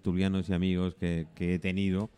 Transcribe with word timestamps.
tertulianos 0.00 0.48
y 0.48 0.54
amigos 0.54 0.94
que, 0.94 1.26
que 1.34 1.54
he 1.54 1.58
tenido. 1.58 2.10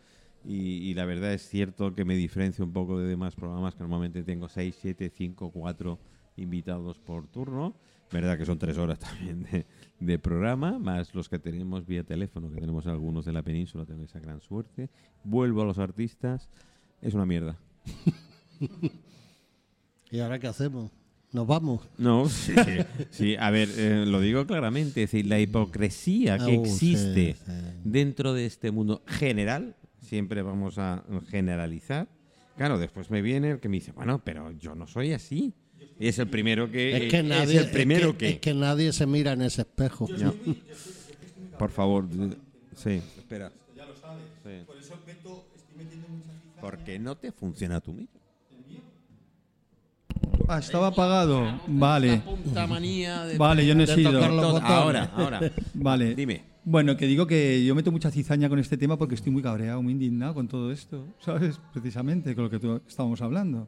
Y, 0.45 0.89
y 0.89 0.93
la 0.93 1.05
verdad 1.05 1.33
es 1.33 1.47
cierto 1.47 1.93
que 1.93 2.05
me 2.05 2.15
diferencio 2.15 2.63
un 2.65 2.71
poco 2.71 2.99
de 2.99 3.07
demás 3.07 3.35
programas 3.35 3.75
que 3.75 3.81
normalmente 3.81 4.23
tengo 4.23 4.47
6, 4.47 4.77
7, 4.79 5.11
5, 5.13 5.51
4 5.51 5.99
invitados 6.37 6.97
por 6.99 7.27
turno. 7.27 7.75
Verdad 8.11 8.37
que 8.37 8.45
son 8.45 8.57
tres 8.57 8.77
horas 8.77 8.99
también 9.07 9.43
de, 9.43 9.65
de 9.99 10.19
programa, 10.19 10.79
más 10.79 11.13
los 11.13 11.27
que 11.27 11.39
tenemos 11.39 11.85
vía 11.85 12.03
teléfono, 12.03 12.49
que 12.49 12.59
tenemos 12.59 12.87
algunos 12.87 13.25
de 13.25 13.33
la 13.33 13.41
península, 13.41 13.85
tengo 13.85 14.03
esa 14.03 14.19
gran 14.19 14.39
suerte. 14.39 14.89
Vuelvo 15.23 15.61
a 15.61 15.65
los 15.65 15.79
artistas, 15.79 16.49
es 17.01 17.13
una 17.13 17.25
mierda. 17.25 17.57
¿Y 20.11 20.19
ahora 20.19 20.39
qué 20.39 20.47
hacemos? 20.47 21.02
¿Nos 21.33 21.47
vamos? 21.47 21.81
No, 21.97 22.29
sí, 22.29 22.53
sí, 23.09 23.35
a 23.39 23.49
ver, 23.49 23.67
eh, 23.75 24.05
lo 24.07 24.21
digo 24.21 24.45
claramente, 24.45 25.03
es 25.03 25.11
decir, 25.11 25.25
la 25.25 25.39
hipocresía 25.39 26.37
que 26.37 26.57
Oh, 26.57 26.63
existe 26.63 27.35
sí. 27.43 27.51
dentro 27.83 28.33
de 28.33 28.45
este 28.45 28.69
mundo 28.69 29.01
general, 29.07 29.75
siempre 29.99 30.43
vamos 30.43 30.77
a 30.77 31.03
generalizar. 31.29 32.07
Claro, 32.55 32.77
después 32.77 33.09
me 33.09 33.23
viene 33.23 33.49
el 33.49 33.59
que 33.59 33.67
me 33.67 33.77
dice, 33.77 33.91
bueno, 33.93 34.21
pero 34.23 34.51
yo 34.51 34.75
no 34.75 34.85
soy 34.85 35.11
así. 35.13 35.53
Y 35.99 36.07
es 36.07 36.19
el 36.19 36.27
primero 36.27 36.69
que... 36.69 37.05
Es 37.07 37.11
que 37.11 37.23
nadie, 37.23 37.57
es 37.57 37.65
el 37.65 37.71
primero 37.71 38.09
es 38.11 38.15
que... 38.15 38.29
es 38.29 38.39
que 38.39 38.53
nadie 38.53 38.93
se 38.93 39.07
mira 39.07 39.31
en 39.33 39.41
ese 39.41 39.61
espejo. 39.61 40.07
No. 40.17 40.35
Por 41.57 41.71
favor, 41.71 42.05
sí, 42.75 43.01
espera. 43.17 43.51
Ya 43.75 43.85
lo 43.85 43.95
sabes. 43.95 44.23
Sí. 44.43 44.65
Por 44.67 44.77
eso 44.77 44.99
meto, 45.07 45.45
estoy 45.55 45.77
metiendo 45.83 46.07
mucha. 46.09 46.29
Porque 46.61 46.99
no 46.99 47.15
te 47.17 47.31
funciona 47.31 47.81
tu 47.81 47.91
micro. 47.91 48.21
Ah, 50.47 50.59
estaba 50.59 50.87
apagado. 50.87 51.59
Vale, 51.67 52.17
Punta 52.19 52.67
manía 52.67 53.23
de 53.25 53.37
vale, 53.37 53.65
yo 53.65 53.75
no 53.75 53.83
he 53.83 53.87
sido. 53.87 54.23
Ahora, 54.63 55.11
ahora. 55.15 55.39
Vale. 55.73 56.15
Dime. 56.15 56.43
Bueno, 56.65 56.95
que 56.95 57.07
digo 57.07 57.27
que 57.27 57.63
yo 57.65 57.75
meto 57.75 57.91
mucha 57.91 58.09
cizaña 58.09 58.47
con 58.47 58.57
este 58.59 58.77
tema 58.77 58.97
porque 58.97 59.15
estoy 59.15 59.31
muy 59.33 59.41
cabreado, 59.41 59.81
muy 59.81 59.91
indignado 59.93 60.33
con 60.33 60.47
todo 60.47 60.71
esto, 60.71 61.05
¿sabes? 61.19 61.59
Precisamente 61.73 62.35
con 62.35 62.45
lo 62.45 62.49
que 62.49 62.59
tú- 62.59 62.81
estábamos 62.87 63.21
hablando. 63.21 63.67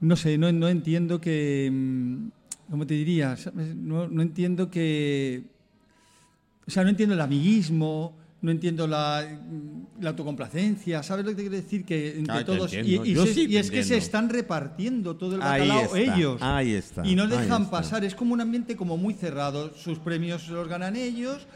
No 0.00 0.14
sé, 0.16 0.38
no, 0.38 0.52
no 0.52 0.68
entiendo 0.68 1.20
que... 1.20 1.68
mm, 1.72 2.28
¿Cómo 2.70 2.86
te 2.86 2.94
diría? 2.94 3.36
No, 3.76 4.06
no 4.08 4.22
entiendo 4.22 4.70
que... 4.70 5.44
O 6.66 6.70
sea, 6.70 6.82
no 6.84 6.90
entiendo 6.90 7.14
el 7.14 7.20
amiguismo, 7.20 8.16
no 8.44 8.50
entiendo 8.50 8.86
la, 8.86 9.26
la 10.00 10.10
autocomplacencia, 10.10 11.02
¿sabes 11.02 11.24
lo 11.24 11.30
que 11.30 11.36
te 11.36 11.42
quiero 11.42 11.56
decir? 11.56 11.84
Que 11.84 12.18
entre 12.18 12.34
Ah, 12.36 12.44
todos... 12.44 12.70
Y, 12.74 12.76
se- 12.76 12.84
sí 13.32 13.44
y 13.44 13.48
te 13.54 13.58
es 13.58 13.70
que 13.70 13.82
se 13.82 13.96
están 13.96 14.28
repartiendo 14.28 15.16
todo 15.16 15.36
el 15.36 15.42
Ahí 15.42 15.66
bacalao 15.68 15.96
está, 15.96 16.14
ellos. 16.16 16.42
ahí 16.42 16.72
está, 16.74 17.06
Y 17.06 17.14
no 17.16 17.26
dejan 17.26 17.62
está. 17.62 17.70
pasar. 17.70 18.04
Es 18.04 18.14
como 18.14 18.34
un 18.34 18.42
ambiente 18.42 18.76
como 18.76 18.98
muy 18.98 19.14
cerrado. 19.14 19.72
Sus 19.74 19.98
premios 19.98 20.46
los 20.48 20.68
ganan 20.68 20.94
ellos. 20.94 21.46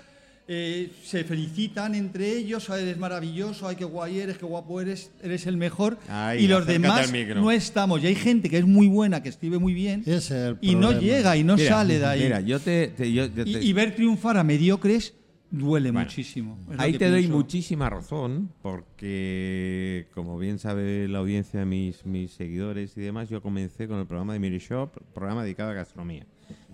eh, 0.50 0.90
se 1.04 1.24
felicitan 1.24 1.94
entre 1.94 2.32
ellos, 2.38 2.70
"Ah, 2.70 2.80
eres 2.80 2.96
maravilloso, 2.96 3.68
ay 3.68 3.76
qué 3.76 3.84
guay 3.84 4.20
eres, 4.20 4.38
qué 4.38 4.46
guapo 4.46 4.80
eres, 4.80 5.10
eres 5.22 5.46
el 5.46 5.58
mejor. 5.58 5.98
Y 6.38 6.46
los 6.46 6.66
demás 6.66 7.12
no 7.36 7.50
estamos. 7.50 8.02
Y 8.02 8.06
hay 8.06 8.14
gente 8.14 8.48
que 8.48 8.56
es 8.56 8.64
muy 8.66 8.86
buena, 8.88 9.22
que 9.22 9.28
escribe 9.28 9.58
muy 9.58 9.74
bien, 9.74 10.00
Ese 10.06 10.16
es 10.16 10.30
el 10.30 10.56
y 10.62 10.74
no 10.74 10.98
llega 10.98 11.36
y 11.36 11.44
no 11.44 11.56
Mira, 11.56 11.68
sale 11.68 11.98
de 11.98 12.06
ahí. 12.06 12.22
Mira, 12.22 12.40
yo 12.40 12.58
te... 12.60 12.88
te- 12.88 13.12
yo- 13.12 13.26
yo 13.26 13.42
y, 13.44 13.52
te- 13.52 13.62
y 13.62 13.72
ver 13.74 13.94
triunfar 13.94 14.38
a 14.38 14.42
mediocres 14.42 15.12
duele 15.50 15.90
Bueno, 15.90 16.04
muchísimo. 16.06 16.58
Ahí 16.76 16.96
te 16.98 17.10
doy 17.10 17.26
muchísima 17.28 17.88
razón, 17.90 18.50
porque 18.62 20.06
como 20.14 20.38
bien 20.38 20.58
sabe 20.58 21.08
la 21.08 21.18
audiencia, 21.18 21.64
mis, 21.64 22.04
mis 22.06 22.32
seguidores 22.32 22.96
y 22.96 23.00
demás, 23.00 23.28
yo 23.28 23.40
comencé 23.42 23.88
con 23.88 23.98
el 23.98 24.06
programa 24.06 24.32
de 24.34 24.38
Miri 24.40 24.58
Shop, 24.58 24.90
programa 25.14 25.42
dedicado 25.42 25.70
a 25.70 25.74
gastronomía, 25.74 26.26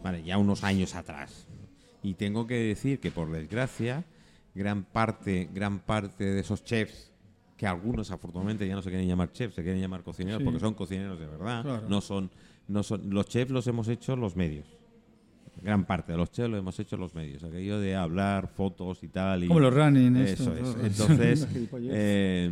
vale, 0.02 0.22
ya 0.22 0.38
unos 0.38 0.64
años 0.64 0.94
atrás. 0.94 1.46
Y 2.02 2.14
tengo 2.14 2.46
que 2.46 2.54
decir 2.56 3.00
que 3.00 3.10
por 3.10 3.30
desgracia, 3.30 4.04
gran 4.54 4.84
parte, 4.84 5.48
gran 5.52 5.78
parte 5.80 6.24
de 6.24 6.40
esos 6.40 6.62
chefs, 6.64 7.10
que 7.56 7.66
algunos 7.66 8.10
afortunadamente 8.10 8.66
ya 8.66 8.74
no 8.74 8.82
se 8.82 8.90
quieren 8.90 9.06
llamar 9.08 9.32
chefs, 9.32 9.54
se 9.54 9.62
quieren 9.62 9.80
llamar 9.80 10.02
cocineros, 10.02 10.38
Sí. 10.40 10.44
porque 10.44 10.60
son 10.60 10.74
cocineros 10.74 11.18
de 11.18 11.26
verdad, 11.26 11.62
Claro. 11.62 11.88
no 11.88 12.00
son, 12.00 12.30
no 12.68 12.82
son, 12.82 13.08
los 13.10 13.26
chefs 13.26 13.50
los 13.52 13.66
hemos 13.68 13.88
hecho 13.88 14.16
los 14.16 14.34
medios. 14.36 14.66
Gran 15.62 15.84
parte 15.84 16.12
de 16.12 16.18
los 16.18 16.30
chefs 16.30 16.50
lo 16.50 16.56
hemos 16.56 16.78
hecho 16.78 16.96
los 16.96 17.14
medios, 17.14 17.42
aquello 17.44 17.78
de 17.78 17.94
hablar, 17.94 18.48
fotos 18.48 19.02
y 19.02 19.08
tal. 19.08 19.44
Y 19.44 19.48
Como 19.48 19.60
los 19.60 19.72
running, 19.72 20.16
Eso 20.16 20.54
es. 20.54 20.76
Entonces, 20.82 21.48
eh, 21.72 22.50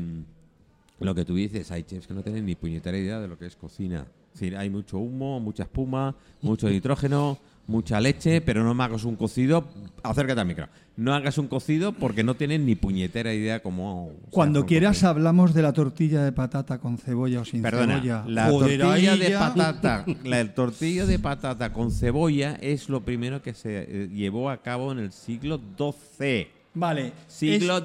lo 1.01 1.15
que 1.15 1.25
tú 1.25 1.35
dices, 1.35 1.71
hay 1.71 1.83
chefs 1.83 2.07
que 2.07 2.15
no 2.15 2.23
tienen 2.23 2.47
ni 2.47 2.55
puñetera 2.55 2.97
idea 2.97 3.21
de 3.21 3.29
lo 3.29 3.39
que 3.39 3.47
es 3.47 3.57
cocina. 3.57 4.07
Es 4.33 4.41
decir, 4.41 4.57
hay 4.57 4.71
mucho 4.71 4.99
humo, 4.99 5.41
mucha 5.41 5.65
espuma, 5.65 6.15
mucho 6.41 6.69
nitrógeno, 6.71 7.39
mucha 7.67 8.00
leche, 8.00 8.41
pero 8.41 8.65
no 8.65 8.75
me 8.75 8.84
hagas 8.84 9.05
un 9.05 9.17
cocido. 9.17 9.69
Acércate 10.03 10.41
al 10.41 10.47
micro. 10.47 10.69
No 10.97 11.15
hagas 11.15 11.39
un 11.39 11.47
cocido 11.49 11.93
porque 11.93 12.23
no 12.23 12.34
tienen 12.34 12.67
ni 12.67 12.75
puñetera 12.75 13.33
idea 13.33 13.62
cómo. 13.62 14.11
Cuando 14.31 14.67
quieras 14.67 14.97
cocido. 14.97 15.11
hablamos 15.11 15.55
de 15.55 15.62
la 15.62 15.73
tortilla 15.73 16.23
de 16.23 16.33
patata 16.33 16.78
con 16.78 16.99
cebolla 16.99 17.41
o 17.41 17.45
sin 17.45 17.62
Perdona, 17.62 17.95
cebolla. 17.95 18.25
la 18.27 18.50
Joder, 18.50 18.81
tortilla 18.81 19.17
de 19.17 19.31
patata, 19.31 20.05
la 20.25 20.55
tortilla 20.55 21.06
de 21.06 21.19
patata 21.19 21.73
con 21.73 21.91
cebolla 21.91 22.59
es 22.61 22.89
lo 22.91 23.03
primero 23.05 23.41
que 23.43 23.55
se 23.55 23.87
eh, 23.89 24.09
llevó 24.12 24.50
a 24.50 24.61
cabo 24.61 24.93
en 24.93 24.99
el 24.99 25.12
siglo 25.12 25.59
XII. 25.79 26.49
Vale. 26.75 27.12
Siglo 27.27 27.79
es- 27.79 27.84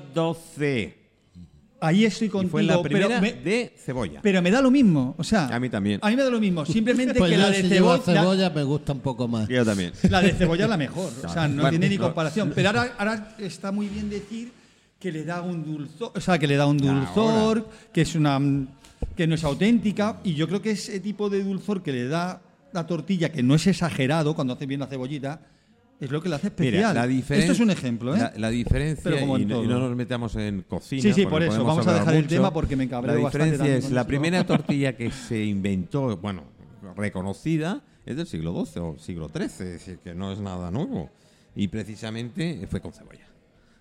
XII. 0.58 0.94
Ahí 1.80 2.06
estoy 2.06 2.28
Y 2.28 2.30
contigo, 2.30 2.52
fue 2.52 2.64
la 2.64 2.74
pero 2.82 2.84
primera 2.84 3.22
me- 3.22 3.34
de 3.34 3.74
cebolla. 3.78 4.20
Pero 4.22 4.42
me 4.42 4.52
da 4.52 4.62
lo 4.62 4.72
mismo, 4.72 5.16
o 5.18 5.24
sea. 5.24 5.48
A 5.48 5.60
mí 5.60 5.70
también. 5.70 6.00
A 6.04 6.10
mí 6.10 6.16
me 6.16 6.24
da 6.24 6.30
lo 6.30 6.40
mismo. 6.40 6.66
Simplemente 6.66 7.14
Pues 7.20 7.32
que 7.32 7.38
yo 7.38 7.42
la 7.44 7.50
de 7.52 7.62
si 7.62 7.70
cebolla, 7.70 8.02
cebolla 8.04 8.50
me 8.50 8.64
gusta 8.64 8.94
un 8.94 9.00
poco 9.00 9.28
más. 9.28 9.48
Yo 9.48 9.64
también. 9.66 9.92
la 10.10 10.22
de 10.22 10.34
cebolla 10.34 10.64
es 10.66 10.70
la 10.70 10.78
mejor. 10.78 11.12
O 11.24 11.30
sea, 11.30 11.48
no 11.48 11.56
Bueno, 11.62 11.70
tiene 11.72 11.90
ni 11.90 11.98
no. 11.98 12.04
comparación. 12.04 12.52
Pero 12.56 12.70
ahora, 12.70 12.94
ahora 12.98 13.36
está 13.40 13.72
muy 13.72 13.88
bien 13.88 14.10
decir 14.10 14.52
que 15.00 15.12
le 15.12 15.24
da 15.24 15.42
un 15.42 15.64
dulzor, 15.64 16.12
o 16.16 16.20
sea, 16.22 16.40
que 16.40 16.48
le 16.48 16.56
da 16.56 16.66
un 16.66 16.82
Ahora. 16.82 17.00
dulzor, 17.06 17.70
que 17.94 18.02
es 18.02 18.16
una 18.16 18.40
que 19.16 19.28
no 19.28 19.36
es 19.36 19.44
auténtica. 19.44 20.18
Y 20.24 20.34
yo 20.34 20.48
creo 20.48 20.62
que 20.62 20.72
ese 20.72 21.00
tipo 21.00 21.30
de 21.30 21.44
dulzor 21.44 21.84
que 21.84 21.92
le 21.92 22.08
da 22.08 22.42
la 22.74 22.86
tortilla, 22.88 23.32
que 23.32 23.44
no 23.44 23.54
es 23.56 23.68
exagerado 23.68 24.36
cuando 24.36 24.54
hace 24.54 24.66
bien 24.66 24.80
la 24.80 24.88
cebollita, 24.88 25.40
es 26.00 26.12
lo 26.12 26.22
que 26.22 26.30
le 26.30 26.36
hace 26.36 26.48
especial. 26.48 26.76
Mira, 26.76 26.94
la 26.94 27.06
Esto 27.06 27.52
es 27.52 27.60
un 27.60 27.72
ejemplo, 27.72 28.16
¿eh? 28.16 28.20
La, 28.20 28.34
la 28.38 28.50
diferencia, 28.50 29.04
Pero 29.04 29.20
como 29.20 29.38
y, 29.38 29.46
no, 29.46 29.64
y 29.64 29.68
todo. 29.68 29.80
no 29.80 29.88
nos 29.88 29.96
metamos 29.98 30.36
en 30.36 30.62
cocina. 30.62 31.02
Sí, 31.02 31.14
sí, 31.14 31.26
por 31.26 31.42
eso. 31.44 31.64
Vamos 31.64 31.88
a 31.88 31.94
dejar 31.94 32.16
el 32.16 32.28
tema 32.28 32.52
porque 32.54 32.76
me 32.76 32.88
cabreo 32.88 33.16
La 33.16 33.22
bastante 33.22 33.46
diferencia 33.52 33.74
también 33.74 33.86
es 33.86 33.92
la 33.92 34.06
primera 34.08 34.44
tortilla 34.46 34.96
que 34.96 35.12
se 35.12 35.44
inventó, 35.44 36.16
bueno, 36.18 36.44
reconocida, 36.96 37.82
es 38.06 38.16
del 38.18 38.28
siglo 38.28 38.66
XII 38.66 38.82
o 38.82 38.98
siglo 39.00 39.30
XIII, 39.34 39.46
es 39.46 39.58
decir, 39.58 40.00
que 40.04 40.14
no 40.14 40.32
es 40.32 40.40
nada 40.40 40.72
nuevo. 40.72 41.10
Y 41.56 41.68
precisamente 41.70 42.68
fue 42.70 42.80
con 42.82 42.94
cebolla. 42.94 43.28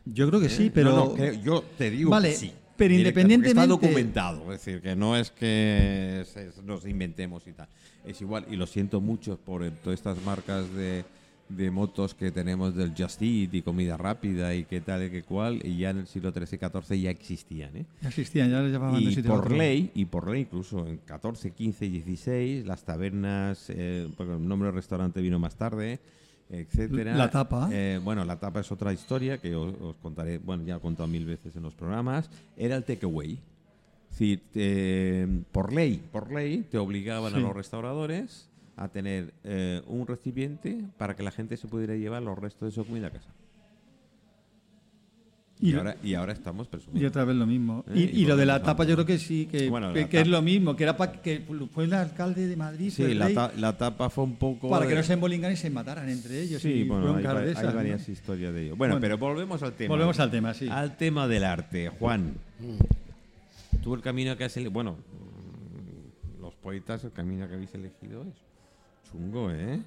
Yo 0.05 0.29
creo 0.29 0.41
que 0.41 0.49
sí, 0.49 0.67
¿Eh? 0.67 0.71
pero. 0.73 0.91
No, 0.91 0.97
no, 1.07 1.15
creo- 1.15 1.35
yo 1.35 1.65
te 1.77 1.91
digo 1.91 2.11
Vale, 2.11 2.31
que 2.31 2.37
sí. 2.37 2.53
pero 2.77 2.95
independientemente- 2.95 3.61
Está 3.61 3.67
documentado, 3.67 4.53
es 4.53 4.65
decir, 4.65 4.81
que 4.81 4.97
no 4.97 5.17
es 5.17 5.31
que 5.31 6.25
se- 6.33 6.51
nos 6.65 6.87
inventemos 6.87 7.47
y 7.47 7.53
tal. 7.53 7.69
Es 8.05 8.21
igual, 8.21 8.47
y 8.51 8.57
lo 8.57 8.67
siento 8.67 9.01
mucho 9.01 9.37
por 9.37 9.69
todas 9.83 9.99
estas 9.99 10.23
marcas 10.25 10.73
de, 10.75 11.05
de 11.49 11.71
motos 11.71 12.15
que 12.15 12.31
tenemos 12.33 12.75
del 12.75 12.93
Just 12.97 13.23
Eat 13.23 13.55
y 13.55 13.63
comida 13.63 13.97
rápida 13.97 14.55
y 14.55 14.65
qué 14.65 14.81
tal 14.81 15.07
y 15.07 15.11
qué 15.11 15.23
cual, 15.23 15.61
y 15.65 15.79
ya 15.79 15.91
en 15.91 15.99
el 15.99 16.07
siglo 16.07 16.33
XIII 16.33 16.45
y 16.45 16.59
XIV 16.59 17.03
ya 17.03 17.11
existían, 17.11 17.77
¿eh? 17.77 17.87
Ya 18.03 18.09
existían, 18.09 18.51
ya 18.51 18.61
les 18.63 18.73
llamaban 18.73 18.97
de 18.97 19.11
Y 19.11 19.15
sitio 19.15 19.33
a 19.33 19.37
por 19.43 19.53
ley, 19.53 19.91
y 19.95 20.05
por 20.07 20.29
ley 20.29 20.41
incluso 20.43 20.87
en 20.87 20.97
14, 20.99 21.53
15 21.53 21.87
y 21.87 21.89
16, 21.91 22.67
las 22.67 22.83
tabernas, 22.85 23.67
eh, 23.69 24.09
porque 24.17 24.33
el 24.35 24.47
nombre 24.49 24.67
del 24.67 24.75
restaurante 24.75 25.21
vino 25.21 25.39
más 25.39 25.55
tarde, 25.55 26.01
etcétera. 26.51 27.15
La 27.17 27.31
tapa. 27.31 27.69
Eh, 27.73 28.01
bueno, 28.03 28.25
la 28.25 28.39
tapa 28.41 28.61
es 28.61 28.71
otra 28.73 28.93
historia 28.93 29.39
que 29.39 29.55
os, 29.55 29.73
os 29.81 29.97
contaré, 29.97 30.39
bueno, 30.39 30.65
ya 30.65 30.77
he 30.77 30.81
contado 30.81 31.07
mil 31.09 31.25
veces 31.27 31.55
en 31.57 31.63
los 31.63 31.75
programas. 31.75 32.29
Era 32.57 32.77
el 32.77 32.85
takeaway. 32.85 33.39
Es 34.11 34.19
decir, 34.19 34.41
por 35.53 35.73
ley, 35.73 36.01
por 36.11 36.33
ley, 36.33 36.65
te 36.71 36.79
obligaban 36.79 37.35
a 37.35 37.37
Sí. 37.37 37.43
los 37.43 37.55
restauradores 37.55 38.49
a 38.77 38.89
tener 38.89 39.33
eh, 39.45 39.83
un 39.87 40.07
recipiente 40.07 40.85
para 40.99 41.17
que 41.17 41.23
la 41.23 41.31
gente 41.31 41.57
se 41.57 41.67
pudiera 41.67 41.95
llevar 41.95 42.23
los 42.23 42.39
restos 42.39 42.69
de 42.69 42.73
su 42.75 42.85
comida 42.87 43.07
a 43.09 43.11
casa. 43.11 43.31
Y, 45.59 45.71
Y 45.71 45.73
lo- 45.73 45.79
ahora, 45.79 45.97
y 46.03 46.13
ahora 46.13 46.33
estamos 46.35 46.67
Y 46.67 46.71
presumiendo. 46.71 47.09
otra 47.09 47.25
vez 47.25 47.35
lo 47.35 47.47
mismo. 47.47 47.83
Eh, 47.89 47.93
Y, 47.95 48.03
y 48.19 48.23
y 48.23 48.27
lo 48.27 48.37
de 48.37 48.45
la 48.45 48.63
tapa 48.63 48.85
yo 48.85 48.95
creo 48.95 49.07
que 49.07 49.17
sí, 49.19 49.47
que, 49.51 49.71
Bueno, 49.71 49.95
que, 49.95 50.03
la 50.03 50.09
que 50.11 50.21
es 50.21 50.29
lo 50.29 50.43
mismo, 50.43 50.77
que 50.77 50.83
era 50.83 50.95
para 50.99 51.13
que 51.23 51.43
fue 51.73 51.85
el 51.85 51.95
alcalde 51.95 52.47
de 52.47 52.57
Madrid 52.57 52.91
Sí, 52.91 53.15
la, 53.15 53.33
ta- 53.33 53.53
la 53.57 53.75
tapa 53.79 54.11
fue 54.11 54.25
un 54.25 54.37
poco... 54.37 54.69
para 54.69 54.87
que 54.87 54.95
no 54.95 55.03
se 55.03 55.15
embolingan 55.15 55.53
y 55.53 55.57
se 55.57 55.71
mataran 55.71 56.11
entre 56.11 56.43
ellos. 56.43 56.61
Sí, 56.61 56.69
y 56.69 56.85
bueno, 56.87 57.17
hay, 57.17 57.25
varias 57.25 58.07
historias 58.07 58.53
de 58.53 58.65
ello. 58.67 58.77
Bueno, 58.77 58.97
Bueno. 58.97 59.01
pero 59.01 59.17
volvemos 59.17 59.63
al 59.63 59.73
tema. 59.73 59.95
Volvemos 59.95 60.21
al 60.21 60.31
tema, 60.31 60.53
sí. 60.53 60.69
Al 60.69 60.99
tema 60.99 61.27
del 61.27 61.45
arte. 61.45 61.89
Juan, 61.89 62.35
tú 63.83 63.95
el 63.95 64.03
camino 64.03 64.37
que 64.37 64.45
has 64.45 64.55
elegido... 64.59 64.73
Bueno, 64.73 64.93
mm, 64.93 66.43
los 66.43 66.55
poetas, 66.57 67.03
el 67.05 67.13
camino 67.13 67.49
que 67.49 67.55
habéis 67.55 67.75
elegido 67.75 68.25
es 68.25 68.35
chungo, 69.17 69.51
¿eh? 69.51 69.81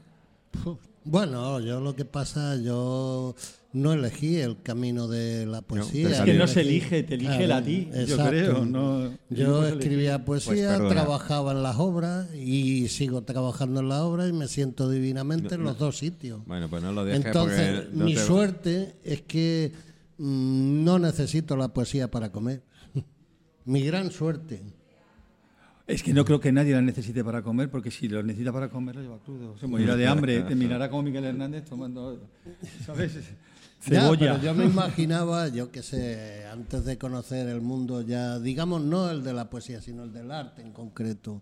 Bueno, 1.04 1.60
yo 1.60 1.80
lo 1.80 1.96
que 1.96 2.06
pasa, 2.06 2.56
yo 2.58 3.36
no 3.74 3.94
elegí 3.94 4.38
el 4.38 4.62
camino 4.62 5.08
de 5.08 5.46
la 5.46 5.62
poesía. 5.62 6.10
Es 6.10 6.22
que 6.22 6.34
no 6.34 6.48
se 6.48 6.62
elige, 6.62 7.04
te 7.04 7.16
elige 7.16 7.46
Claro, 7.46 7.56
a 7.56 7.66
ti, 7.66 7.88
yo 7.92 8.00
exacto. 8.02 8.30
creo. 8.30 8.66
No, 8.66 9.12
Yo 9.30 9.66
escribía 9.66 10.26
poesía, 10.26 10.70
perdona. 10.72 10.90
trabajaba 10.90 11.52
en 11.54 11.64
las 11.64 11.78
obras 11.78 12.34
y 12.36 12.88
sigo 12.90 13.24
trabajando 13.24 13.80
en 13.80 13.90
las 13.90 14.02
obras 14.02 14.30
y 14.30 14.34
me 14.34 14.48
siento 14.48 14.90
divinamente 14.90 15.56
en 15.56 15.62
No, 15.64 15.70
los 15.70 15.80
dos 15.80 15.98
sitios. 15.98 16.42
Bueno, 16.46 16.68
pues 16.70 16.84
no 16.84 16.92
lo 16.92 17.06
dejes 17.06 17.26
Entonces, 17.26 17.82
porque 17.82 18.04
mi 18.04 18.14
te- 18.16 18.22
suerte 18.26 18.96
es 19.04 19.22
que 19.22 19.72
mm, 20.18 20.84
no 20.84 21.00
necesito 21.00 21.56
la 21.56 21.70
poesía 21.70 22.12
para 22.12 22.32
comer. 22.32 22.62
Mi 23.66 23.84
gran 23.84 24.12
suerte. 24.12 24.62
Es 25.90 26.04
que 26.04 26.14
no 26.14 26.24
creo 26.24 26.40
que 26.40 26.52
nadie 26.52 26.74
la 26.74 26.84
necesite 26.84 27.24
para 27.24 27.42
comer, 27.42 27.72
porque 27.72 27.90
si 27.90 28.08
lo 28.08 28.22
necesita 28.22 28.54
para 28.54 28.70
comer 28.70 28.96
lo 28.96 29.02
lleva 29.02 29.20
crudo. 29.20 29.58
Se 29.58 29.66
morirá 29.66 29.96
de 29.96 30.08
hambre, 30.08 30.42
te 30.42 30.54
mirará 30.54 30.88
como 30.88 31.02
Miguel 31.02 31.26
Hernández 31.26 31.66
tomando, 31.66 32.30
¿sabes? 32.86 33.16
Ya, 33.88 34.02
Cebolla. 34.02 34.34
pero 34.34 34.44
yo 34.44 34.54
me 34.54 34.66
imaginaba, 34.72 35.48
yo 35.48 35.72
qué 35.72 35.82
sé, 35.82 36.46
antes 36.46 36.86
de 36.86 37.00
conocer 37.00 37.48
el 37.50 37.62
mundo 37.62 38.02
ya, 38.02 38.38
digamos, 38.38 38.84
no 38.84 39.10
el 39.10 39.24
de 39.24 39.34
la 39.34 39.50
poesía, 39.50 39.82
sino 39.82 40.04
el 40.04 40.14
del 40.14 40.30
arte 40.30 40.62
en 40.62 40.74
concreto, 40.74 41.42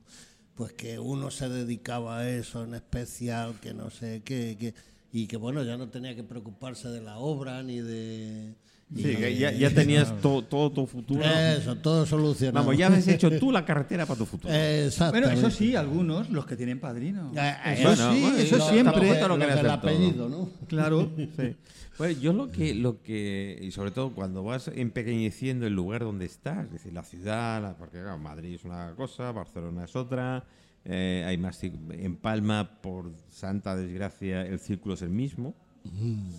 pues 0.55 0.71
que 0.71 0.97
uno 0.97 1.29
se 1.29 1.49
dedicaba 1.49 2.19
a 2.19 2.29
eso 2.29 2.63
en 2.63 2.73
especial, 2.73 3.59
que 3.59 3.73
no 3.73 3.89
sé 3.89 4.21
qué, 4.23 4.55
que, 4.57 4.73
y 5.11 5.27
que 5.27 5.35
bueno, 5.35 5.61
ya 5.63 5.75
no 5.75 5.89
tenía 5.89 6.15
que 6.15 6.23
preocuparse 6.23 6.87
de 6.87 7.01
la 7.01 7.17
obra 7.17 7.63
ni 7.63 7.81
de... 7.81 8.55
Sí, 8.95 9.03
que 9.17 9.35
ya, 9.37 9.51
ya 9.51 9.69
tenías 9.73 10.15
to- 10.21 10.43
todo 10.43 10.71
tu 10.71 10.85
futuro. 10.87 11.21
Eso, 11.23 11.75
todo 11.75 12.05
solucionado. 12.05 12.63
Vamos, 12.65 12.77
ya 12.79 12.87
habías 12.87 13.07
hecho 13.09 13.29
tú 13.37 13.51
la 13.51 13.65
carretera 13.65 14.05
para 14.05 14.17
tu 14.17 14.25
futuro. 14.25 14.53
Exactamente. 14.53 15.27
Bueno, 15.35 15.47
eso 15.47 15.55
sí, 15.57 15.75
algunos, 15.75 16.29
los 16.29 16.45
que 16.45 16.55
tienen 16.55 16.79
padrino. 16.79 17.31
Eh, 17.35 17.53
Eso 17.73 17.89
bueno, 17.89 18.13
sí, 18.13 18.21
bueno, 18.21 18.37
eso 18.37 18.57
lo- 18.57 18.69
siempre. 18.69 19.07
lo 19.27 19.37
del 19.37 19.59
todo. 19.61 19.71
apellido, 19.71 20.29
¿no? 20.29 20.49
Claro. 20.67 21.11
Sí. 21.17 21.55
Bueno, 21.97 22.19
yo 22.21 22.31
lo 22.31 22.51
que, 22.51 22.75
lo 22.75 23.01
que, 23.01 23.57
y 23.61 23.71
sobre 23.71 23.89
todo 23.89 24.13
cuando 24.13 24.43
vas 24.43 24.67
empequeñeciendo 24.67 25.65
el 25.65 25.73
lugar 25.73 26.01
donde 26.01 26.25
estás, 26.25 26.65
es 26.67 26.71
decir, 26.71 26.93
la 26.93 27.03
ciudad, 27.03 27.59
la- 27.61 27.75
porque 27.75 27.99
claro, 27.99 28.19
Madrid 28.19 28.53
es 28.55 28.63
una 28.63 28.93
cosa, 28.95 29.31
Barcelona 29.31 29.85
es 29.85 29.95
otra, 29.95 30.45
eh, 30.85 31.25
hay 31.27 31.37
más, 31.39 31.61
en 31.63 32.15
Palma, 32.17 32.79
por 32.81 33.11
santa 33.29 33.75
desgracia, 33.75 34.43
el 34.43 34.59
círculo 34.59 34.93
es 34.93 35.01
el 35.01 35.09
mismo, 35.09 35.55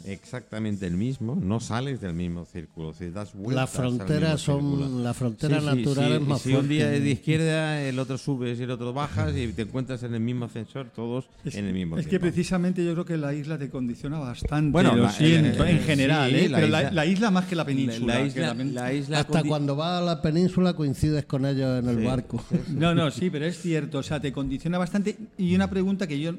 exactamente 0.05 0.87
el 0.87 0.95
mismo, 0.97 1.37
no 1.41 1.61
sales 1.61 2.01
del 2.01 2.15
mismo 2.15 2.45
círculo, 2.45 2.93
si 2.95 3.11
das 3.11 3.33
vueltas 3.35 3.55
Las 3.55 3.71
fronteras 3.71 4.41
círculo. 4.41 4.79
son, 4.87 5.05
la 5.05 5.15
frontera 5.15 5.61
Sí, 5.61 5.67
sí, 5.69 5.77
natural 5.77 6.07
sí, 6.09 6.13
es 6.15 6.21
más 6.21 6.41
si 6.43 6.51
fuerte. 6.51 6.63
un 6.65 6.69
día 6.69 6.95
es 6.95 7.03
de 7.03 7.11
izquierda, 7.11 7.83
el 7.83 7.99
otro 7.99 8.19
subes 8.19 8.59
y 8.61 8.63
el 8.63 8.71
otro 8.71 8.93
bajas 8.93 9.35
y 9.37 9.49
te 9.49 9.63
encuentras 9.63 10.03
en 10.03 10.15
el 10.15 10.21
mismo 10.21 10.47
ascensor, 10.47 10.89
todos 10.95 11.29
Es, 11.45 11.55
en 11.57 11.67
el 11.67 11.75
mismo 11.75 11.97
es 11.99 12.05
que 12.07 12.11
tiempo. 12.11 12.27
precisamente 12.27 12.85
yo 12.85 12.93
creo 12.93 13.05
que 13.05 13.17
la 13.17 13.35
isla 13.35 13.59
te 13.59 13.71
condiciona 13.71 14.19
bastante. 14.19 14.71
Bueno, 14.73 14.95
lo 14.97 15.05
la- 15.05 15.13
siento, 15.13 15.65
eh, 15.65 15.71
en 15.73 15.81
general, 15.81 16.31
sí, 16.31 16.37
¿eh? 16.37 16.49
la 16.49 16.57
pero 16.59 16.69
la, 16.69 16.83
isla- 16.83 16.93
la 16.93 17.07
isla 17.07 17.31
más 17.31 17.45
que 17.47 17.57
la 17.57 17.65
península. 17.65 18.15
La 18.15 18.21
que 18.23 18.27
isla, 18.29 18.47
también- 18.49 18.75
la 18.75 18.93
isla 18.93 19.19
Hasta 19.21 19.43
cuando 19.45 19.77
vas 19.77 20.01
a 20.03 20.05
la 20.05 20.23
península 20.23 20.75
coincides 20.75 21.25
con 21.27 21.45
ellos 21.47 21.83
en 21.83 21.89
el 21.89 21.99
Sí. 21.99 22.05
barco. 22.05 22.43
No, 22.69 22.95
no, 22.95 23.11
sí, 23.11 23.31
pero 23.31 23.45
es 23.47 23.61
cierto, 23.61 23.99
o 23.99 24.03
sea, 24.03 24.21
te 24.21 24.33
condiciona 24.33 24.79
bastante. 24.79 25.17
Y 25.37 25.55
una 25.55 25.69
pregunta 25.69 26.07
que 26.07 26.19
yo, 26.21 26.33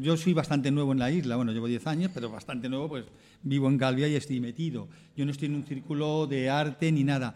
yo 0.00 0.16
soy 0.16 0.32
bastante 0.32 0.70
nuevo 0.70 0.92
en 0.92 0.98
la 0.98 1.10
isla, 1.10 1.36
bueno, 1.36 1.52
llevo 1.52 1.66
10 1.66 1.86
años, 1.86 2.10
pero 2.14 2.30
bastante 2.30 2.47
nuevo, 2.56 2.88
pues 2.88 3.04
vivo 3.42 3.68
en 3.68 3.76
Galvia 3.78 4.08
y 4.08 4.14
estoy 4.14 4.40
metido. 4.40 4.88
Yo 5.16 5.24
no 5.24 5.30
estoy 5.32 5.46
en 5.46 5.54
un 5.56 5.64
círculo 5.64 6.26
de 6.26 6.48
arte 6.50 6.90
ni 6.90 7.04
nada. 7.04 7.34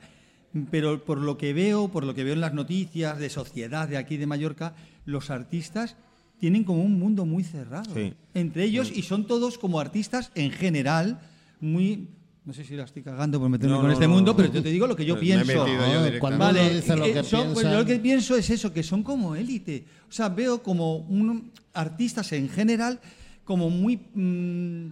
Pero 0.70 1.02
por 1.04 1.18
lo 1.18 1.38
que 1.38 1.52
veo, 1.52 1.88
por 1.88 2.04
lo 2.04 2.14
que 2.14 2.24
veo 2.24 2.34
en 2.34 2.40
las 2.40 2.54
noticias 2.54 3.18
de 3.18 3.30
sociedad 3.30 3.88
de 3.88 3.96
aquí 3.96 4.16
de 4.16 4.26
Mallorca, 4.26 4.74
los 5.06 5.30
artistas 5.30 5.96
tienen 6.38 6.64
como 6.64 6.82
un 6.82 6.98
mundo 6.98 7.24
muy 7.24 7.44
cerrado 7.44 7.94
Sí. 7.94 8.14
entre 8.34 8.64
ellos 8.64 8.90
y 8.94 9.02
son 9.02 9.26
todos 9.26 9.58
como 9.58 9.78
artistas 9.80 10.30
en 10.34 10.50
general 10.50 11.20
muy 11.60 12.08
no 12.44 12.52
sé 12.52 12.64
si 12.64 12.74
la 12.74 12.82
estoy 12.82 13.02
cagando 13.02 13.38
por 13.38 13.48
meterme 13.48 13.70
No, 13.72 13.78
con 13.78 13.86
no, 13.86 13.92
este 13.92 14.08
no, 14.08 14.14
mundo, 14.14 14.32
no. 14.32 14.36
pero 14.36 14.52
yo 14.52 14.60
te 14.64 14.68
digo 14.70 14.88
lo 14.88 14.96
que 14.96 15.04
yo 15.04 15.16
pienso. 15.16 15.64
yo 15.64 15.64
Ah, 15.64 16.10
cuando 16.18 16.38
Vale, 16.40 16.74
dice 16.74 16.96
lo 16.96 17.04
eh, 17.04 17.22
son- 17.22 17.54
pues 17.54 17.64
lo 17.70 17.86
que 17.86 18.00
pienso 18.00 18.34
es 18.36 18.50
eso, 18.50 18.72
que 18.72 18.82
son 18.82 19.04
como 19.04 19.36
élite. 19.36 19.84
O 20.08 20.12
sea, 20.12 20.28
veo 20.28 20.60
como 20.60 20.96
un, 20.96 21.52
artistas 21.72 22.32
en 22.32 22.48
general 22.48 22.98
como 23.44 23.70
muy 23.70 23.96
mm, 24.12 24.88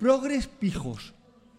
progres 0.00 0.46
pijos. 0.48 1.14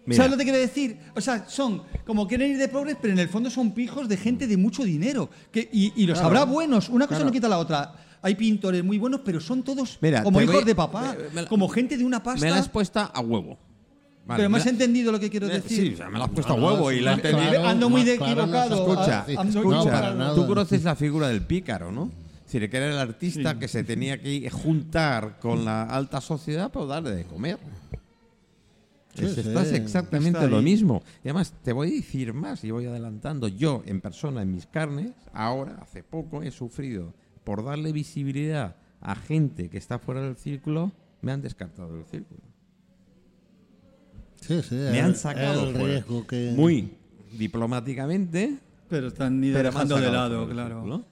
Mira. 0.06 0.18
¿Sabes 0.18 0.32
lo 0.32 0.38
que 0.38 0.44
quiero 0.46 0.58
decir? 0.58 0.98
O 1.16 1.22
sea, 1.22 1.48
son 1.48 1.84
como 2.08 2.28
quieren 2.28 2.52
ir 2.52 2.58
de 2.58 2.68
progres, 2.68 2.98
pero 3.00 3.14
en 3.14 3.20
el 3.20 3.30
fondo 3.30 3.52
son 3.52 3.72
pijos 3.72 4.10
de 4.10 4.18
gente 4.18 4.48
de 4.48 4.58
mucho 4.58 4.84
dinero. 4.84 5.30
Que, 5.52 5.70
y, 5.72 5.94
y 5.96 6.08
los 6.08 6.18
Claro. 6.20 6.28
habrá 6.40 6.52
buenos, 6.52 6.90
una 6.90 7.06
cosa 7.06 7.18
Claro. 7.20 7.26
no 7.26 7.32
quita 7.32 7.48
la 7.48 7.60
otra. 7.60 7.94
Hay 8.24 8.34
pintores 8.36 8.84
muy 8.84 8.98
buenos, 8.98 9.22
pero 9.24 9.40
son 9.40 9.62
todos 9.64 10.00
Mira, 10.02 10.24
como 10.24 10.42
hijos 10.42 10.56
voy- 10.56 10.64
de 10.64 10.76
papá, 10.76 11.16
me- 11.18 11.30
me 11.36 11.42
la- 11.44 11.48
como 11.48 11.70
gente 11.70 11.98
de 11.98 12.04
una 12.04 12.22
pasta. 12.22 12.44
Me 12.46 12.52
la 12.52 12.58
has 12.58 12.68
puesto 12.70 13.00
a 13.00 13.20
huevo. 13.22 13.58
Vale, 14.26 14.38
pero 14.40 14.50
me 14.50 14.58
has 14.58 14.66
la- 14.66 14.72
entendido 14.72 15.12
lo 15.12 15.20
que 15.20 15.30
quiero 15.30 15.48
Eh, 15.48 15.54
decir. 15.62 15.88
Sí, 15.90 15.94
o 15.94 15.98
sea, 15.98 16.10
me 16.10 16.18
la 16.20 16.26
has 16.26 16.32
puesto 16.32 16.54
a 16.54 16.58
No, 16.58 16.66
huevo 16.68 16.90
sí, 16.92 16.98
y 16.98 17.00
la 17.02 17.14
he 17.14 17.22
claro, 17.22 17.38
entendido. 17.40 17.68
Ando 17.68 17.90
muy 17.90 18.04
de 18.04 18.18
no 18.18 18.26
equivocado. 18.26 18.76
Escucha, 18.76 19.26
No, 19.36 19.42
escucha. 19.50 20.14
nada. 20.16 20.36
tú 20.36 20.48
conoces 20.48 20.84
la 20.84 20.96
figura 20.96 21.28
del 21.28 21.42
pícaro, 21.44 21.92
¿no? 21.92 22.12
Es 22.46 22.54
decir, 22.54 22.70
que 22.70 22.78
era 22.78 22.88
el 22.88 22.98
artista 23.00 23.58
que 23.58 23.68
se 23.68 23.84
tenía 23.84 24.20
que 24.22 24.50
juntar 24.50 25.40
con 25.40 25.64
la 25.66 25.84
alta 25.84 26.22
sociedad 26.22 26.72
para 26.72 26.86
darle 26.88 27.12
de 27.12 27.24
comer. 27.26 27.58
Sí, 29.16 29.26
Es- 29.26 29.34
sí. 29.36 29.42
Estás 29.42 29.72
exactamente 29.74 30.40
Está 30.40 30.50
lo 30.50 30.62
mismo. 30.62 31.04
Y 31.24 31.28
además, 31.30 31.54
te 31.64 31.74
voy 31.74 31.90
a 31.90 31.92
decir 31.96 32.34
más 32.34 32.64
y 32.64 32.72
voy 32.72 32.86
adelantando. 32.86 33.48
Yo, 33.48 33.84
en 33.86 34.00
persona, 34.02 34.42
en 34.42 34.52
mis 34.52 34.66
carnes, 34.68 35.12
ahora, 35.34 35.78
hace 35.82 36.02
poco, 36.04 36.44
he 36.44 36.52
sufrido 36.52 37.14
por 37.44 37.64
darle 37.66 37.92
visibilidad 37.92 38.76
a 39.02 39.16
gente 39.16 39.70
que 39.70 39.78
está 39.78 40.00
fuera 40.00 40.22
del 40.22 40.36
círculo, 40.38 40.92
me 41.22 41.32
han 41.32 41.42
descartado 41.42 41.94
del 41.96 42.06
círculo. 42.06 42.40
Sí, 44.42 44.62
sí, 44.64 44.76
Me 44.76 45.00
el- 45.00 45.06
han 45.06 45.16
sacado 45.16 45.66
el 45.68 45.72
fuera. 45.76 45.88
riesgo 45.88 46.26
que... 46.26 46.54
Muy 46.56 46.94
diplomáticamente, 47.38 48.58
Pero 48.90 49.08
están 49.08 49.34
han 49.44 49.54
dejando 49.54 49.98
de 49.98 50.12
lado, 50.12 50.48
claro. 50.50 51.06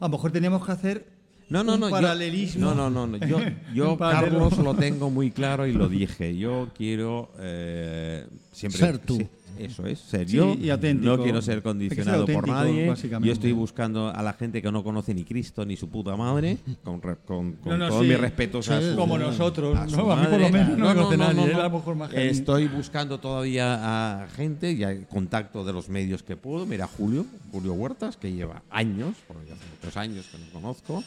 A 0.00 0.04
lo 0.06 0.08
mejor 0.08 0.32
teníamos 0.32 0.64
que 0.66 0.72
hacer 0.72 1.11
No, 1.52 1.62
no, 1.64 1.74
un 1.74 1.80
no. 1.80 1.86
yo- 1.88 1.90
paralelismo. 1.92 2.74
no, 2.74 2.74
no, 2.74 2.90
no. 2.90 3.06
no. 3.18 3.26
Yo, 3.26 3.38
yo 3.74 3.92
Un. 3.92 3.98
Carlos, 3.98 4.58
lo 4.58 4.74
tengo 4.74 5.10
muy 5.10 5.30
claro 5.30 5.66
y 5.66 5.72
lo 5.72 5.88
dije. 5.88 6.36
Yo 6.36 6.68
quiero 6.76 7.30
eh, 7.38 8.26
siempre 8.52 8.78
Ser 8.80 8.98
tú. 8.98 9.16
sí, 9.16 9.28
eso 9.58 9.86
es, 9.86 9.98
ser 10.00 10.28
Sí, 10.28 10.36
yo. 10.36 10.54
y 10.54 10.70
auténtico. 10.70 11.14
No 11.16 11.22
quiero 11.22 11.42
ser 11.42 11.62
condicionado 11.62 12.24
por 12.26 12.48
nadie. 12.48 12.92
Yo 13.20 13.32
estoy 13.32 13.52
buscando 13.52 14.08
a 14.08 14.22
la 14.22 14.32
gente 14.32 14.62
que 14.62 14.72
no 14.72 14.82
conoce 14.82 15.12
ni 15.14 15.24
Cristo 15.24 15.64
ni 15.66 15.76
su 15.76 15.88
puta 15.90 16.16
madre, 16.16 16.56
con, 16.82 17.00
con, 17.00 17.52
con 17.56 17.78
No, 17.78 18.00
sí. 18.00 18.06
mis 18.08 18.18
respetos 18.18 18.68
a 18.70 18.80
su- 18.80 18.96
Como 18.96 19.18
nosotros, 19.18 19.76
a 19.76 19.86
¿no? 19.86 20.10
A 20.10 20.16
mí 20.16 20.26
por 20.26 20.40
lo 20.40 20.48
menos 20.48 20.78
no 20.78 20.86
conoce 20.94 21.16
nadie, 21.18 21.44
él 21.44 21.54
a 21.54 21.64
lo 21.64 21.70
mejor 21.70 21.94
más 21.96 22.10
gente. 22.10 22.30
Estoy 22.30 22.68
buscando 22.68 23.18
todavía 23.20 24.22
a 24.22 24.28
gente, 24.28 24.74
ya 24.74 24.88
hay 24.88 25.04
contacto 25.08 25.64
de 25.64 25.72
los 25.74 25.88
medios 25.90 26.22
que 26.22 26.36
puedo. 26.36 26.64
Mira, 26.64 26.86
Julio, 26.86 27.26
Julio 27.52 27.74
Huertas, 27.74 28.16
que 28.16 28.32
lleva 28.32 28.62
años, 28.70 29.14
porque 29.28 29.52
hace 29.52 29.62
muchos 29.76 29.96
años 29.98 30.26
que 30.32 30.38
no 30.38 30.46
conozco, 30.60 31.04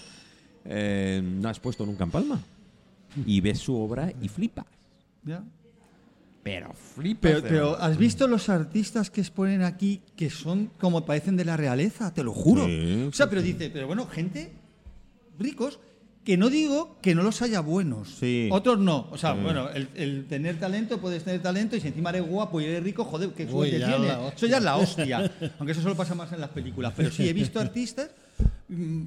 eh, 0.66 1.22
no 1.24 1.48
has 1.50 1.60
puesto 1.60 1.86
nunca 1.86 2.04
en 2.04 2.12
Palma. 2.12 2.42
Y 3.26 3.40
ves 3.42 3.60
su 3.60 3.76
obra 3.76 4.12
y 4.22 4.28
flipas. 4.28 4.66
Ya. 5.24 5.44
Pero 6.44 6.74
flipas. 6.74 7.42
Pero. 7.42 7.76
¿has 7.80 7.98
visto 7.98 8.28
los 8.28 8.50
artistas 8.50 9.10
que 9.10 9.22
exponen 9.22 9.64
aquí 9.64 10.02
que 10.16 10.30
son 10.30 10.70
como 10.80 11.06
parecen 11.06 11.38
de 11.38 11.46
la 11.46 11.58
realeza? 11.58 12.14
Te 12.14 12.24
lo 12.24 12.34
juro. 12.34 12.66
Sí, 12.66 13.06
o 13.10 13.12
sea, 13.14 13.26
sí, 13.26 13.30
pero 13.30 13.42
dice, 13.42 13.70
pero 13.70 13.88
bueno, 13.88 14.06
gente 14.08 14.52
ricos 15.40 15.80
que 16.24 16.38
no 16.38 16.50
digo 16.50 16.98
que 17.02 17.14
no 17.16 17.24
los 17.24 17.42
haya 17.42 17.60
buenos. 17.62 18.10
Sí. 18.20 18.50
Otros 18.52 18.80
no. 18.80 19.08
O 19.12 19.18
sea, 19.18 19.34
Sí. 19.36 19.42
bueno, 19.44 19.70
el, 19.70 19.90
el 19.96 20.26
tener 20.28 20.60
talento, 20.60 21.00
puedes 21.00 21.24
tener 21.24 21.42
talento 21.42 21.76
y 21.76 21.82
si 21.82 21.88
encima 21.88 22.10
eres 22.10 22.28
guapo 22.28 22.60
y 22.62 22.66
eres 22.66 22.84
rico, 22.84 23.06
joder, 23.06 23.30
qué 23.30 23.48
suerte 23.48 23.78
tienes. 23.78 24.00
la 24.02 24.20
hostia. 24.20 24.36
Eso 24.36 24.48
ya 24.48 24.58
es 24.58 24.64
la 24.64 24.76
hostia. 24.78 25.32
Aunque 25.60 25.72
eso 25.72 25.82
solo 25.82 25.96
pasa 25.96 26.16
más 26.16 26.32
en 26.34 26.42
las 26.42 26.50
películas. 26.50 26.94
Pero 26.98 27.12
sí, 27.12 27.28
he 27.30 27.34
visto 27.34 27.60
artistas. 27.60 28.10
mm, 28.68 29.02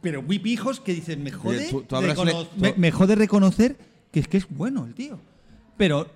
Pero 0.00 0.22
muy 0.22 0.38
pijos 0.38 0.80
que 0.80 0.94
dicen, 0.94 1.22
me 1.22 1.30
jode, 1.30 1.68
tú- 1.70 1.82
tú 1.82 1.96
me, 2.76 2.90
jode 2.90 3.14
reconocer 3.16 3.76
que 4.10 4.20
es 4.20 4.28
que 4.28 4.38
es 4.38 4.48
bueno 4.48 4.86
el 4.86 4.94
tío. 4.94 5.18
Pero, 5.76 6.06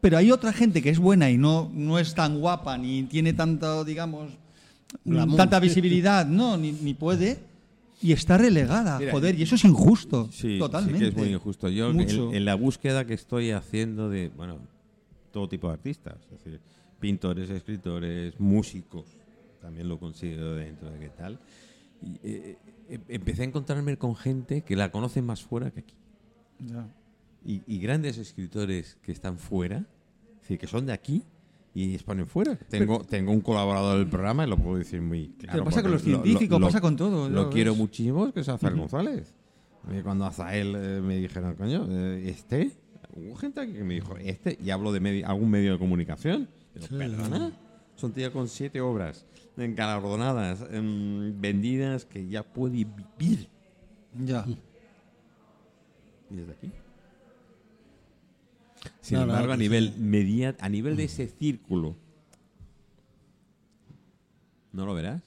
pero 0.00 0.16
hay 0.16 0.30
otra 0.32 0.52
gente 0.52 0.80
que 0.82 0.90
es 0.90 0.98
buena 0.98 1.30
y 1.30 1.36
no, 1.38 1.70
no 1.74 1.98
es 1.98 2.14
tan 2.14 2.40
guapa, 2.40 2.78
ni 2.78 3.02
tiene 3.04 3.32
tanto, 3.34 3.84
digamos, 3.84 4.32
Glamour. 5.04 5.36
tanta 5.36 5.60
visibilidad, 5.60 6.26
no, 6.26 6.56
ni, 6.56 6.72
ni 6.72 6.94
puede, 6.94 7.38
y 8.00 8.12
está 8.12 8.38
relegada, 8.38 8.98
Mira, 8.98 9.12
joder, 9.12 9.38
y 9.38 9.42
eso 9.42 9.56
es 9.56 9.64
injusto, 9.64 10.28
Sí, 10.32 10.58
totalmente. 10.58 10.98
sí 10.98 11.04
que 11.04 11.08
es 11.10 11.16
muy 11.16 11.34
injusto. 11.34 11.68
Yo, 11.68 11.90
en, 11.90 12.00
en 12.00 12.44
la 12.44 12.54
búsqueda 12.54 13.04
que 13.06 13.14
estoy 13.14 13.50
haciendo 13.50 14.08
de, 14.08 14.28
bueno, 14.30 14.58
todo 15.32 15.48
tipo 15.48 15.66
de 15.68 15.74
artistas, 15.74 16.14
es 16.32 16.42
decir, 16.44 16.60
pintores, 17.00 17.50
escritores, 17.50 18.38
músicos, 18.40 19.04
también 19.60 19.88
lo 19.88 19.98
considero 19.98 20.54
dentro 20.54 20.90
de 20.90 20.98
qué 20.98 21.08
tal, 21.10 21.38
y, 22.02 22.26
eh, 22.26 22.56
empecé 23.08 23.42
a 23.42 23.44
encontrarme 23.46 23.96
con 23.96 24.16
gente 24.16 24.62
que 24.62 24.76
la 24.76 24.90
conoce 24.90 25.22
más 25.22 25.42
fuera 25.42 25.70
que 25.70 25.80
aquí. 25.80 25.94
Y, 27.44 27.62
y 27.66 27.78
grandes 27.78 28.18
escritores 28.18 28.96
que 29.02 29.12
están 29.12 29.38
fuera, 29.38 29.78
es 30.34 30.40
decir, 30.42 30.58
que 30.58 30.66
son 30.66 30.86
de 30.86 30.92
aquí 30.92 31.22
y 31.74 31.94
exponen 31.94 32.26
fuera. 32.26 32.56
Tengo, 32.68 33.04
tengo 33.04 33.30
un 33.32 33.40
colaborador 33.40 33.98
del 33.98 34.08
programa 34.08 34.44
y 34.46 34.50
lo 34.50 34.56
puedo 34.56 34.76
decir 34.78 35.00
muy 35.00 35.28
claro. 35.38 35.52
Pero 35.52 35.64
pasa 35.64 35.82
con 35.82 35.92
los 35.92 36.02
científicos, 36.02 36.60
pasa 36.60 36.80
con 36.80 36.96
todo, 36.96 37.28
Lo 37.28 37.44
ya 37.44 37.50
quiero 37.50 37.74
muchísimo, 37.74 38.32
que 38.32 38.40
es 38.40 38.48
Azael 38.48 38.76
González. 38.76 39.34
A 39.86 39.90
mí 39.90 40.02
cuando 40.02 40.24
Azael 40.26 40.74
eh, 40.76 41.00
me 41.00 41.16
dijeron, 41.16 41.54
coño, 41.54 41.86
eh, 41.88 42.24
este, 42.28 42.72
hubo 43.14 43.36
gente 43.36 43.72
que 43.72 43.84
me 43.84 43.94
dijo, 43.94 44.16
este, 44.16 44.58
y 44.62 44.70
hablo 44.70 44.90
de 44.92 45.00
medio- 45.00 45.26
algún 45.28 45.50
medio 45.50 45.72
de 45.72 45.78
comunicación. 45.78 46.48
Digo, 46.74 46.86
perdona, 46.98 47.52
es 47.96 48.02
un 48.02 48.12
tío 48.12 48.32
con 48.32 48.48
siete 48.48 48.80
obras 48.80 49.24
engalardonadas, 49.58 50.64
em, 50.70 51.38
vendidas, 51.40 52.04
que 52.04 52.28
ya 52.28 52.42
puede 52.42 52.84
vivir. 52.84 53.48
Ya. 54.24 54.44
Y 56.30 56.36
desde 56.36 56.52
aquí. 56.52 56.72
Sin 59.00 59.18
No, 59.18 59.26
no, 59.26 59.32
embargo, 59.32 59.52
a 59.52 59.56
nivel 59.56 59.94
media, 59.98 60.54
a 60.60 60.68
nivel 60.68 60.96
de 60.96 61.04
ese 61.04 61.28
círculo, 61.28 61.96
¿no 64.72 64.86
lo 64.86 64.94
verás? 64.94 65.22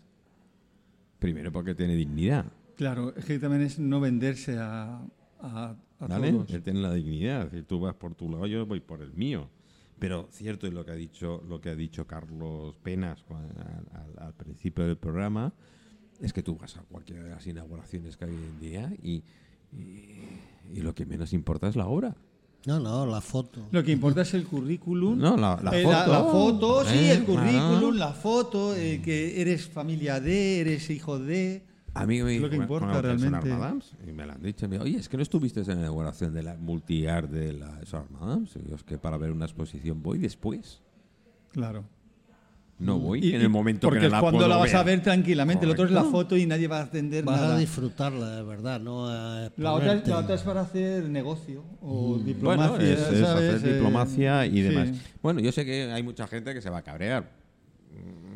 Primero 1.20 1.52
porque 1.52 1.76
tiene 1.76 1.96
dignidad, 1.96 2.46
Claro, 2.78 3.14
es 3.16 3.26
que 3.26 3.38
también 3.38 3.62
es 3.62 3.78
no 3.78 4.00
venderse 4.00 4.58
a, 4.58 5.02
a, 5.40 5.76
a 6.00 6.08
¿vale? 6.08 6.32
todos. 6.32 6.50
Él 6.52 6.64
tiene 6.64 6.80
la 6.80 6.92
dignidad, 6.94 7.46
decir, 7.46 7.64
tú 7.66 7.80
vas 7.80 7.94
por 7.94 8.16
tu 8.16 8.28
lado, 8.28 8.48
yo 8.48 8.66
voy 8.66 8.80
por 8.80 9.04
el 9.04 9.14
mío. 9.14 9.50
Pero 10.02 10.28
cierto 10.32 10.66
es 10.66 10.74
lo 10.74 10.84
que 10.84 10.90
ha 10.92 10.96
dicho, 10.96 11.44
lo 11.48 11.62
que 11.62 11.70
ha 11.70 11.76
dicho 11.76 12.08
Carlos 12.08 12.76
Penas 12.82 13.24
al, 13.30 13.38
al- 14.18 14.26
al 14.28 14.34
principio 14.34 14.84
del 14.88 14.98
programa, 14.98 15.54
es 16.20 16.34
que 16.34 16.42
tú 16.42 16.56
vas 16.58 16.76
a 16.78 16.82
cualquiera 16.82 17.22
de 17.24 17.30
las 17.30 17.46
inauguraciones 17.46 18.18
que 18.18 18.26
hay 18.26 18.32
hoy 18.32 18.44
en 18.44 18.60
día 18.60 18.94
y, 19.04 19.24
y- 19.72 20.40
y 20.74 20.82
lo 20.82 20.96
que 20.96 21.06
menos 21.06 21.34
importa 21.34 21.68
es 21.68 21.76
la 21.76 21.86
obra. 21.86 22.16
No, 22.66 22.80
no, 22.80 23.06
la 23.06 23.22
foto. 23.22 23.68
Lo 23.72 23.84
que 23.84 23.92
importa 23.92 24.24
es 24.24 24.34
el 24.34 24.46
currículum. 24.48 25.20
No, 25.20 25.38
la, 25.38 25.60
la 25.62 25.80
Eh, 25.80 25.84
foto. 25.84 25.96
la, 25.96 26.08
la 26.08 26.24
foto, 26.24 26.84
sí, 26.86 26.96
Eh, 26.98 27.12
el 27.12 27.24
currículum, 27.24 27.80
claro. 27.80 27.92
la 27.92 28.14
foto, 28.14 28.76
eh, 28.76 29.02
que 29.04 29.40
eres 29.40 29.68
familia 29.68 30.20
de, 30.20 30.62
eres 30.62 30.90
hijo 30.90 31.20
de. 31.20 31.62
A 31.94 32.06
mí 32.06 32.22
me 32.24 32.36
Es 32.36 32.42
lo 32.42 32.50
que 32.50 32.56
con- 32.56 32.64
importa 32.64 32.92
con 32.94 33.04
realmente. 33.04 33.50
Madams, 33.50 33.92
y 34.08 34.12
me 34.14 34.26
lo 34.26 34.32
han 34.32 34.42
dicho, 34.42 34.68
me 34.70 34.80
oye, 34.80 34.98
es 34.98 35.10
que 35.10 35.18
no 35.18 35.24
estuviste 35.24 35.60
en 35.60 35.68
la 35.68 35.74
inauguración 35.74 36.34
de 36.34 36.42
la 36.44 36.56
multi-art 36.56 37.30
de 37.30 37.52
la 37.54 37.86
Sonar 37.86 38.10
Madams. 38.12 38.56
Y 38.56 38.70
yo, 38.70 38.76
es 38.76 38.84
que 38.84 38.98
para 38.98 39.18
ver 39.18 39.32
una 39.32 39.46
exposición 39.46 40.02
voy 40.02 40.18
después. 40.20 40.82
Claro. 41.52 41.84
No 42.80 42.98
voy 42.98 43.20
Y- 43.24 43.36
en 43.36 43.42
el 43.42 43.50
momento 43.50 43.88
porque 43.88 44.00
que 44.00 44.06
es 44.08 44.12
la 44.12 44.22
cuando 44.22 44.40
puedo 44.40 44.50
la 44.50 44.56
vas 44.58 44.74
a 44.74 44.78
ver. 44.84 44.96
ver 44.96 45.04
tranquilamente. 45.04 45.66
El 45.66 45.72
otro 45.72 45.86
es 45.86 45.92
la 45.92 46.00
Correcto. 46.00 46.18
foto 46.20 46.38
y 46.38 46.46
nadie 46.48 46.68
va 46.68 46.80
a 46.80 46.84
atender 46.84 47.24
Vas 47.26 47.40
nada. 47.42 47.56
a 47.56 47.60
disfrutarla, 47.60 48.38
de 48.38 48.44
verdad, 48.44 48.80
no 48.80 49.06
a 49.08 49.52
La 49.58 49.74
otra, 49.74 49.94
exponerte. 49.94 50.10
la 50.10 50.18
otra 50.18 50.36
es 50.36 50.42
para 50.42 50.62
hacer 50.62 51.10
negocio 51.10 51.64
o 51.82 52.14
Bueno, 52.14 52.24
diplomacia. 52.24 52.78
es, 52.94 53.00
es 53.02 53.20
¿sabes? 53.20 53.54
hacer 53.56 53.70
Eh, 53.70 53.74
diplomacia 53.76 54.46
y 54.48 54.52
sí. 54.54 54.62
demás. 54.62 54.90
Bueno, 55.22 55.42
yo 55.42 55.52
sé 55.52 55.64
que 55.66 55.92
hay 55.92 56.02
mucha 56.02 56.26
gente 56.26 56.54
que 56.56 56.62
se 56.62 56.70
va 56.72 56.78
a 56.80 56.82
cabrear. 56.84 57.30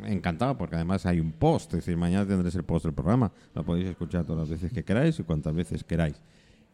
Encantado, 0.06 0.56
porque 0.56 0.76
además 0.76 1.04
hay 1.06 1.20
un 1.20 1.32
post. 1.32 1.72
Es 1.74 1.80
decir, 1.80 1.96
mañana 1.96 2.26
tendréis 2.26 2.54
el 2.54 2.64
post 2.64 2.84
del 2.86 2.94
programa. 2.94 3.30
Lo 3.54 3.64
podéis 3.64 3.88
escuchar 3.88 4.24
todas 4.24 4.48
las 4.48 4.60
veces 4.60 4.72
que 4.72 4.84
queráis 4.84 5.18
y 5.18 5.22
cuantas 5.24 5.54
veces 5.54 5.82
queráis. 5.84 6.14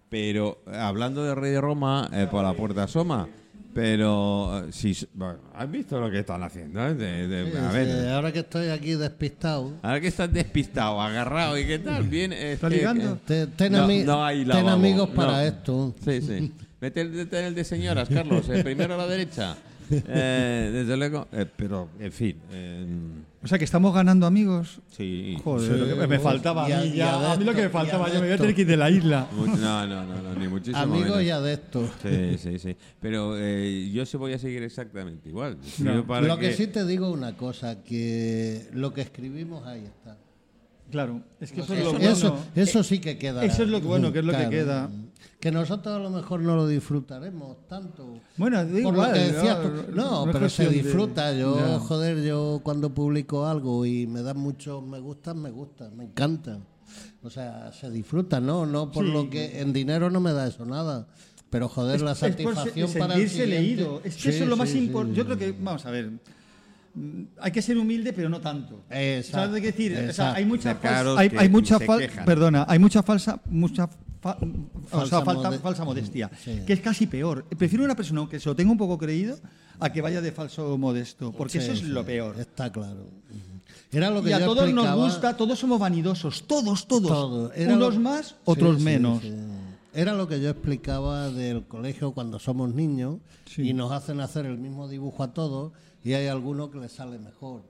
Pero 0.09 0.63
eh, 0.67 0.77
hablando 0.77 1.25
de 1.25 1.35
Rey 1.35 1.53
de 1.53 1.61
Roma, 1.61 2.09
eh, 2.13 2.27
por 2.31 2.45
la 2.45 2.53
puerta 2.55 2.83
asoma. 2.85 3.29
Pero 3.75 4.67
eh, 4.67 4.73
si 4.73 4.95
bueno, 5.15 5.39
has 5.55 5.71
visto 5.71 5.99
lo 5.99 6.11
que 6.11 6.19
están 6.19 6.43
haciendo, 6.43 6.87
¿eh? 6.87 6.95
De- 6.95 7.27
de- 7.27 7.51
Sí, 7.53 7.57
a 7.57 7.71
sí, 7.71 7.77
ver, 7.79 8.09
ahora 8.11 8.31
que 8.31 8.41
estoy 8.41 8.69
aquí 8.69 8.93
despistado, 8.93 9.73
ahora 9.83 9.99
que 9.99 10.09
estás 10.09 10.31
despistado, 10.31 11.01
agarrado 11.01 11.57
y 11.59 11.67
qué 11.67 11.79
tal, 11.79 12.03
bien. 12.03 12.35
es 12.35 12.55
¿Estás 12.55 12.71
que- 12.71 12.77
ligando? 12.77 13.17
te- 13.27 13.47
ten, 13.47 13.73
No, 13.73 13.87
ami- 13.89 14.05
no 14.05 14.23
hay 14.23 14.45
ten 14.45 14.69
amigos 14.69 15.09
para 15.11 15.33
no. 15.33 15.41
esto. 15.41 15.95
Sí, 16.05 16.21
sí. 16.21 16.53
Vete 16.83 17.01
el, 17.01 17.29
el 17.33 17.55
de 17.55 17.65
señoras, 17.65 18.09
Carlos. 18.13 18.47
El 18.51 18.63
primero 18.63 18.93
a 18.93 18.99
la 18.99 19.07
derecha. 19.07 19.57
Eh, 20.09 20.71
desde 20.73 20.97
luego. 20.97 21.27
eh, 21.33 21.47
pero, 21.57 21.89
en 22.01 22.13
fin. 22.13 22.37
eh, 22.53 22.87
O 23.43 23.47
sea 23.47 23.59
que 23.59 23.65
estamos 23.65 23.95
ganando 23.95 24.27
amigos. 24.27 24.81
sí. 24.89 25.37
Joder, 25.43 25.73
Sí, 25.73 25.79
lo 25.79 25.99
que 26.01 26.07
me 26.07 26.19
faltaba 26.19 26.69
y 26.69 26.73
a 26.73 26.79
mí 26.81 26.87
y 26.89 26.97
ya. 26.97 27.33
A 27.33 27.37
mí 27.37 27.45
lo 27.45 27.55
que 27.55 27.63
me 27.63 27.69
faltaba, 27.69 28.09
yo 28.09 28.15
me 28.15 28.27
voy 28.27 28.31
a 28.33 28.37
tener 28.39 28.55
que 28.55 28.61
ir 28.63 28.67
de 28.67 28.77
la 28.77 28.91
isla. 28.91 29.27
Mucho- 29.37 29.57
no, 29.57 29.87
no, 29.87 30.05
no, 30.05 30.23
no, 30.23 30.35
ni 30.35 30.49
muchísimo 30.49 30.79
Amigos 30.79 31.09
menos. 31.09 31.23
y 31.25 31.31
adeptos. 31.31 31.91
Sí, 32.03 32.39
sí, 32.39 32.59
sí. 32.59 32.77
Pero 33.01 33.37
eh, 33.39 33.91
yo 33.93 34.07
se 34.07 34.17
voy 34.17 34.33
a 34.33 34.39
seguir 34.39 34.63
exactamente 34.63 35.29
igual. 35.29 35.59
No. 35.79 36.07
Para 36.07 36.27
Lo 36.27 36.39
que 36.39 36.53
sí 36.55 36.67
te 36.69 36.85
digo 36.87 37.11
una 37.11 37.37
cosa, 37.37 37.83
que 37.83 38.69
lo 38.73 38.93
que 38.95 39.01
escribimos 39.03 39.67
ahí 39.67 39.85
está. 39.85 40.17
Claro, 40.93 41.23
es 41.41 41.51
que 41.51 41.63
eso 41.63 41.73
es 41.75 41.81
Eso, 41.81 41.93
lo 41.93 41.99
bueno. 41.99 42.11
eso, 42.13 42.39
eso 42.55 42.83
sí 42.85 43.01
que 43.01 43.19
queda. 43.19 43.45
Eso 43.45 43.65
es 43.65 43.69
lo 43.69 43.81
bueno, 43.81 44.13
que 44.13 44.21
es 44.21 44.25
lo 44.25 44.33
que 44.33 44.49
queda. 44.49 44.89
Que 45.41 45.51
nosotros 45.51 45.97
a 45.97 45.99
lo 45.99 46.11
mejor 46.11 46.41
no 46.41 46.55
lo 46.55 46.69
disfrutaremos 46.69 47.67
tanto. 47.67 48.21
Bueno, 48.37 48.65
da 48.65 48.83
Por 48.83 48.95
lo 48.95 49.13
que 49.13 49.19
decías 49.19 49.59
no, 49.59 49.71
tú. 49.71 49.91
no 49.93 50.03
No, 50.11 50.27
es 50.27 50.33
pero 50.33 50.49
se 50.49 50.65
de- 50.67 50.71
disfruta. 50.71 51.33
Yo, 51.33 51.81
joder, 51.81 52.23
yo 52.23 52.61
cuando 52.63 52.95
publico 52.95 53.45
algo 53.47 53.85
y 53.85 54.07
me 54.07 54.23
dan 54.23 54.37
muchos 54.39 54.81
me 54.85 55.01
gustan, 55.01 55.43
me 55.43 55.51
gustan, 55.51 55.97
me 55.97 56.05
encantan. 56.05 56.65
O 57.25 57.31
sea, 57.31 57.73
se 57.73 57.91
disfruta, 57.91 58.39
¿no? 58.41 58.67
No 58.67 58.93
por 58.93 59.05
Sí. 59.05 59.11
lo 59.13 59.29
que 59.31 59.61
en 59.61 59.73
dinero 59.73 60.11
no 60.11 60.21
me 60.21 60.33
da 60.33 60.47
eso 60.47 60.65
nada. 60.65 61.09
Pero 61.51 61.69
joder, 61.69 62.01
la 62.03 62.13
Es 62.13 62.19
por 62.21 62.29
se- 62.29 62.33
satisfacción 62.33 62.93
para 62.99 63.15
el 63.15 63.29
siguiente- 63.29 63.47
leído. 63.61 64.01
Es 64.05 64.15
que 64.17 64.23
Sí, 64.23 64.29
eso 64.29 64.45
es 64.45 64.49
lo 64.51 64.57
más 64.57 64.69
sí, 64.69 64.79
importante. 64.85 65.17
Yo 65.19 65.25
creo 65.25 65.39
que, 65.39 65.53
vamos 65.59 65.85
a 65.87 65.91
ver, 65.91 66.11
hay 67.41 67.53
que 67.53 67.63
ser 67.63 67.79
humilde, 67.79 68.13
pero 68.13 68.29
no 68.29 68.41
tanto. 68.41 68.85
Exacto, 68.91 69.47
¿Sabes 69.47 69.61
qué 69.63 69.67
decir? 69.73 69.93
O 69.93 69.97
sea, 69.97 70.05
exacto. 70.07 70.37
hay 70.39 70.45
mucha 70.45 70.75
falsa, 70.75 71.19
hay, 71.19 71.33
hay 71.39 71.49
mucha 71.49 71.79
fal- 71.81 72.25
perdona, 72.25 72.67
hay 72.69 72.79
mucha 72.79 73.03
falsa, 73.03 73.41
mucha 73.47 73.89
fa- 74.21 74.37
o 74.41 74.87
Falsa 74.89 75.07
sea, 75.17 75.25
falta- 75.25 75.51
mode- 75.51 75.59
falsa 75.59 75.85
modestia, 75.85 76.31
Sí. 76.45 76.61
que 76.67 76.73
es 76.75 76.81
casi 76.81 77.07
peor. 77.07 77.45
Prefiero 77.45 77.85
una 77.85 77.97
persona 77.97 78.27
que 78.29 78.39
se 78.39 78.49
lo 78.49 78.55
tenga 78.57 78.71
un 78.73 78.79
poco 78.79 78.99
creído 78.99 79.39
a 79.81 79.91
que 79.91 80.01
vaya 80.03 80.21
de 80.21 80.33
falso 80.33 80.77
modesto, 80.79 81.33
porque 81.33 81.53
Sí, 81.53 81.65
eso 81.65 81.73
es 81.73 81.79
sí, 81.81 81.87
lo 81.87 82.05
peor. 82.05 82.39
Está 82.39 82.71
claro. 82.71 83.07
Era 83.91 84.11
lo 84.11 84.23
que 84.23 84.31
Y 84.31 84.33
a 84.33 84.39
todos 84.41 84.57
nos 84.71 84.85
explicaba- 84.85 84.95
gusta, 85.05 85.37
todos 85.37 85.59
somos 85.59 85.79
vanidosos, 85.81 86.45
todos, 86.47 86.87
todos. 86.87 87.51
Unos 87.57 87.95
lo- 87.95 88.01
más, 88.01 88.37
otros 88.45 88.81
menos. 88.81 89.23
Era 89.95 90.15
lo 90.15 90.27
que 90.27 90.41
yo 90.41 90.49
explicaba 90.51 91.29
del 91.31 91.65
colegio 91.65 92.13
cuando 92.13 92.39
somos 92.39 92.75
niños 92.75 93.17
y 93.59 93.75
nos 93.75 93.93
hacen 93.93 94.21
hacer 94.21 94.47
el 94.47 94.57
mismo 94.57 94.89
dibujo 94.89 95.23
a 95.23 95.35
todos 95.35 95.73
y 96.05 96.15
hay 96.15 96.27
alguno 96.27 96.71
que 96.71 96.79
les 96.79 96.93
sale 96.93 97.19
mejor. 97.19 97.63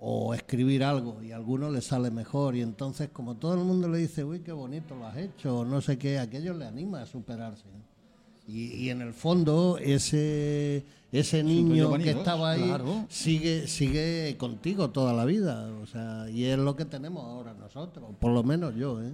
O 0.00 0.32
escribir 0.32 0.84
algo 0.84 1.20
y 1.24 1.32
a 1.32 1.36
alguno 1.36 1.70
le 1.70 1.80
sale 1.80 2.10
mejor. 2.10 2.54
Y 2.54 2.62
entonces, 2.62 3.08
como 3.12 3.36
todo 3.36 3.54
el 3.54 3.60
mundo 3.60 3.88
le 3.88 3.98
dice, 3.98 4.22
uy, 4.22 4.40
qué 4.40 4.52
bonito 4.52 4.94
lo 4.94 5.06
has 5.06 5.16
hecho, 5.16 5.58
o 5.58 5.64
no 5.64 5.80
sé 5.80 5.98
qué, 5.98 6.18
aquello 6.20 6.54
le 6.54 6.66
anima 6.66 7.02
a 7.02 7.06
superarse. 7.06 7.64
Y, 8.46 8.74
y 8.74 8.90
en 8.90 9.02
el 9.02 9.12
fondo, 9.12 9.76
ese, 9.78 10.84
ese 11.10 11.42
niño 11.42 11.92
que 11.98 12.10
estaba 12.10 12.52
ahí 12.52 12.62
claro. 12.62 13.06
sigue, 13.08 13.66
sigue 13.66 14.36
contigo 14.38 14.90
toda 14.90 15.12
la 15.12 15.24
vida. 15.24 15.68
O 15.82 15.86
sea, 15.86 16.30
y 16.30 16.44
es 16.44 16.58
lo 16.58 16.76
que 16.76 16.84
tenemos 16.84 17.24
ahora 17.24 17.52
nosotros, 17.54 18.06
por 18.20 18.32
lo 18.32 18.42
menos 18.42 18.74
yo, 18.74 19.02
¿eh? 19.02 19.12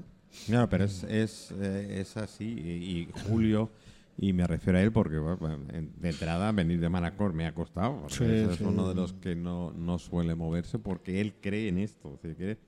No, 0.48 0.68
pero 0.68 0.84
es, 0.84 1.02
es, 1.04 1.52
eh, 1.52 2.00
es 2.00 2.16
así. 2.16 2.44
Y, 2.44 2.70
y 2.70 3.08
Julio, 3.28 3.70
y 4.16 4.32
me 4.32 4.46
refiero 4.46 4.78
a 4.78 4.82
él 4.82 4.92
porque 4.92 5.18
bueno, 5.18 5.58
en- 5.72 5.92
de 6.00 6.10
entrada 6.10 6.52
venir 6.52 6.80
de 6.80 6.88
Manacor 6.88 7.32
me 7.32 7.46
ha 7.46 7.54
costado. 7.54 8.06
Sí, 8.08 8.24
es 8.24 8.56
sí. 8.58 8.64
uno 8.64 8.88
de 8.88 8.94
los 8.94 9.12
que 9.14 9.34
no, 9.34 9.72
no 9.72 9.98
suele 9.98 10.34
moverse 10.34 10.78
porque 10.78 11.20
él 11.20 11.34
cree 11.40 11.68
en 11.68 11.78
esto. 11.78 12.18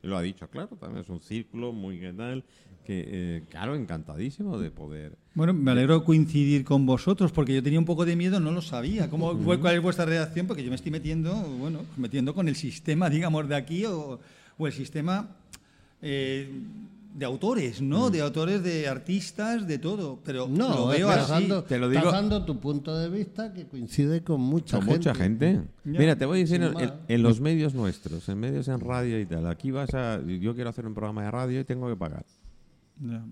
Lo 0.02 0.16
ha 0.16 0.22
dicho, 0.22 0.48
claro, 0.48 0.76
también 0.76 1.02
es 1.02 1.08
un 1.08 1.20
círculo 1.20 1.72
muy 1.72 2.00
tal. 2.16 2.44
Que, 2.84 3.04
eh, 3.08 3.42
claro, 3.50 3.74
encantadísimo 3.74 4.58
de 4.60 4.70
poder. 4.70 5.16
Bueno, 5.34 5.52
me 5.52 5.72
alegro 5.72 6.04
coincidir 6.04 6.64
con 6.64 6.86
vosotros 6.86 7.32
porque 7.32 7.52
yo 7.52 7.60
tenía 7.60 7.80
un 7.80 7.84
poco 7.84 8.04
de 8.04 8.14
miedo, 8.14 8.38
no 8.38 8.52
lo 8.52 8.62
sabía. 8.62 9.10
¿Cómo, 9.10 9.36
¿Cuál 9.36 9.74
es 9.74 9.82
vuestra 9.82 10.04
reacción? 10.04 10.46
Porque 10.46 10.62
yo 10.62 10.70
me 10.70 10.76
estoy 10.76 10.92
metiendo, 10.92 11.34
bueno, 11.34 11.80
metiendo 11.96 12.32
con 12.32 12.46
el 12.48 12.54
sistema, 12.54 13.10
digamos, 13.10 13.48
de 13.48 13.56
aquí 13.56 13.84
o, 13.86 14.20
o 14.56 14.66
el 14.68 14.72
sistema 14.72 15.28
eh, 16.00 16.48
de 17.16 17.24
autores, 17.24 17.80
¿no? 17.80 18.10
De 18.10 18.20
autores, 18.20 18.62
de 18.62 18.86
artistas, 18.88 19.66
de 19.66 19.78
todo. 19.78 20.20
Pero 20.22 20.46
No, 20.48 20.68
lo 20.74 20.86
veo 20.88 21.08
estás 21.10 21.30
así. 21.30 21.42
dando, 21.48 21.64
te 21.64 21.78
lo 21.78 21.86
estás 21.86 22.02
digo- 22.02 22.12
dando 22.12 22.44
tu 22.44 22.60
punto 22.60 22.96
de 22.98 23.08
vista 23.08 23.52
que 23.54 23.66
coincide 23.66 24.22
con 24.22 24.40
mucha 24.42 24.76
Con 24.76 24.86
gente. 24.86 24.98
mucha 25.08 25.14
gente. 25.14 25.60
Ya. 25.84 25.98
Mira, 25.98 26.16
te 26.16 26.26
voy 26.26 26.38
a 26.38 26.40
decir, 26.42 26.62
en- 26.62 26.92
en 27.08 27.22
los 27.22 27.40
medios 27.40 27.72
nuestros, 27.74 28.28
en 28.28 28.38
medios 28.38 28.68
en 28.68 28.80
radio 28.80 29.18
y 29.18 29.24
tal, 29.24 29.46
aquí 29.46 29.70
vas 29.70 29.94
a. 29.94 30.20
Yo 30.26 30.54
quiero 30.54 30.68
hacer 30.70 30.84
un 30.86 30.92
programa 30.94 31.22
de 31.24 31.30
radio 31.30 31.60
y 31.60 31.64
tengo 31.64 31.88
que 31.88 31.96
pagar. 31.96 32.26
Ya. 33.00 33.24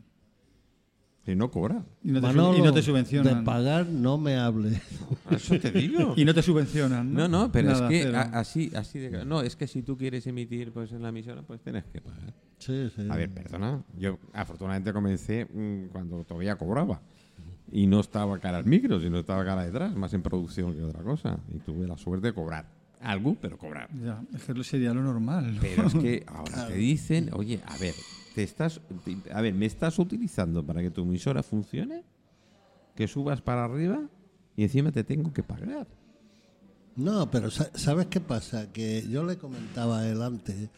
Y 1.27 1.35
no 1.35 1.51
cobra. 1.51 1.83
Y 2.03 2.09
no 2.11 2.21
te, 2.21 2.27
Manolo, 2.27 2.59
y 2.59 2.61
no 2.61 2.73
te 2.73 2.83
de 2.83 3.37
pagar 3.45 3.87
no 3.87 4.19
me 4.19 4.37
hable. 4.37 4.81
Eso 5.31 5.59
te 5.59 5.71
digo. 5.71 6.15
Y 6.17 6.25
no 6.25 6.35
te 6.35 6.43
subvencionan. 6.43 7.15
No, 7.15 7.29
no, 7.29 7.51
pero 7.51 7.71
Nada, 7.71 7.91
es 7.91 8.07
que 8.07 8.15
a- 8.15 8.21
así, 8.23 8.71
así 8.77 8.99
de. 8.99 9.25
No, 9.25 9.41
es 9.41 9.57
que 9.57 9.67
si 9.67 9.83
tú 9.83 9.97
quieres 9.97 10.27
emitir 10.27 10.71
pues 10.73 10.93
en 10.93 11.03
la 11.03 11.09
emisora, 11.09 11.43
pues 11.43 11.61
tienes 11.63 11.85
que 11.85 12.01
pagar. 12.03 12.35
Sí, 12.59 12.91
sí. 12.95 13.07
A 13.09 13.17
ver, 13.17 13.31
perdona. 13.31 13.83
Yo 13.99 14.19
afortunadamente 14.35 14.93
comencé 14.93 15.47
mm, 15.47 15.89
cuando 15.93 16.25
todavía 16.25 16.57
cobraba. 16.57 17.01
Y 17.73 17.87
no 17.87 18.01
estaba 18.01 18.39
cara 18.39 18.59
al 18.59 18.67
micro, 18.67 19.01
sino 19.01 19.19
estaba 19.19 19.45
cara 19.45 19.65
detrás, 19.65 19.95
más 19.97 20.13
en 20.13 20.23
producción 20.23 20.75
que 20.75 20.83
otra 20.83 21.03
cosa. 21.03 21.39
Y 21.49 21.59
tuve 21.59 21.89
la 21.89 21.97
suerte 21.97 22.29
de 22.29 22.35
cobrar. 22.35 22.69
Algo, 23.01 23.37
pero 23.41 23.59
cobrar. 23.59 23.89
Ya, 24.03 24.23
es 24.35 24.45
que 24.45 24.65
sería 24.65 24.93
lo 24.95 25.03
normal. 25.03 25.59
Pero 25.61 25.87
es 25.87 25.95
que 25.95 26.25
ahora 26.29 26.69
te 26.69 26.75
dicen, 26.75 27.31
oye, 27.33 27.61
a 27.67 27.77
ver, 27.79 27.95
te 28.35 28.43
estás, 28.43 28.81
te- 29.05 29.33
a 29.33 29.41
ver, 29.41 29.55
¿me 29.55 29.67
estás 29.67 29.99
utilizando 29.99 30.65
para 30.65 30.83
que 30.83 30.91
tu 30.91 31.03
emisora 31.03 31.43
funcione? 31.43 32.03
Que 32.95 33.07
subas 33.09 33.41
para 33.41 33.65
arriba 33.65 34.03
y 34.57 34.63
encima 34.65 34.93
te 34.93 35.05
tengo 35.05 35.33
que 35.33 35.43
pagar. 35.43 35.87
No, 36.97 37.31
pero 37.31 37.51
sa- 37.51 37.71
¿sabes 37.75 38.07
qué 38.07 38.21
pasa? 38.21 38.73
Que 38.73 39.07
yo 39.09 39.25
le 39.25 39.37
comentaba 39.37 40.01
a 40.01 40.09
él 40.09 40.23
antes 40.23 40.69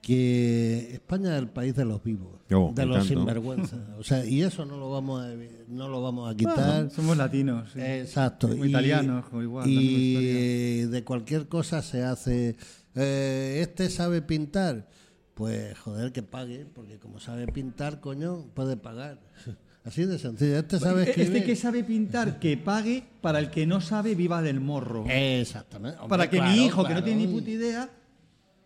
que 0.00 0.90
España 0.92 1.34
es 1.34 1.42
el 1.42 1.48
país 1.48 1.74
de 1.74 1.84
los 1.86 2.02
vivos, 2.04 2.38
Oh, 2.52 2.72
de 2.74 2.82
y 2.84 2.86
los 2.86 2.98
tanto. 2.98 3.14
sinvergüenzas. 3.14 3.80
O 3.98 4.04
sea, 4.04 4.24
y 4.24 4.42
eso 4.42 4.66
no 4.66 4.76
lo 4.76 4.90
vamos 4.90 5.24
a, 5.24 5.30
no 5.68 5.88
lo 5.88 6.02
vamos 6.02 6.30
a 6.30 6.36
quitar. 6.36 6.90
Somos 6.90 7.16
latinos. 7.16 7.70
sí. 7.72 7.80
Exacto. 7.80 8.48
Como 8.50 8.66
italianos, 8.66 9.24
o 9.32 9.40
igual, 9.42 9.66
Y 9.68 10.82
de 10.82 11.04
cualquier 11.04 11.48
cosa 11.48 11.80
se 11.82 12.02
hace. 12.04 12.56
eh, 12.94 13.58
este 13.62 13.88
sabe 13.88 14.20
pintar. 14.22 14.86
Pues 15.34 15.76
joder, 15.78 16.12
que 16.12 16.22
pague, 16.22 16.64
porque 16.74 16.98
como 16.98 17.18
sabe 17.18 17.46
pintar, 17.48 18.00
coño, 18.00 18.46
puede 18.54 18.76
pagar. 18.76 19.18
Así 19.84 20.04
de 20.06 20.18
sencillo. 20.18 20.58
Este 20.58 20.78
sabe 20.78 21.10
Este 21.10 21.44
que 21.44 21.56
sabe 21.56 21.84
pintar, 21.84 22.38
que 22.38 22.56
pague 22.56 23.04
para 23.20 23.38
el 23.38 23.50
que 23.50 23.66
no 23.66 23.80
sabe, 23.82 24.14
viva 24.14 24.40
del 24.40 24.60
morro. 24.60 25.04
Exactamente. 25.08 25.98
Hombre, 25.98 26.08
para 26.08 26.30
que 26.30 26.38
claro, 26.38 26.52
mi 26.52 26.64
hijo, 26.64 26.84
que 26.86 26.94
no 26.94 27.04
tiene 27.04 27.26
ni 27.26 27.32
puta 27.32 27.50
idea, 27.50 27.90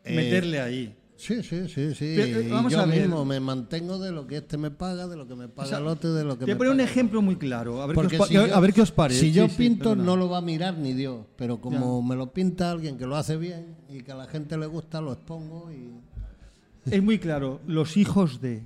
Eh, 0.05 0.15
meterle 0.15 0.61
ahí. 0.61 0.95
Sí, 1.17 1.43
sí, 1.43 1.69
sí, 1.69 1.93
sí. 1.97 2.13
Pero, 2.15 2.39
eh, 2.39 2.49
vamos 2.49 2.71
yo 2.71 2.81
a 2.81 2.87
ver. 2.87 3.01
mismo 3.01 3.25
me 3.25 3.41
mantengo 3.41 3.99
de 3.99 4.13
lo 4.13 4.29
que 4.29 4.37
este 4.37 4.57
me 4.57 4.71
paga, 4.71 5.09
de 5.09 5.17
lo 5.17 5.27
que 5.27 5.35
me 5.35 5.49
paga 5.49 5.67
O 5.67 5.69
sea, 5.69 5.79
el 5.79 5.89
otro, 5.89 6.15
de 6.15 6.23
lo 6.23 6.35
que 6.39 6.45
Te 6.45 6.47
me 6.47 6.53
a 6.53 6.59
poner 6.59 6.73
un 6.73 6.81
ejemplo 6.81 7.21
muy 7.21 7.35
claro. 7.35 7.83
A 7.83 7.87
ver, 7.89 7.97
qué 8.07 8.17
os, 8.17 8.29
si 8.29 8.35
yo- 8.35 8.55
a 8.55 8.61
ver 8.61 8.73
qué 8.73 8.83
os 8.83 8.93
parece. 8.93 9.19
Si 9.19 9.33
yo 9.33 9.49
Sí, 9.49 9.55
pinto, 9.57 9.97
no 9.97 10.17
lo 10.17 10.29
va 10.29 10.39
a 10.39 10.43
mirar 10.43 10.79
ni 10.79 10.93
Dios. 10.93 11.27
Pero 11.37 11.61
como 11.61 12.01
me 12.03 12.15
lo 12.15 12.33
pinta 12.33 12.71
alguien 12.71 12.97
que 12.97 13.07
lo 13.07 13.17
hace 13.17 13.37
bien 13.37 13.75
y 13.89 14.03
que 14.03 14.13
a 14.13 14.15
la 14.15 14.29
gente 14.29 14.57
le 14.57 14.67
gusta, 14.67 15.01
lo 15.01 15.13
expongo 15.13 15.73
y. 15.73 15.91
Es 16.91 17.03
muy 17.03 17.19
claro. 17.19 17.61
Los 17.67 17.97
hijos 17.97 18.41
de. 18.41 18.63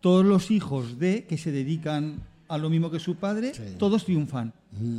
Todos 0.00 0.24
los 0.24 0.50
hijos 0.50 0.98
de 0.98 1.24
que 1.24 1.36
se 1.38 1.50
dedican 1.50 2.20
a 2.48 2.56
lo 2.56 2.70
mismo 2.70 2.90
que 2.90 2.98
su 2.98 3.16
padre, 3.16 3.52
Sí. 3.54 3.62
Mm. 3.62 3.78
todos 3.78 4.04
triunfan. 4.04 4.52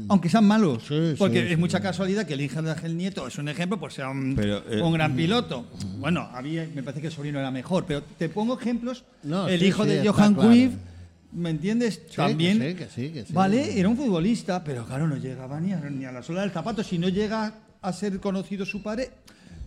Aunque 0.10 0.30
sean 0.30 0.46
malos. 0.46 0.84
Sí, 0.88 1.14
porque 1.18 1.40
sí, 1.42 1.46
es 1.46 1.50
sí. 1.52 1.56
mucha 1.56 1.80
casualidad 1.80 2.26
que 2.26 2.34
el 2.34 2.42
hijo 2.42 2.62
de 2.62 2.72
Ángel 2.72 2.98
Nieto 2.98 3.28
es 3.28 3.38
un 3.38 3.48
ejemplo, 3.50 3.80
pues 3.80 3.94
sea 3.94 4.10
un, 4.10 4.36
Pero, 4.36 4.64
eh, 4.70 4.82
un 4.82 4.94
gran 4.94 5.16
piloto. 5.16 5.66
Bueno, 6.00 6.28
había, 6.34 6.68
me 6.74 6.82
parece 6.84 7.02
que 7.02 7.08
el 7.08 7.14
sobrino 7.14 7.40
era 7.40 7.50
mejor, 7.52 7.86
pero 7.86 8.02
te 8.04 8.30
pongo 8.30 8.60
ejemplos. 8.60 9.06
No, 9.24 9.48
el 9.48 9.60
sí, 9.60 9.68
hijo 9.68 9.84
sí, 9.84 9.90
de 9.92 10.08
Johan 10.08 10.34
claro. 10.34 10.50
Cruyff, 10.50 10.72
¿me 11.34 11.52
entiendes? 11.52 12.02
Sí, 12.10 12.16
También. 12.18 12.60
que 12.60 12.70
sí, 12.72 12.76
que 12.76 12.86
sí, 12.90 13.10
que 13.14 13.26
sí. 13.26 13.34
Vale, 13.34 13.80
era 13.80 13.88
un 13.88 13.96
futbolista, 13.96 14.64
pero 14.64 14.86
claro, 14.86 15.08
no 15.08 15.18
llegaba 15.18 15.60
ni 15.62 15.72
a, 15.72 15.78
ni 15.90 16.04
a 16.06 16.12
la 16.12 16.24
sola 16.24 16.42
del 16.42 16.52
zapato. 16.52 16.84
Si 16.84 16.98
no 16.98 17.08
llega 17.08 17.54
a 17.82 17.94
ser 17.94 18.20
conocido 18.20 18.66
su 18.66 18.82
padre, 18.84 19.12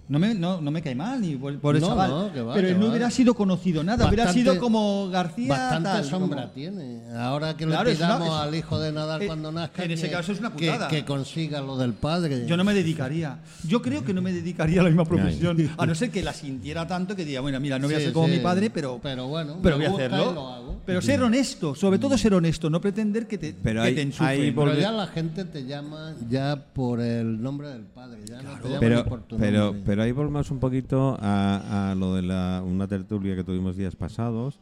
no 0.09 0.18
me, 0.18 0.35
no, 0.35 0.61
no 0.61 0.71
me 0.71 0.82
cae 0.82 0.94
mal 0.94 1.21
ni 1.21 1.37
por, 1.37 1.59
por 1.59 1.75
el 1.76 1.80
No, 1.80 1.88
chaval. 1.88 2.11
no, 2.11 2.32
que 2.32 2.40
va, 2.42 2.54
pero 2.54 2.66
que 2.66 2.73
él 2.75 2.78
no 2.78 2.87
va. 2.87 2.90
hubiera 2.90 3.11
sido 3.11 3.35
conocido 3.35 3.82
nada, 3.82 4.06
hubiera 4.09 4.30
sido 4.32 4.59
como 4.59 5.09
García. 5.09 5.49
Bastante 5.49 5.88
tal, 5.88 6.04
sombra 6.04 6.40
como- 6.42 6.52
tiene. 6.52 7.00
Ahora 7.16 7.56
que 7.56 7.64
Claro, 7.66 7.85
le 7.85 7.92
es 7.92 7.99
una- 7.99 8.09
pidamos 8.18 8.28
es- 8.28 8.35
al 8.49 8.54
hijo 8.54 8.78
de 8.78 8.92
Nadal 8.92 9.23
eh, 9.23 9.26
cuando 9.26 9.52
nazca. 9.52 9.85
en 9.85 9.90
ese 9.92 10.06
que- 10.09 10.12
caso 10.12 10.32
es 10.32 10.40
una 10.40 10.52
putada. 10.52 10.88
Que, 10.88 11.04
consiga 11.04 11.61
lo 11.61 11.76
del 11.78 11.94
padre. 11.94 12.47
Yo 12.47 12.56
no 12.56 12.64
me 12.64 12.75
dedicaría. 12.75 13.38
Yo 13.66 13.80
creo 13.80 14.04
que 14.04 14.12
no 14.12 14.21
me 14.21 14.32
dedicaría 14.32 14.80
a 14.80 14.85
la 14.85 14.90
misma 14.90 15.04
profesión. 15.06 15.56
A 15.78 15.87
no 15.87 15.94
ser 15.94 16.11
que 16.11 16.23
la 16.23 16.32
sintiera 16.35 16.87
tanto 16.87 17.16
que 17.16 17.25
diga, 17.25 17.40
bueno, 17.40 17.59
mira, 17.61 17.78
no 17.78 17.87
voy 17.87 17.94
a 17.94 17.99
Sí, 17.99 18.04
ser 18.04 18.12
como 18.12 18.26
sí. 18.26 18.32
mi 18.35 18.38
padre, 18.40 18.68
pero, 18.71 19.00
Pero 19.02 19.28
bueno, 19.28 19.59
pero 19.62 19.76
voy 19.76 19.87
a 19.87 19.90
hacerlo. 19.90 20.30
y 20.30 20.35
lo 20.35 20.49
hago. 20.49 20.73
Pero 20.85 21.00
ser 21.00 21.23
honesto, 21.23 21.75
sobre 21.76 21.99
todo 21.99 22.18
ser 22.18 22.35
honesto, 22.35 22.68
no 22.68 22.80
pretender 22.80 23.26
que 23.28 23.38
te, 23.38 23.54
Pero 23.62 23.82
que 23.82 23.88
hay- 23.88 23.94
te 23.94 24.02
enchufren. 24.02 24.28
hay 24.28 24.50
Pero 24.50 24.75
ya 24.75 24.90
la 24.90 25.06
gente 25.06 25.44
te 25.44 25.64
llama 25.64 26.14
ya 26.28 26.56
por 26.75 27.00
el 27.00 27.40
nombre 27.40 27.68
del 27.68 27.82
padre. 27.82 28.18
Ya 28.28 28.42
no 28.42 28.59
te 28.59 28.68
llama 28.68 28.80
pero, 28.80 28.97
ni 28.97 29.02
por 29.09 29.23
tu 29.23 29.37
pero, 29.37 29.64
nombre. 29.66 29.82
Pero 29.92 30.04
ahí 30.04 30.12
volvemos 30.12 30.50
un 30.50 30.58
poquito 30.58 31.18
a, 31.20 31.90
a 31.90 31.94
lo 31.94 32.14
de 32.14 32.22
la, 32.22 32.62
una 32.64 32.88
tertulia 32.88 33.37
que 33.37 33.44
tuvimos 33.44 33.76
días 33.76 33.94
pasados, 33.94 34.58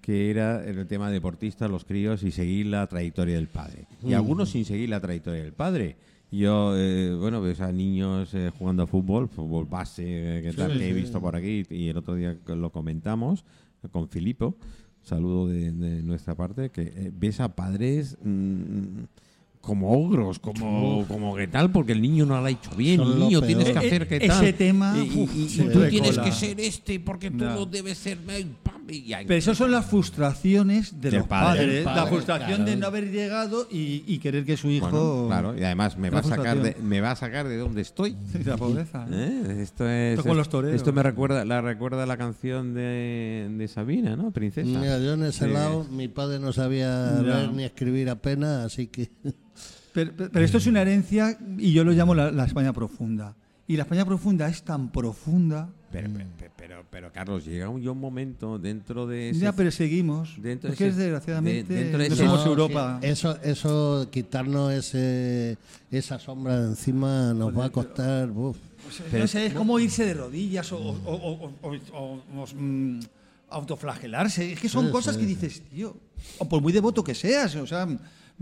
que 0.00 0.30
era 0.30 0.64
el 0.64 0.86
tema 0.86 1.10
deportista, 1.10 1.68
los 1.68 1.84
críos 1.84 2.22
y 2.22 2.30
seguir 2.30 2.64
la 2.64 2.86
trayectoria 2.86 3.34
del 3.34 3.48
padre. 3.48 3.84
Y 4.02 4.14
algunos 4.14 4.48
sin 4.48 4.64
seguir 4.64 4.88
la 4.88 4.98
trayectoria 4.98 5.42
del 5.42 5.52
padre. 5.52 5.96
Yo, 6.30 6.72
eh, 6.78 7.14
bueno, 7.14 7.42
ves 7.42 7.60
a 7.60 7.70
niños 7.72 8.32
eh, 8.32 8.50
jugando 8.58 8.84
a 8.84 8.86
fútbol, 8.86 9.28
fútbol 9.28 9.66
base, 9.66 10.38
eh, 10.38 10.42
que, 10.44 10.52
tal, 10.54 10.78
que 10.78 10.88
he 10.88 10.94
visto 10.94 11.20
por 11.20 11.36
aquí 11.36 11.62
y 11.68 11.88
el 11.88 11.98
otro 11.98 12.14
día 12.14 12.38
lo 12.46 12.72
comentamos 12.72 13.44
con 13.92 14.08
Filipo, 14.08 14.56
saludo 15.02 15.46
de, 15.48 15.72
de 15.72 16.02
nuestra 16.02 16.34
parte, 16.34 16.70
que 16.70 16.84
eh, 16.84 17.12
ves 17.14 17.40
a 17.40 17.54
padres 17.54 18.16
mm, 18.24 19.02
como 19.60 19.92
ogros, 19.92 20.38
como, 20.38 21.04
como 21.06 21.36
que 21.36 21.46
tal, 21.46 21.70
porque 21.70 21.92
el 21.92 22.00
niño 22.00 22.24
no 22.26 22.40
lo 22.40 22.46
ha 22.46 22.50
hecho 22.50 22.70
bien, 22.76 22.98
Son 22.98 23.12
el 23.12 23.18
niño 23.18 23.42
tienes 23.42 23.70
que 23.70 23.78
hacer 23.78 24.08
que 24.08 24.16
ese 24.16 24.28
tal. 24.28 24.54
tema, 24.54 24.96
y, 24.98 25.18
uf, 25.22 25.72
tú 25.72 25.82
tienes 25.88 26.12
cola. 26.12 26.24
que 26.24 26.32
ser 26.32 26.58
este 26.60 26.98
porque 26.98 27.30
tú 27.30 27.44
no 27.44 27.66
debes 27.66 27.98
ser 27.98 28.18
eh, 28.28 28.46
pam, 28.62 28.80
y 28.88 29.02
ya. 29.04 29.18
Pero 29.18 29.34
esas 29.34 29.58
son 29.58 29.70
las 29.70 29.84
frustraciones 29.86 31.00
de 31.00 31.10
Del 31.10 31.20
los 31.20 31.28
padre. 31.28 31.82
padres. 31.82 31.84
La 31.84 32.06
frustración 32.06 32.48
claro. 32.56 32.64
de 32.64 32.76
no 32.76 32.86
haber 32.86 33.10
llegado 33.12 33.68
y, 33.70 34.02
y 34.06 34.18
querer 34.18 34.44
que 34.46 34.56
su 34.56 34.68
hijo. 34.70 34.88
Bueno, 34.90 35.26
claro, 35.28 35.58
y 35.58 35.62
además 35.62 35.96
me 35.98 36.08
va, 36.10 36.20
a 36.20 36.22
sacar 36.22 36.60
de, 36.62 36.76
me 36.82 37.00
va 37.02 37.10
a 37.12 37.16
sacar 37.16 37.46
de 37.46 37.56
donde 37.58 37.82
estoy. 37.82 38.16
La 38.46 38.56
pobreza. 38.56 39.06
¿no? 39.06 39.16
¿Eh? 39.20 39.60
Esto 39.62 39.88
es 39.88 40.18
Esto 40.18 40.26
con 40.28 40.38
los 40.38 40.48
toreros. 40.48 40.74
esto 40.76 40.92
me 40.94 41.02
recuerda 41.02 41.44
la 41.44 41.60
recuerda 41.60 42.06
la 42.06 42.16
canción 42.16 42.72
de, 42.74 43.46
de 43.56 43.68
Sabina, 43.68 44.16
¿no? 44.16 44.30
Princesa. 44.30 44.66
Mira, 44.66 44.98
yo 44.98 45.12
en 45.12 45.24
ese 45.24 45.44
Sí. 45.46 45.52
lado, 45.52 45.84
mi 45.90 46.08
padre 46.08 46.38
no 46.40 46.52
sabía 46.52 47.12
Ya. 47.16 47.22
leer 47.22 47.52
ni 47.52 47.64
escribir 47.64 48.08
apenas, 48.08 48.64
así 48.64 48.86
que. 48.86 49.10
Pero, 49.92 50.12
pero- 50.16 50.30
pero 50.30 50.44
esto 50.44 50.58
es 50.58 50.66
una 50.66 50.82
herencia 50.82 51.36
y 51.58 51.72
yo 51.72 51.84
lo 51.84 51.92
llamo 51.92 52.14
la, 52.14 52.30
la 52.30 52.44
España 52.44 52.72
profunda. 52.72 53.34
Y 53.66 53.76
la 53.76 53.82
España 53.84 54.04
profunda 54.04 54.48
es 54.48 54.62
tan 54.62 54.90
profunda. 54.90 55.68
Pero, 55.92 56.08
pero, 56.38 56.50
pero, 56.56 56.84
pero, 56.90 57.12
Carlos, 57.12 57.44
llega 57.44 57.68
un, 57.68 57.86
un 57.86 57.98
momento 58.00 58.58
dentro 58.58 59.06
de 59.06 59.30
ese 59.30 59.40
Ya, 59.40 59.52
pero 59.52 59.70
seguimos. 59.72 60.34
dentro 60.40 60.68
de 60.68 60.74
es 60.74 60.78
que 60.78 60.88
ese- 60.88 60.98
desgraciadamente 61.00 61.72
de- 61.74 61.80
dentro 61.84 61.98
de 62.02 62.08
no 62.08 62.14
ese- 62.14 62.24
somos 62.24 62.44
No, 62.44 62.50
Europa. 62.50 62.98
sí, 63.00 63.08
eso, 63.08 63.36
eso, 63.42 64.08
quitarnos 64.10 64.72
ese, 64.72 65.56
esa 65.90 66.18
sombra 66.18 66.60
de 66.60 66.68
encima 66.68 67.32
nos 67.34 67.56
va 67.56 67.66
a 67.66 67.70
costar. 67.70 68.30
uf. 68.30 68.56
no 69.12 69.26
sé, 69.26 69.46
es 69.46 69.54
como 69.54 69.78
irse 69.78 70.04
de 70.04 70.14
rodillas 70.14 70.72
o, 70.72 70.76
o- 70.78 70.90
o- 71.04 71.44
o- 71.44 71.68
o- 71.68 71.74
o- 71.96 72.22
o, 72.42 72.46
mm, 72.56 73.00
autoflagelarse. 73.50 74.52
Es 74.52 74.60
que 74.60 74.68
son 74.68 74.86
Sí, 74.86 74.92
cosas 74.92 75.14
sí, 75.14 75.20
que 75.20 75.26
dices, 75.26 75.62
tío, 75.70 75.96
o 76.38 76.48
por 76.48 76.60
muy 76.62 76.72
devoto 76.72 77.02
que 77.04 77.14
seas, 77.14 77.54
o 77.56 77.66
sea, 77.66 77.86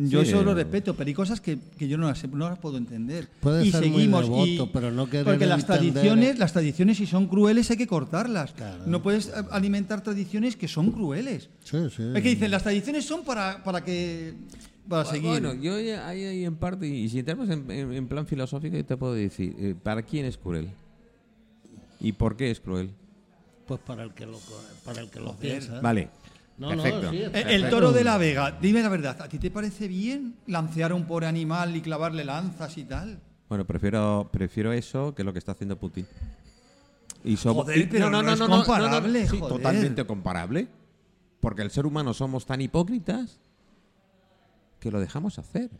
yo 0.00 0.22
Sí, 0.22 0.28
eso 0.28 0.42
lo 0.44 0.54
respeto, 0.54 0.94
pero 0.94 1.08
hay 1.08 1.14
cosas 1.14 1.40
que, 1.40 1.58
que 1.76 1.88
yo 1.88 1.98
no 1.98 2.06
las, 2.06 2.26
no 2.30 2.48
las 2.48 2.58
puedo 2.60 2.78
entender. 2.78 3.28
Puedes 3.40 3.66
y 3.66 3.72
ser 3.72 3.80
muy 3.82 3.90
seguimos 4.02 4.22
devoto, 4.22 4.46
y- 4.46 4.70
pero 4.72 4.92
no 4.92 5.06
querer 5.10 5.24
porque 5.26 5.44
las 5.44 5.60
entender- 5.60 5.92
tradiciones, 5.92 6.38
las 6.38 6.52
tradiciones 6.52 6.96
si 6.98 7.06
son 7.06 7.26
crueles 7.26 7.68
hay 7.72 7.76
que 7.76 7.86
cortarlas. 7.88 8.52
Claro. 8.52 8.84
No 8.86 9.02
puedes 9.02 9.30
alimentar 9.50 10.00
tradiciones 10.02 10.54
que 10.56 10.68
son 10.68 10.92
crueles. 10.92 11.50
Sí, 11.64 11.78
sí. 11.94 12.02
Es 12.14 12.22
que 12.22 12.28
dicen, 12.28 12.50
las 12.52 12.62
tradiciones 12.62 13.04
son 13.04 13.24
para, 13.24 13.62
para 13.64 13.82
que 13.84 14.34
para 14.88 15.04
seguir. 15.04 15.28
Bueno, 15.28 15.52
yo 15.54 15.74
ahí, 15.74 15.90
ahí 15.90 16.44
en 16.44 16.54
parte, 16.56 16.86
y 16.86 17.08
si 17.08 17.18
entramos 17.18 17.50
en, 17.50 17.68
en- 17.70 17.92
en 17.92 18.06
plan 18.08 18.26
filosófico, 18.26 18.76
yo 18.76 18.84
te 18.84 18.96
puedo 18.96 19.14
decir, 19.14 19.54
eh, 19.58 19.74
¿para 19.82 20.02
quién 20.02 20.24
es 20.26 20.38
cruel? 20.38 20.70
¿Y 22.00 22.12
por 22.12 22.36
qué 22.36 22.50
es 22.52 22.60
cruel? 22.60 22.90
Pues 23.66 23.80
para 23.80 24.04
el 24.04 24.12
que 24.14 24.24
lo, 24.26 24.38
para 24.84 25.00
el 25.02 25.10
que 25.10 25.20
lo 25.20 25.34
piensa. 25.36 25.80
Vale, 25.80 26.08
No, 26.58 26.74
no, 26.74 26.82
perfecto. 26.82 27.10
sí, 27.10 27.16
Eh, 27.18 27.24
El 27.26 27.32
perfecto. 27.32 27.70
toro 27.70 27.92
de 27.92 28.04
la 28.04 28.18
Vega, 28.18 28.58
dime 28.60 28.82
la 28.82 28.88
verdad, 28.88 29.20
¿a 29.22 29.28
ti 29.28 29.38
te 29.38 29.50
parece 29.50 29.86
bien 29.88 30.34
lancear 30.46 30.90
a 30.90 30.94
un 30.94 31.04
pobre 31.06 31.26
animal 31.26 31.74
y 31.76 31.80
clavarle 31.80 32.24
lanzas 32.24 32.76
y 32.78 32.84
tal? 32.84 33.20
Bueno, 33.48 33.64
prefiero, 33.64 34.28
prefiero 34.32 34.72
eso 34.72 35.14
que 35.14 35.24
lo 35.24 35.32
que 35.32 35.38
está 35.38 35.52
haciendo 35.52 35.78
Putin. 35.78 36.06
Y 37.24 37.36
somos- 37.36 37.64
Joder, 37.64 37.78
y- 37.78 37.86
pero 37.86 38.10
no 38.10 38.20
es 38.28 38.40
comparable, 38.40 39.26
sí, 39.26 39.38
joder. 39.38 39.56
totalmente 39.56 40.04
comparable. 40.06 40.68
Porque 41.40 41.62
el 41.62 41.70
ser 41.70 41.86
humano 41.86 42.12
somos 42.14 42.44
tan 42.46 42.60
hipócritas 42.60 43.38
que 44.80 44.90
lo 44.90 44.98
dejamos 45.00 45.38
hacer. 45.38 45.70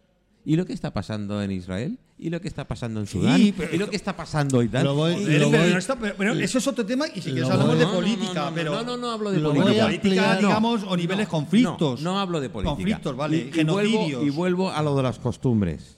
¿Y 0.44 0.57
lo 0.57 0.64
que 0.64 0.72
está 0.72 0.92
pasando 0.92 1.42
en 1.42 1.51
Israel? 1.51 1.98
¿Y 2.18 2.31
lo 2.31 2.40
que 2.40 2.48
está 2.48 2.66
pasando 2.66 3.01
en 3.01 3.07
Sudán? 3.07 3.40
pero- 3.57 3.74
¿Y 3.74 3.79
lo 3.79 3.90
que 3.90 3.96
está 3.96 4.16
pasando 4.16 4.62
y 4.62 4.68
tal? 4.68 4.85
Lo 4.85 4.94
voy- 4.94 5.12
Y- 5.12 5.16
Joder, 5.24 5.40
lo 5.40 5.51
pero, 5.51 5.62
voy- 5.64 5.72
no 5.72 5.79
está- 5.79 5.96
pero- 5.98 6.14
pero 6.16 6.33
eso 6.35 6.59
es 6.59 6.66
otro 6.66 6.87
tema 6.87 7.07
y 7.09 7.20
si 7.20 7.31
quieres 7.33 7.44
hablamos 7.51 7.77
voy- 7.77 7.79
de 7.79 7.87
política, 7.87 8.35
no, 8.44 8.48
no, 8.51 8.55
pero... 8.55 8.72
No, 8.72 8.83
no, 8.85 8.96
no 8.96 9.11
hablo 9.11 9.31
de 9.31 9.40
Lo 9.40 9.48
política. 9.51 9.70
voy 9.72 9.81
a 9.81 9.85
política, 9.85 10.22
ampliar. 10.33 10.38
digamos, 10.38 10.83
o 10.88 10.96
niveles 10.96 11.29
conflictos. 11.29 12.01
No, 12.03 12.18
hablo 12.18 12.40
de 12.40 12.48
política. 12.51 12.74
Conflictos, 12.77 13.16
vale, 13.16 13.37
Y, 13.37 13.40
y 13.61 13.64
vuelvo, 13.64 13.77
genocidios. 13.81 14.24
y 14.24 14.31
vuelvo 14.31 14.70
a 14.70 14.83
lo 14.83 14.96
de 14.96 15.03
las 15.03 15.18
costumbres. 15.18 15.96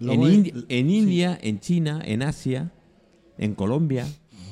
Lo 0.00 0.12
en, 0.12 0.20
voy- 0.20 0.32
Indi- 0.36 0.64
en 0.68 0.90
India, 0.90 1.38
en 1.40 1.58
China, 1.60 2.00
en 2.04 2.22
Asia, 2.22 2.70
en 3.38 3.54
Colombia, 3.54 4.06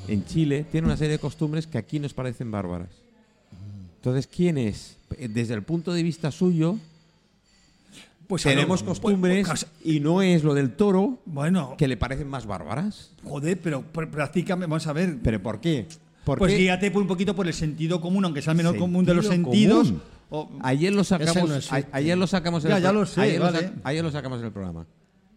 en 0.08 0.24
Chile, 0.24 0.64
tiene 0.72 0.86
una 0.86 0.96
serie 0.96 1.12
de 1.12 1.18
costumbres 1.18 1.66
que 1.66 1.78
aquí 1.78 2.00
nos 2.00 2.14
parecen 2.14 2.50
bárbaras. 2.50 2.88
Entonces, 3.96 4.26
¿quién 4.28 4.56
es? 4.58 4.96
Eh, 5.18 5.28
Desde 5.28 5.54
el 5.54 5.62
punto 5.62 5.92
de 5.92 6.02
vista 6.02 6.30
suyo, 6.32 6.78
Pues 8.26 8.44
a 8.46 8.48
lo- 8.50 8.54
tenemos 8.56 8.82
pues- 8.82 8.98
costumbres 9.00 9.46
pues- 9.48 9.66
y 9.84 10.00
no 10.00 10.22
es 10.22 10.42
lo 10.44 10.54
del 10.54 10.72
toro 10.72 11.18
Bueno, 11.26 11.74
que 11.78 11.86
le 11.88 11.96
parecen 11.96 12.28
más 12.28 12.46
bárbaras. 12.46 13.12
joder, 13.24 13.60
pero 13.60 13.84
pr- 13.92 14.10
prácticamente, 14.10 14.66
vamos 14.70 14.86
a 14.86 14.92
ver. 14.92 15.18
¿Pero 15.22 15.42
por 15.42 15.60
qué? 15.60 15.86
¿Por 16.24 16.38
pues 16.38 16.52
qué? 16.52 16.58
guíate 16.58 16.90
por 16.90 17.02
un 17.02 17.08
poquito 17.08 17.36
por 17.36 17.46
el 17.46 17.54
sentido 17.54 18.00
común, 18.00 18.24
aunque 18.24 18.42
sea 18.42 18.50
el 18.52 18.56
menor 18.56 18.76
común 18.76 19.04
de 19.04 19.14
los 19.14 19.26
Sentido 19.26 19.84
sentidos. 19.84 20.02
o- 20.30 20.50
Ayer 20.62 20.92
lo 20.92 21.04
sacamos, 21.04 21.48
no 21.48 21.76
a- 21.76 21.82
ayer 21.92 22.18
lo 22.18 22.26
sacamos 22.26 22.64
en 22.64 22.70
Ya, 22.70 22.76
el 22.78 22.82
ya 22.82 22.92
lo 22.92 23.06
sé, 23.06 23.20
ayer, 23.20 23.40
vale. 23.40 23.58
sa- 23.60 23.72
ayer 23.84 24.02
lo 24.02 24.10
sacamos 24.10 24.40
en 24.40 24.46
el 24.46 24.52
programa. 24.52 24.86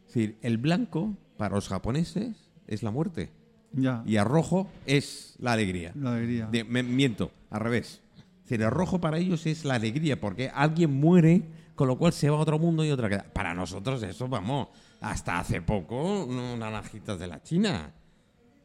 Es 0.07 0.13
decir, 0.15 0.37
el 0.41 0.57
blanco 0.57 1.15
para 1.37 1.53
los 1.53 1.67
japoneses 1.69 2.49
es 2.65 2.81
la 2.81 2.89
muerte 2.89 3.29
ya, 3.71 4.01
y 4.07 4.15
el 4.15 4.25
rojo 4.25 4.67
es 4.87 5.35
la 5.37 5.51
alegría. 5.53 5.91
la 5.95 6.13
alegría. 6.15 6.47
De- 6.51 6.63
me- 6.63 6.81
miento, 6.81 7.29
al 7.51 7.59
revés. 7.61 8.01
Es 8.17 8.49
decir, 8.49 8.63
el 8.65 8.71
rojo 8.71 8.99
para 8.99 9.19
ellos 9.19 9.45
es 9.45 9.65
la 9.65 9.75
alegría 9.75 10.19
porque 10.19 10.49
alguien 10.51 10.91
muere, 10.91 11.43
con 11.79 11.87
lo 11.87 11.97
cual 11.97 12.11
se 12.11 12.29
va 12.29 12.35
a 12.35 12.41
otro 12.41 12.59
mundo 12.59 12.83
y 12.83 12.91
otra 12.91 13.07
queda. 13.07 13.23
Para 13.31 13.53
nosotros 13.53 14.03
eso, 14.03 14.27
vamos, 14.27 14.67
hasta 14.99 15.39
hace 15.39 15.61
poco, 15.61 16.27
no 16.29 16.57
naranjitas 16.57 17.17
de 17.17 17.25
la 17.25 17.41
China. 17.41 17.93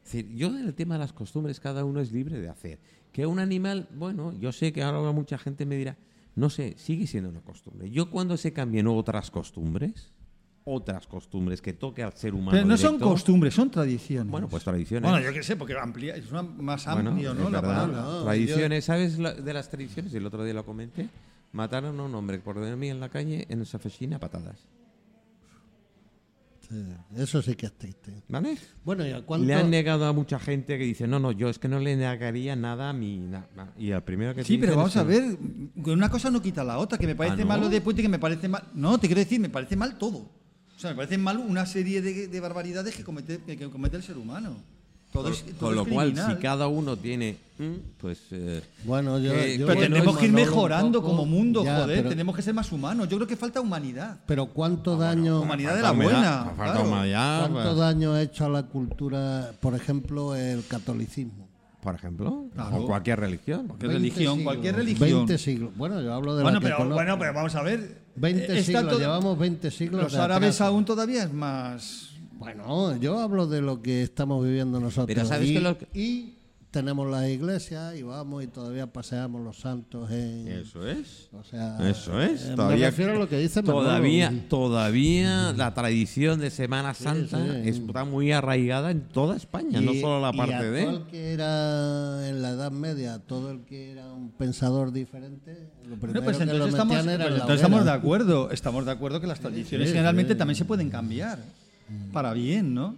Es 0.05 0.13
decir, 0.13 0.35
yo 0.35 0.51
del 0.53 0.75
tema 0.75 0.97
de 0.97 0.99
las 0.99 1.13
costumbres 1.13 1.61
cada 1.61 1.85
uno 1.85 2.01
es 2.01 2.11
libre 2.11 2.41
de 2.41 2.49
hacer. 2.49 2.81
Que 3.13 3.25
un 3.25 3.39
animal, 3.39 3.87
bueno, 3.95 4.33
yo 4.41 4.51
sé 4.51 4.73
que 4.73 4.83
ahora 4.83 5.13
mucha 5.13 5.39
gente 5.39 5.65
me 5.65 5.77
dirá, 5.77 5.97
no 6.35 6.51
sé, 6.51 6.75
sigue 6.77 7.07
siendo 7.07 7.31
una 7.31 7.41
costumbre. 7.41 7.89
Yo 7.89 8.11
cuando 8.11 8.37
se 8.37 8.53
cambien 8.53 8.89
otras 8.89 9.31
costumbres, 9.31 10.13
otras 10.65 11.07
costumbres 11.07 11.63
que 11.63 11.73
toque 11.73 12.03
al 12.03 12.15
ser 12.15 12.35
humano. 12.35 12.51
Pero 12.51 12.67
no 12.67 12.77
son 12.77 12.95
directo, 12.95 13.11
costumbres, 13.11 13.55
son 13.55 13.71
tradiciones. 13.71 14.29
Bueno, 14.33 14.49
pues 14.49 14.65
tradiciones. 14.65 15.09
Bueno, 15.09 15.25
yo 15.25 15.33
qué 15.33 15.45
sé, 15.45 15.55
porque 15.55 15.79
amplía, 15.79 16.17
es 16.17 16.33
una- 16.33 16.43
más 16.43 16.85
Bueno, 16.87 17.11
amplio, 17.11 17.33
¿no? 17.33 17.47
es 17.47 17.53
La 17.53 17.63
palabra. 17.63 17.97
No, 18.03 18.25
tradiciones, 18.25 18.85
¿sabes 18.85 19.21
la- 19.21 19.35
de 19.35 19.53
las 19.55 19.71
tradiciones? 19.71 20.13
El 20.15 20.27
otro 20.27 20.43
día 20.43 20.53
lo 20.55 20.67
comenté. 20.67 21.09
Mataron 21.55 21.99
a 22.01 22.03
un 22.03 22.15
hombre 22.17 22.39
por 22.41 22.57
dormir 22.57 22.91
en 22.91 22.99
la 23.01 23.09
calle 23.09 23.47
en 23.49 23.63
esa 23.63 23.77
oficina 23.79 24.17
a 24.17 24.21
patadas. 24.21 24.59
Sí, 26.69 26.83
eso 27.17 27.41
sí 27.43 27.55
que 27.55 27.67
es 27.67 27.73
triste. 27.75 28.23
¿Vale? 28.27 28.57
Bueno, 28.85 29.07
¿y 29.07 29.13
a 29.13 29.21
cuánto? 29.25 29.47
Le 29.47 29.55
han 29.55 29.71
negado 29.71 30.05
a 30.07 30.13
mucha 30.13 30.41
gente 30.41 30.77
que 30.79 30.85
dice, 30.85 31.07
no, 31.07 31.21
no, 31.21 31.31
yo 31.31 31.49
es 31.49 31.59
que 31.61 31.69
no 31.69 31.79
le 31.79 31.95
negaría 31.95 32.57
nada 32.57 32.91
a 32.91 32.93
mi... 32.93 33.19
na- 33.19 33.47
na". 33.55 33.73
Y 33.79 33.93
al 33.93 34.03
primero 34.03 34.35
que 34.35 34.41
te 34.43 34.47
Sí, 34.49 34.59
pero 34.59 34.73
dicen 34.73 34.77
vamos 34.79 34.97
es 34.97 35.01
a 35.01 35.05
ver, 35.05 35.39
una 35.95 36.11
cosa 36.11 36.31
no 36.31 36.43
quita 36.43 36.65
la 36.65 36.79
otra, 36.79 36.99
que 36.99 37.07
me 37.07 37.15
parece 37.15 37.43
¿no? 37.43 37.47
mal 37.47 37.61
lo 37.61 37.69
de 37.69 37.81
Puente, 37.81 38.03
que 38.03 38.09
me 38.09 38.19
parece 38.19 38.49
mal... 38.49 38.65
No, 38.75 38.99
te 38.99 39.07
quiero 39.07 39.21
decir, 39.21 39.39
me 39.39 39.51
parece 39.51 39.77
mal 39.77 39.97
todo. 39.99 40.19
O 40.75 40.79
sea, 40.79 40.91
me 40.91 40.97
parece 40.97 41.19
mal 41.19 41.39
una 41.39 41.67
serie 41.67 42.03
de, 42.03 42.27
de 42.27 42.41
barbaridades 42.41 42.97
que 42.97 43.05
comete, 43.05 43.39
que 43.45 43.71
comete 43.71 43.97
el 43.97 44.03
ser 44.03 44.17
humano. 44.19 44.57
Todo 45.15 45.23
Con, 45.23 45.33
es, 45.33 45.45
todo 45.45 45.59
con 45.61 45.71
es 45.71 45.77
lo 45.77 45.85
cual, 45.87 46.17
si 46.27 46.35
cada 46.43 46.67
uno 46.67 46.97
tiene... 46.97 47.37
mm, 47.59 47.73
Pues... 48.01 48.19
eh, 48.33 48.61
Bueno, 48.83 49.21
yo, 49.21 49.33
yo 49.33 49.67
Pero 49.67 49.79
voy 49.79 49.85
tenemos 49.89 50.19
que 50.19 50.27
ir 50.27 50.33
Manolo 50.33 50.45
un 50.51 50.51
mejorando 50.57 51.01
poco. 51.01 51.11
como 51.13 51.25
mundo, 51.27 51.65
Ya, 51.65 51.77
joder, 51.83 51.97
pero- 51.99 52.09
tenemos 52.09 52.35
que 52.35 52.43
ser 52.43 52.53
más 52.53 52.73
humanos. 52.73 53.09
Yo 53.09 53.17
creo 53.19 53.29
que 53.29 53.37
falta 53.37 53.61
humanidad. 53.61 54.19
Pero 54.27 54.47
¿cuánto 54.47 54.97
daño... 54.97 55.41
Humanidad 55.41 55.77
de 55.77 55.83
falta 55.83 55.87
la 55.87 55.93
humedad, 55.93 56.13
buena. 56.43 56.57
falta 56.57 56.73
claro. 56.73 56.89
humanidad, 56.89 57.39
¿Cuánto 57.51 57.63
pues, 57.63 57.77
daño 57.77 58.13
ha 58.15 58.23
hecho 58.23 58.45
a 58.45 58.49
la 58.49 58.63
cultura, 58.65 59.53
por 59.61 59.77
ejemplo, 59.77 60.35
el 60.35 60.67
catolicismo? 60.67 61.45
por 61.81 61.95
ejemplo, 61.95 62.47
Claro. 62.55 62.77
o 62.79 62.87
cualquier 62.87 63.21
religión. 63.21 63.67
Cualquier 63.69 63.91
20 63.91 64.09
religión, 64.09 64.35
siglos, 64.39 64.45
cualquier 64.45 64.75
religión. 64.77 65.09
20 65.27 65.39
siglos. 65.39 65.71
Bueno, 65.77 66.01
yo 66.01 66.15
hablo 66.15 66.35
de 66.35 66.43
Bueno, 66.43 66.57
la 66.57 66.61
que 66.61 66.65
pero, 66.65 66.77
conozco. 66.79 66.95
bueno, 66.95 67.19
pero 67.19 67.35
vamos 67.35 67.55
a 67.55 67.63
ver. 67.63 67.99
20 68.17 68.43
Está 68.59 68.63
siglos, 68.65 68.89
todo- 68.89 68.99
llevamos 68.99 69.39
20 69.39 69.71
siglos 69.71 70.03
Los 70.05 70.13
de 70.15 70.19
árabes 70.19 70.55
atraso. 70.57 70.65
aún 70.65 70.85
todavía 70.87 71.25
es 71.25 71.33
más... 71.33 72.14
Bueno, 72.39 72.97
yo 72.99 73.19
hablo 73.21 73.47
de 73.47 73.61
lo 73.63 73.81
que 73.83 74.03
estamos 74.03 74.45
viviendo 74.45 74.81
nosotros. 74.81 75.07
Pero 75.15 75.25
¿sabes 75.27 75.49
y, 75.51 75.55
que 75.55 75.61
lo- 75.61 75.77
y 75.95 76.35
tenemos 76.71 77.09
las 77.09 77.29
iglesias 77.29 77.95
y 77.97 78.03
vamos 78.03 78.43
y 78.43 78.49
todavía 78.49 78.93
paseamos 78.93 79.41
los 79.45 79.59
santos 79.61 80.11
en... 80.11 80.49
Eso 80.49 80.85
es. 80.85 81.29
O 81.33 81.45
sea, 81.45 81.79
Eso 81.89 82.21
es. 82.21 82.47
eh, 82.47 82.53
todavía, 82.57 82.87
me 82.87 82.91
refiero 82.91 83.13
a 83.13 83.15
lo 83.15 83.29
que 83.29 83.39
dice 83.39 83.63
Manolo. 83.63 83.85
todavía, 83.85 84.33
todavía 84.49 85.53
la 85.53 85.73
tradición 85.73 86.41
de 86.41 86.51
Semana 86.51 86.93
Santa 86.93 87.39
sí. 87.63 87.69
está 87.69 88.05
muy 88.05 88.33
arraigada 88.33 88.91
en 88.91 89.03
toda 89.03 89.37
España, 89.37 89.81
no 89.81 89.95
solo 89.95 90.21
la 90.21 90.33
y 90.35 90.37
parte 90.37 90.55
a 90.57 90.63
de. 90.63 90.83
todo 90.85 90.97
el 90.97 91.03
que 91.05 91.33
era 91.33 92.29
en 92.29 92.43
la 92.43 92.51
Edad 92.51 92.73
Media, 92.73 93.21
todo 93.21 93.53
el 93.53 93.61
que 93.65 93.93
era 93.93 94.13
un 94.13 94.33
pensador 94.33 94.91
diferente, 94.93 95.71
lo 95.89 95.95
primero 95.95 96.23
Bueno, 96.23 96.25
pues 96.25 96.39
que 96.39 96.45
lo 96.47 96.53
entonces, 96.55 96.75
estamos, 96.75 96.97
era 96.97 97.05
pues 97.05 97.15
en 97.15 97.19
la 97.21 97.27
entonces 97.37 97.57
estamos 97.57 97.85
de 97.85 97.91
acuerdo. 97.93 98.51
Estamos 98.51 98.85
de 98.85 98.91
acuerdo 98.91 99.21
que 99.21 99.29
las 99.29 99.39
tradiciones 99.39 99.89
sí, 99.91 99.93
generalmente 99.95 100.33
sí. 100.33 100.39
también 100.39 100.57
se 100.57 100.65
pueden 100.65 100.91
cambiar. 100.91 101.39
Para 102.13 102.33
bien, 102.33 102.75
¿no? 102.75 102.97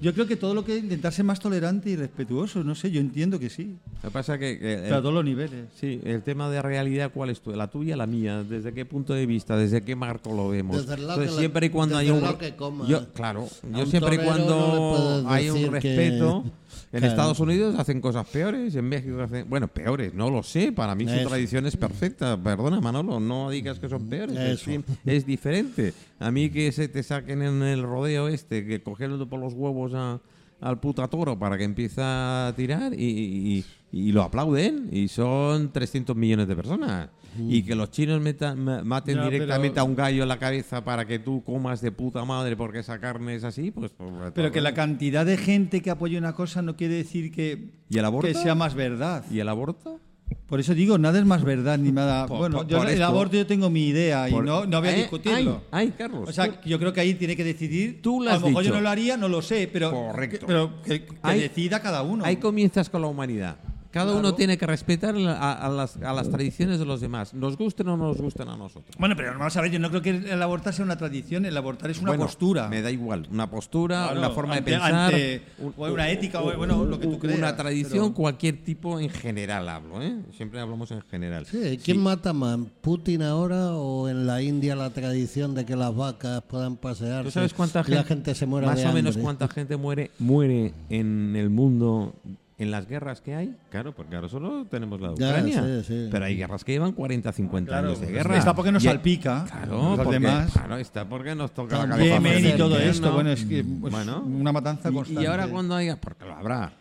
Yo 0.00 0.12
creo 0.12 0.26
que 0.26 0.34
todo 0.34 0.52
lo 0.52 0.64
que 0.64 0.76
intentar 0.78 1.12
ser 1.12 1.24
más 1.24 1.38
tolerante 1.38 1.88
y 1.90 1.94
respetuoso, 1.94 2.64
no 2.64 2.74
sé, 2.74 2.90
yo 2.90 3.00
entiendo 3.00 3.38
que 3.38 3.48
sí. 3.48 3.76
Lo 4.02 4.08
que 4.08 4.12
pasa 4.12 4.36
que, 4.36 4.90
a 4.92 4.96
todos 5.00 5.14
los 5.14 5.24
niveles. 5.24 5.66
sí, 5.80 6.00
el 6.02 6.22
tema 6.22 6.50
de 6.50 6.60
realidad, 6.60 7.12
¿cuál 7.14 7.30
es 7.30 7.40
tu? 7.40 7.52
La 7.52 7.68
tuya, 7.68 7.96
la 7.96 8.08
mía. 8.08 8.42
¿Desde 8.42 8.72
qué 8.74 8.84
punto 8.84 9.14
de 9.14 9.26
vista? 9.26 9.56
¿Desde 9.56 9.82
qué 9.82 9.94
marco 9.94 10.34
lo 10.34 10.48
vemos? 10.48 10.76
Desde 10.78 10.94
el 10.94 11.06
lado 11.06 11.12
Entonces, 11.20 11.30
que 11.30 11.34
la- 11.36 11.38
siempre 11.40 11.66
y 11.66 11.70
cuando 11.70 11.98
desde 11.98 12.10
hay 12.10 12.16
un 12.18 12.22
lado 12.24 12.36
que 12.38 12.56
coma. 12.56 12.88
yo, 12.88 13.12
claro, 13.12 13.46
A 13.72 13.76
yo 13.78 13.84
un 13.84 13.90
siempre 13.90 14.14
y 14.16 14.18
cuando 14.18 15.20
no 15.22 15.30
hay 15.30 15.50
un 15.50 15.58
que- 15.62 15.70
respeto. 15.70 16.44
En 16.92 16.98
Claro. 17.00 17.06
Estados 17.12 17.40
Unidos 17.40 17.74
hacen 17.78 18.02
cosas 18.02 18.26
peores, 18.28 18.74
en 18.74 18.84
México 18.86 19.18
hacen. 19.22 19.48
Bueno, 19.48 19.66
peores, 19.68 20.12
no 20.12 20.30
lo 20.30 20.42
sé. 20.42 20.72
Para 20.72 20.94
mí 20.94 21.06
su 21.08 21.26
tradición 21.26 21.64
es 21.66 21.74
perfecta. 21.76 22.36
Perdona, 22.36 22.80
Manolo, 22.82 23.18
no 23.18 23.48
digas 23.48 23.78
que 23.78 23.88
son 23.88 24.08
peores. 24.10 24.36
Es, 24.38 24.68
es 25.06 25.24
diferente. 25.26 25.94
A 26.20 26.30
mí 26.30 26.50
que 26.50 26.70
se 26.70 26.88
te 26.88 27.02
saquen 27.02 27.40
en 27.40 27.62
el 27.62 27.82
rodeo 27.82 28.28
este, 28.28 28.66
que 28.66 28.82
cogerlo 28.82 29.26
por 29.28 29.40
los 29.40 29.54
huevos 29.54 29.92
a- 29.94 30.20
al 30.60 30.78
puta 30.80 31.08
toro 31.08 31.38
para 31.38 31.56
que 31.58 31.64
empiece 31.64 32.00
a 32.02 32.52
tirar 32.56 32.92
y, 32.94 33.04
y- 33.04 33.64
y 33.90 34.12
lo 34.12 34.22
aplauden. 34.22 34.88
Y 34.92 35.08
son 35.08 35.72
300 35.72 36.14
millones 36.14 36.46
de 36.46 36.54
personas. 36.56 37.08
Y 37.38 37.62
que 37.62 37.74
los 37.74 37.90
chinos 37.90 38.20
meta- 38.20 38.54
ma- 38.54 38.82
maten 38.84 39.16
Ya, 39.16 39.24
directamente 39.24 39.74
pero- 39.74 39.82
a 39.82 39.84
un 39.84 39.96
gallo 39.96 40.22
en 40.22 40.28
la 40.28 40.38
cabeza 40.38 40.84
para 40.84 41.06
que 41.06 41.18
tú 41.18 41.42
comas 41.44 41.80
de 41.80 41.90
puta 41.92 42.24
madre 42.24 42.56
porque 42.56 42.80
esa 42.80 42.98
carne 43.00 43.34
es 43.36 43.44
así, 43.44 43.70
pues. 43.70 43.90
pues, 43.96 44.10
Pero 44.34 44.50
que 44.52 44.60
la 44.60 44.74
cantidad 44.74 45.24
de 45.24 45.36
gente 45.36 45.80
que 45.80 45.90
apoya 45.90 46.18
una 46.18 46.34
cosa 46.34 46.62
no 46.62 46.76
quiere 46.76 46.94
decir 46.94 47.32
que, 47.32 47.70
¿Y 47.88 47.98
el 47.98 48.04
aborto? 48.04 48.28
que 48.28 48.34
sea 48.34 48.54
más 48.54 48.74
verdad. 48.74 49.24
¿Y 49.30 49.38
el 49.40 49.48
aborto? 49.48 49.98
Por 50.46 50.60
eso 50.60 50.74
digo, 50.74 50.96
nada 50.98 51.18
es 51.18 51.24
más 51.26 51.44
verdad 51.44 51.78
ni 51.78 51.92
nada. 51.92 52.26
Por- 52.26 52.38
bueno, 52.38 52.58
por- 52.58 52.66
yo 52.66 52.78
por 52.78 52.86
el 52.86 52.94
esto- 52.94 53.04
aborto 53.06 53.36
yo 53.36 53.46
tengo 53.46 53.68
mi 53.70 53.86
idea 53.88 54.28
y 54.28 54.32
no, 54.32 54.66
no 54.66 54.80
voy 54.80 54.88
a 54.88 54.92
Eh, 54.92 54.96
discutirlo. 55.00 55.62
Ay, 55.70 55.86
ay, 55.88 55.94
Carlos. 55.96 56.28
O 56.28 56.32
sea, 56.32 56.48
tú- 56.50 56.68
yo 56.68 56.78
creo 56.78 56.92
que 56.92 57.00
ahí 57.00 57.14
tiene 57.14 57.36
que 57.36 57.44
decidir. 57.44 58.00
Tú 58.02 58.22
lo 58.22 58.30
a 58.30 58.34
has 58.34 58.40
lo 58.40 58.48
mejor 58.48 58.62
dicho. 58.62 58.72
yo 58.74 58.78
no 58.78 58.82
lo 58.82 58.88
haría, 58.90 59.16
no 59.16 59.28
lo 59.28 59.40
sé, 59.42 59.68
pero, 59.72 59.90
Correcto. 59.90 60.40
que- 60.40 60.46
pero 60.46 60.82
que, 60.82 61.06
decida 61.38 61.80
cada 61.80 62.02
uno. 62.02 62.24
Ahí 62.24 62.36
comienzas 62.36 62.88
con 62.90 63.02
la 63.02 63.08
humanidad. 63.08 63.56
Cada 63.92 64.14
uno 64.16 64.34
tiene 64.34 64.56
que 64.56 64.66
respetar 64.66 65.14
a, 65.16 65.52
a 65.52 65.68
las, 65.68 65.96
a 65.98 66.12
las 66.12 66.30
tradiciones 66.30 66.78
de 66.78 66.84
los 66.86 67.00
demás, 67.00 67.34
nos 67.34 67.56
gusten 67.58 67.88
o 67.88 67.96
no 67.96 68.08
nos 68.08 68.16
gusten 68.20 68.48
a 68.48 68.56
nosotros. 68.56 68.96
Bueno, 68.98 69.14
pero 69.16 69.32
vamos 69.38 69.56
a 69.56 69.60
ver, 69.60 69.70
yo 69.70 69.78
no 69.78 69.90
creo 69.90 70.00
que 70.02 70.10
el 70.10 70.42
abortar 70.42 70.72
sea 70.72 70.84
una 70.84 70.96
tradición, 70.96 71.44
el 71.44 71.56
abortar 71.56 71.90
es 71.90 71.98
una 71.98 72.08
Bueno, 72.10 72.24
postura. 72.24 72.68
Me 72.68 72.80
da 72.82 72.90
igual, 72.90 73.28
una 73.30 73.50
postura, 73.50 74.04
Claro, 74.04 74.18
una 74.18 74.30
forma 74.30 74.54
ante- 74.56 74.70
de 74.70 74.76
pensar, 74.78 74.94
ante- 75.14 75.42
o 75.76 75.92
una 75.92 76.08
ética, 76.10 76.40
o 76.40 76.56
bueno, 76.56 76.84
lo 76.84 76.98
que 76.98 77.06
tú 77.06 77.18
creas, 77.18 77.38
Una 77.38 77.54
tradición, 77.56 77.90
pero- 78.06 78.14
cualquier 78.14 78.64
tipo 78.64 78.98
en 78.98 79.10
general 79.10 79.68
hablo, 79.68 80.00
¿eh? 80.02 80.16
Siempre 80.36 80.58
hablamos 80.60 80.90
en 80.90 81.02
general. 81.02 81.44
Sí, 81.46 81.78
¿quién 81.84 82.02
mata 82.02 82.32
más? 82.32 82.58
¿Putin 82.80 83.22
ahora 83.22 83.72
o 83.74 84.08
en 84.08 84.26
la 84.26 84.40
India 84.42 84.74
la 84.74 84.90
tradición 84.90 85.54
de 85.54 85.66
que 85.66 85.76
las 85.76 85.94
vacas 85.94 86.42
puedan 86.42 86.76
pasear? 86.76 87.24
¿Tú 87.24 87.30
sabes 87.30 87.52
cuánta 87.52 87.84
gente, 87.84 87.96
la 87.96 88.04
gente 88.04 88.34
se 88.34 88.46
muera 88.46 88.68
más 88.68 88.78
de 88.78 88.86
o 88.86 88.92
menos 88.92 89.10
hambre? 89.16 89.22
cuánta 89.22 89.48
gente 89.48 89.76
muere 89.76 90.10
muere 90.18 90.72
en 90.88 91.36
el 91.36 91.50
mundo 91.50 92.14
en 92.62 92.70
las 92.70 92.86
guerras 92.88 93.20
que 93.20 93.34
hay? 93.34 93.56
Claro, 93.70 93.94
porque 93.94 94.16
ahora 94.16 94.28
solo 94.28 94.64
tenemos 94.66 95.00
la 95.00 95.10
de 95.10 95.16
Ya, 95.16 95.28
Ucrania. 95.28 95.62
sí, 95.62 95.84
sí. 95.86 96.08
Pero 96.10 96.24
hay 96.24 96.36
guerras 96.36 96.64
que 96.64 96.72
llevan 96.72 96.92
40, 96.92 97.32
50 97.32 97.68
Claro, 97.70 97.88
años 97.88 98.00
de 98.00 98.06
pues 98.06 98.16
guerra. 98.16 98.38
está 98.38 98.54
porque 98.54 98.72
nos 98.72 98.82
Y- 98.84 98.86
salpica, 98.88 99.44
Claro, 99.50 99.82
los 99.90 99.96
porque, 99.98 100.12
demás. 100.18 100.52
claro, 100.52 100.76
está 100.78 101.08
porque 101.08 101.34
nos 101.34 101.52
toca 101.52 101.78
la 101.78 101.88
cabeza. 101.88 102.14
Yemen 102.16 102.46
y 102.46 102.52
todo 102.56 102.78
esto, 102.78 103.12
bueno, 103.12 103.30
es 103.30 103.44
que 103.44 103.62
pues, 103.64 103.92
Bueno. 103.92 104.22
una 104.22 104.52
matanza 104.52 104.90
Y- 104.90 104.94
constante. 104.94 105.22
Y, 105.22 105.26
ahora 105.26 105.46
cuando 105.48 105.74
haya, 105.74 106.00
porque 106.00 106.24
lo 106.24 106.34
habrá. 106.34 106.72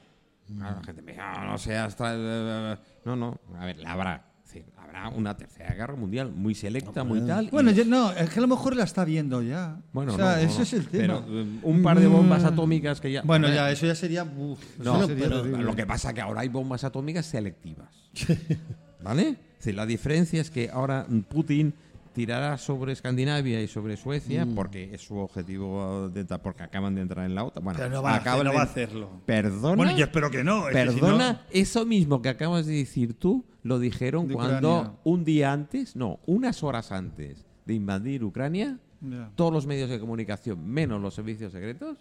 Claro, 0.57 0.75
la 0.77 0.83
gente 0.83 1.01
me 1.01 1.11
dice, 1.13 1.23
"Ah, 1.23 1.45
no 1.49 1.57
sé, 1.57 1.77
hasta... 1.77 2.13
eh, 2.15 2.77
No, 3.05 3.15
no, 3.15 3.39
a 3.57 3.65
ver, 3.65 3.77
la 3.79 3.93
habrá. 3.93 4.25
Habrá 4.93 5.09
una 5.09 5.37
tercera 5.37 5.73
guerra 5.73 5.95
mundial 5.95 6.31
muy 6.33 6.53
selecta, 6.53 7.03
muy 7.05 7.21
tal. 7.21 7.45
y- 7.45 7.49
Bueno, 7.49 7.71
yo- 7.71 7.85
no, 7.85 8.11
es 8.11 8.29
que 8.29 8.39
a 8.39 8.41
lo 8.41 8.47
mejor 8.49 8.75
la 8.75 8.83
está 8.83 9.05
viendo 9.05 9.41
ya. 9.41 9.77
bueno, 9.93 10.13
o 10.13 10.15
sea, 10.17 10.25
no, 10.25 10.31
no, 10.31 10.37
ese 10.37 10.57
no. 10.57 10.63
es 10.63 10.73
el 10.73 10.87
tema. 10.87 11.23
Pero, 11.25 11.39
eh, 11.41 11.45
un 11.63 11.81
par 11.81 11.99
de 11.99 12.07
bombas 12.07 12.43
Mm. 12.43 12.47
atómicas 12.47 12.99
que 12.99 13.11
ya... 13.11 13.21
Bueno, 13.21 13.47
ya, 13.47 13.71
eso 13.71 13.85
ya 13.85 13.95
sería. 13.95 14.23
uf, 14.23 14.59
eso 14.81 14.83
No, 14.83 15.07
sería 15.07 15.23
pero 15.23 15.41
terrible. 15.43 15.63
lo 15.63 15.75
que 15.75 15.85
pasa 15.85 16.09
es 16.09 16.15
que 16.15 16.21
ahora 16.21 16.41
hay 16.41 16.49
bombas 16.49 16.83
atómicas 16.83 17.25
selectivas. 17.25 17.87
¿Vale? 19.03 19.37
La 19.65 19.85
diferencia 19.85 20.41
es 20.41 20.49
que 20.51 20.69
ahora 20.69 21.05
Putin 21.29 21.73
tirará 22.13 22.57
sobre 22.57 22.93
Escandinavia 22.93 23.61
y 23.61 23.67
sobre 23.67 23.95
Suecia 23.97 24.45
Mm. 24.45 24.55
porque 24.55 24.93
es 24.93 25.01
su 25.01 25.17
objetivo 25.17 26.09
de 26.09 26.21
entrar- 26.21 26.41
porque 26.41 26.63
acaban 26.63 26.95
de 26.95 27.01
entrar 27.01 27.25
en 27.25 27.35
la 27.35 27.43
OTAN. 27.43 27.63
Bueno, 27.63 27.77
Pero 27.79 27.89
no 27.91 28.03
va 28.03 28.09
a 28.11 28.13
hacer- 28.15 28.21
acaban 28.21 28.45
no 28.45 28.51
de- 28.51 28.55
va 28.57 28.61
a 28.61 28.65
hacerlo. 28.65 29.09
Perdona. 29.25 29.75
Bueno, 29.75 29.97
yo 29.97 30.05
espero 30.05 30.29
que 30.31 30.43
no. 30.43 30.67
es 30.69 30.75
que 30.75 30.91
si 30.91 30.99
Perdona, 30.99 31.41
eso 31.51 31.85
mismo 31.85 32.21
que 32.21 32.29
acabas 32.29 32.65
de 32.65 32.73
decir 32.73 33.13
tú, 33.13 33.45
lo 33.63 33.79
dijeron 33.79 34.27
De 34.27 34.33
cuando 34.33 34.77
Ucrania. 34.79 34.99
un 35.03 35.23
día 35.25 35.53
antes, 35.53 35.95
no, 35.95 36.19
unas 36.25 36.63
horas 36.63 36.91
antes 36.91 37.45
de 37.65 37.73
invadir 37.73 38.23
Ucrania, 38.23 38.79
todos 39.35 39.51
los 39.53 39.65
medios 39.65 39.89
de 39.89 39.99
comunicación, 39.99 40.65
menos 40.67 41.01
los 41.01 41.13
servicios 41.15 41.51
secretos, 41.51 41.97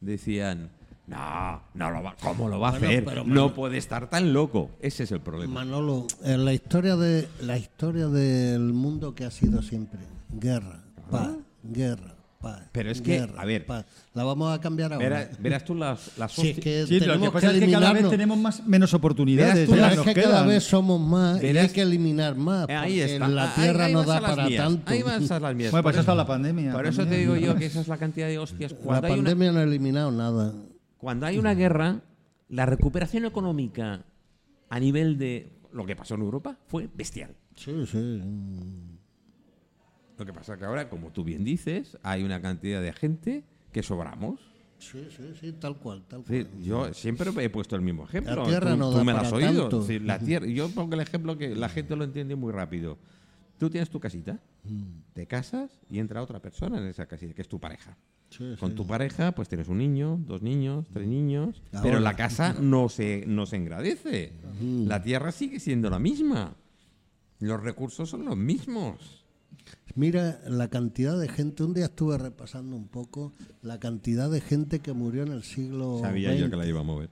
decían, 0.00 0.70
no, 1.10 1.60
no 1.74 1.90
lo 1.90 2.02
va, 2.04 2.14
¿cómo 2.22 2.48
lo 2.48 2.60
va 2.60 2.68
a 2.68 2.72
hacer? 2.76 3.04
pero 3.04 3.24
no 3.24 3.52
puede 3.52 3.78
estar 3.78 4.08
tan 4.08 4.32
loco. 4.32 4.70
Ese 4.80 5.02
es 5.02 5.10
el 5.12 5.20
problema. 5.20 5.54
Manolo, 5.54 6.06
en 6.22 6.44
la 6.44 6.52
historia 6.54 6.94
de 6.96 7.28
la 7.42 7.58
historia 7.58 8.06
del 8.06 8.72
mundo 8.72 9.14
que 9.14 9.24
ha 9.24 9.30
sido 9.32 9.60
siempre 9.60 9.98
guerra, 10.32 10.84
paz, 11.10 11.30
guerra, 11.64 12.14
paz. 12.40 12.62
Pero 12.70 12.92
es 12.92 13.02
que, 13.02 13.28
a 13.36 13.44
ver, 13.44 13.66
paz. 13.66 13.84
la 14.14 14.22
vamos 14.22 14.56
a 14.56 14.60
cambiar 14.60 14.92
ahora. 14.92 15.08
Verás, 15.08 15.28
verás 15.42 15.64
tú 15.64 15.74
las, 15.74 16.16
las 16.16 16.30
Si 16.30 16.50
es 16.50 16.54
que 16.60 16.86
Sí, 16.86 17.00
que 17.00 17.06
es 17.06 17.58
que 17.58 17.70
cada 17.72 17.92
vez 17.92 18.08
tenemos 18.08 18.38
más, 18.38 18.64
menos 18.64 18.94
oportunidades. 18.94 19.68
Verás 19.68 19.94
tú 19.94 20.04
ya 20.04 20.10
es 20.10 20.14
que 20.14 20.22
cada 20.22 20.46
vez 20.46 20.62
somos 20.62 21.00
más 21.00 21.42
y 21.42 21.46
hay 21.48 21.68
que 21.70 21.82
eliminar 21.82 22.36
más. 22.36 22.68
Eh, 22.68 22.74
Ahí 22.76 23.00
porque 23.00 23.14
está. 23.14 23.28
La 23.28 23.44
Ah, 23.50 23.54
tierra 23.56 23.84
ahí 23.86 23.92
no 23.92 24.04
da 24.04 24.20
para 24.20 24.46
mías. 24.46 24.64
tanto. 24.64 24.90
Ahí 24.92 25.02
vas 25.02 25.28
a 25.30 25.40
las 25.40 25.54
mías. 25.56 25.70
Bueno, 25.72 25.82
pues 25.82 25.96
ha 25.96 25.98
eso- 25.98 26.00
estado 26.02 26.18
la 26.18 26.26
pandemia. 26.28 26.72
Por 26.72 26.86
eso 26.86 27.04
te 27.04 27.16
digo 27.16 27.34
yo 27.36 27.56
que 27.56 27.66
esa 27.66 27.80
es 27.80 27.88
la 27.88 27.96
cantidad 27.98 28.28
de 28.28 28.38
hostias. 28.38 28.70
La 28.72 28.78
Cuando 28.78 29.06
hay 29.08 29.12
una 29.14 29.22
pandemia 29.30 29.50
no 29.52 29.58
ha 29.58 29.62
eliminado 29.64 30.12
nada. 30.12 30.52
Cuando 31.00 31.26
hay 31.26 31.38
una 31.38 31.54
guerra, 31.54 32.02
la 32.48 32.66
recuperación 32.66 33.24
económica 33.24 34.04
a 34.68 34.80
nivel 34.80 35.18
de 35.18 35.52
lo 35.72 35.86
que 35.86 35.96
pasó 35.96 36.14
en 36.14 36.20
Europa 36.22 36.58
fue 36.66 36.88
bestial. 36.94 37.34
Sí, 37.54 37.86
sí. 37.86 38.22
Lo 40.18 40.26
que 40.26 40.32
pasa 40.32 40.58
que 40.58 40.64
ahora, 40.66 40.88
como 40.90 41.10
tú 41.12 41.24
bien 41.24 41.44
dices, 41.44 41.96
hay 42.02 42.22
una 42.22 42.42
cantidad 42.42 42.82
de 42.82 42.92
gente 42.92 43.44
que 43.72 43.82
sobramos. 43.82 44.40
Sí, 44.78 45.06
sí, 45.14 45.32
sí, 45.38 45.52
tal 45.52 45.76
cual, 45.78 46.02
tal 46.08 46.20
Es 46.28 46.46
cual. 46.46 46.62
yo 46.62 46.94
siempre 46.94 47.30
he 47.44 47.50
puesto 47.50 47.76
el 47.76 47.82
mismo 47.82 48.04
ejemplo. 48.04 48.34
La 48.36 48.44
tierra 48.44 48.70
tú, 48.72 48.76
no 48.78 48.90
tú 48.90 48.96
da 48.98 49.04
me 49.04 49.12
lo 49.12 49.18
has 49.18 49.32
oído. 49.32 49.68
tanto. 49.68 49.90
Es 49.90 50.02
la 50.02 50.18
tierra, 50.18 50.46
yo 50.46 50.68
pongo 50.70 50.94
el 50.94 51.00
ejemplo 51.00 51.36
que 51.38 51.54
la 51.54 51.68
gente 51.68 51.96
lo 51.96 52.04
entiende 52.04 52.34
muy 52.36 52.52
rápido. 52.52 52.98
Tú 53.58 53.68
tienes 53.70 53.88
tu 53.90 54.00
casita, 54.00 54.38
Mm. 54.64 55.14
te 55.14 55.26
casas 55.26 55.70
y 55.88 55.98
entra 56.00 56.22
otra 56.22 56.40
persona 56.40 56.76
en 56.78 56.84
esa 56.84 57.06
casita, 57.06 57.32
que 57.34 57.40
es 57.42 57.48
tu 57.48 57.58
pareja. 57.58 57.96
Sí, 58.30 58.54
Con 58.60 58.70
sí. 58.70 58.76
tu 58.76 58.86
pareja, 58.86 59.32
pues 59.32 59.48
tienes 59.48 59.68
un 59.68 59.78
niño, 59.78 60.18
dos 60.26 60.40
niños, 60.40 60.86
tres 60.92 61.06
niños, 61.08 61.62
Ahora. 61.72 61.82
pero 61.82 62.00
la 62.00 62.14
casa 62.16 62.54
no 62.60 62.88
se, 62.88 63.24
no 63.26 63.44
se 63.46 63.56
engrandece. 63.56 64.32
La 64.62 65.02
tierra 65.02 65.32
sigue 65.32 65.58
siendo 65.60 65.90
la 65.90 65.98
misma. 65.98 66.54
Los 67.40 67.60
recursos 67.62 68.08
son 68.08 68.24
los 68.24 68.36
mismos. 68.36 69.24
Mira 69.96 70.40
la 70.46 70.68
cantidad 70.68 71.18
de 71.18 71.26
gente, 71.28 71.64
un 71.64 71.74
día 71.74 71.86
estuve 71.86 72.16
repasando 72.18 72.76
un 72.76 72.86
poco 72.86 73.32
la 73.62 73.80
cantidad 73.80 74.30
de 74.30 74.40
gente 74.40 74.78
que 74.78 74.92
murió 74.92 75.24
en 75.24 75.32
el 75.32 75.42
siglo 75.42 75.98
Sabía 76.00 76.32
yo 76.34 76.48
que 76.48 76.56
la 76.56 76.62
XX. 76.62 76.68
iba 76.70 76.80
a 76.80 76.84
mover. 76.84 77.10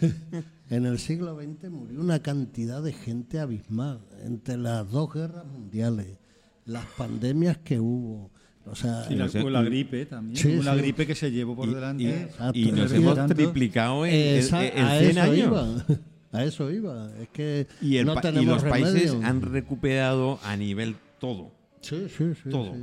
En 0.68 0.84
el 0.84 0.98
siglo 0.98 1.36
XX 1.40 1.70
murió 1.70 2.00
una 2.00 2.18
cantidad 2.20 2.82
de 2.82 2.92
gente 2.92 3.38
abismal 3.38 4.00
entre 4.24 4.56
las 4.56 4.90
dos 4.90 5.12
guerras 5.14 5.46
mundiales, 5.46 6.18
las 6.64 6.84
pandemias 6.98 7.58
que 7.58 7.78
hubo. 7.78 8.30
O 8.68 8.74
sea, 8.74 9.06
Y 9.10 9.14
la, 9.14 9.26
o 9.26 9.50
la 9.50 9.62
gripe 9.62 10.06
también. 10.06 10.36
Sí, 10.36 10.56
una 10.56 10.72
sí. 10.74 10.78
gripe 10.80 11.06
que 11.06 11.14
se 11.14 11.30
llevó 11.30 11.54
por 11.54 11.68
Y- 11.68 11.74
delante. 11.74 12.02
y, 12.02 12.06
Exacto. 12.08 12.58
y 12.58 12.72
nos 12.72 12.92
hemos 12.92 13.14
tanto. 13.14 13.34
triplicado 13.34 14.04
en, 14.06 14.12
en- 14.14 14.36
esa- 14.38 14.66
en 14.66 14.84
a 14.84 14.98
100 14.98 15.10
eso 15.10 15.20
años. 15.22 15.36
iba. 15.38 15.84
A 16.32 16.44
eso 16.44 16.70
iba. 16.70 17.10
Es 17.20 17.28
que 17.28 17.66
Y, 17.80 17.96
el 17.96 18.06
no 18.06 18.14
y 18.14 18.44
los 18.44 18.64
países 18.64 19.10
remedio. 19.12 19.26
han 19.26 19.40
recuperado 19.42 20.38
a 20.42 20.56
nivel 20.56 20.96
todo. 21.20 21.50
Sí, 21.80 22.06
sí, 22.08 22.32
sí, 22.42 22.50
todo. 22.50 22.74
sí. 22.74 22.80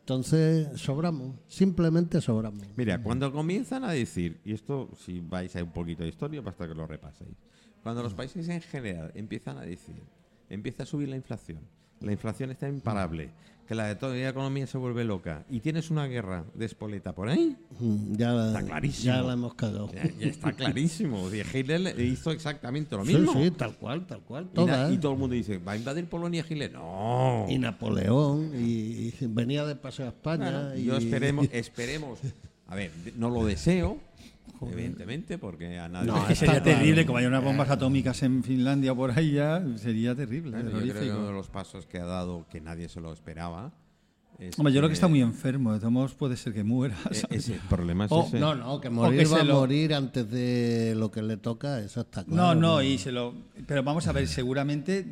Entonces, 0.00 0.68
sobramos. 0.80 1.36
Simplemente 1.48 2.20
sobramos. 2.20 2.62
Mira, 2.76 3.02
cuando 3.02 3.32
comienzan 3.32 3.84
a 3.84 3.92
decir, 3.92 4.40
y 4.44 4.52
esto 4.52 4.90
si 5.04 5.20
vais 5.20 5.54
a 5.56 5.62
un 5.62 5.70
poquito 5.70 6.02
de 6.02 6.08
historia 6.08 6.40
basta 6.40 6.66
que 6.68 6.74
lo 6.74 6.86
repaséis, 6.86 7.30
cuando 7.82 8.02
los 8.02 8.12
países 8.14 8.48
en 8.48 8.60
general 8.60 9.12
empiezan 9.14 9.58
a 9.58 9.62
decir, 9.62 9.94
empieza 10.50 10.82
a 10.82 10.86
subir 10.86 11.08
la 11.08 11.16
inflación, 11.16 11.60
la 12.00 12.12
inflación 12.12 12.50
está 12.50 12.68
imparable, 12.68 13.30
que 13.66 13.74
la 13.74 13.86
de 13.86 13.94
toda 13.94 14.14
la 14.14 14.28
economía 14.28 14.66
se 14.66 14.76
vuelve 14.76 15.04
loca 15.04 15.44
y 15.48 15.60
tienes 15.60 15.90
una 15.90 16.06
guerra 16.06 16.44
de 16.54 16.66
espoleta 16.66 17.14
por 17.14 17.28
ahí, 17.28 17.56
Ya 18.10 18.32
la, 18.32 18.48
Está 18.48 18.62
clarísimo. 18.64 19.14
Ya 19.14 19.22
la 19.22 19.32
hemos 19.32 19.54
cagado. 19.54 19.90
ya, 19.92 20.02
ya 20.18 20.26
está 20.26 20.52
clarísimo. 20.56 21.28
Hitler 21.30 21.80
le 21.80 22.04
hizo 22.04 22.30
exactamente 22.32 22.96
lo 22.96 23.04
mismo. 23.04 23.32
sí, 23.32 23.50
tal 23.52 23.76
cual, 23.76 24.06
tal 24.06 24.20
cual. 24.20 24.44
Y, 24.44 24.46
na- 24.46 24.52
Todas. 24.54 24.92
y 24.92 24.98
todo 24.98 25.12
el 25.12 25.18
mundo 25.18 25.34
dice, 25.34 25.58
¿va 25.58 25.72
a 25.72 25.76
invadir 25.76 26.06
Polonia 26.06 26.44
Hitler? 26.48 26.72
No. 26.72 27.46
Y 27.48 27.58
Napoleón, 27.58 28.52
y, 28.54 29.08
y 29.08 29.14
venía 29.22 29.64
de 29.64 29.76
paseo 29.76 30.06
a 30.06 30.08
España. 30.08 30.74
Y 30.76 30.84
Yo 30.84 30.96
esperemos, 30.96 31.46
esperemos. 31.52 32.18
A 32.68 32.74
ver, 32.74 32.90
no 33.16 33.28
lo 33.28 33.44
deseo, 33.44 33.98
evidentemente, 34.70 35.38
porque 35.38 35.78
a 35.78 35.88
nadie 35.88 36.06
No, 36.06 36.14
le 36.16 36.20
Es 36.22 36.26
que 36.28 36.34
sería 36.46 36.62
terrible, 36.62 37.06
como 37.06 37.18
hay 37.18 37.26
unas 37.26 37.42
bombas 37.42 37.70
atómicas 37.70 38.22
en 38.22 38.42
Finlandia 38.44 38.92
o 38.92 38.96
por 38.96 39.10
ahí 39.10 39.32
ya, 39.32 39.62
sería 39.76 40.14
terrible. 40.14 40.52
Claro, 40.52 40.70
yo 40.84 40.92
creo 40.92 41.02
que 41.02 41.10
uno 41.10 41.26
de 41.28 41.32
los 41.32 41.48
pasos 41.48 41.86
que 41.86 41.98
ha 41.98 42.04
dado 42.06 42.46
que 42.50 42.60
nadie 42.60 42.88
se 42.88 43.00
lo 43.00 43.12
esperaba. 43.12 43.72
Es 44.38 44.58
Hombre, 44.58 44.72
yo 44.72 44.80
creo 44.80 44.88
que 44.88 44.94
está 44.94 45.06
muy 45.06 45.20
enfermo, 45.20 45.72
de 45.72 45.78
todos 45.78 45.92
modos 45.92 46.14
puede 46.14 46.36
ser 46.36 46.52
que 46.52 46.64
muera. 46.64 46.96
eh, 47.10 47.14
¿sabes? 47.14 47.48
ese 47.48 47.60
problema 47.68 48.06
es 48.06 48.12
O- 48.12 48.24
ese. 48.26 48.40
No, 48.40 48.54
no, 48.56 48.80
que 48.80 48.90
morir 48.90 49.20
que 49.22 49.26
va 49.28 49.40
a 49.40 49.44
lo- 49.44 49.54
morir 49.60 49.94
antes 49.94 50.28
de 50.30 50.94
lo 50.96 51.10
que 51.12 51.22
le 51.22 51.36
toca, 51.36 51.78
eso 51.78 52.00
está 52.00 52.22
No, 52.22 52.34
claro. 52.34 52.54
no, 52.60 52.82
y 52.82 52.98
se 52.98 53.12
lo. 53.12 53.34
Pero 53.66 53.82
vamos 53.84 54.06
a 54.08 54.12
ver, 54.12 54.26
seguramente. 54.26 55.06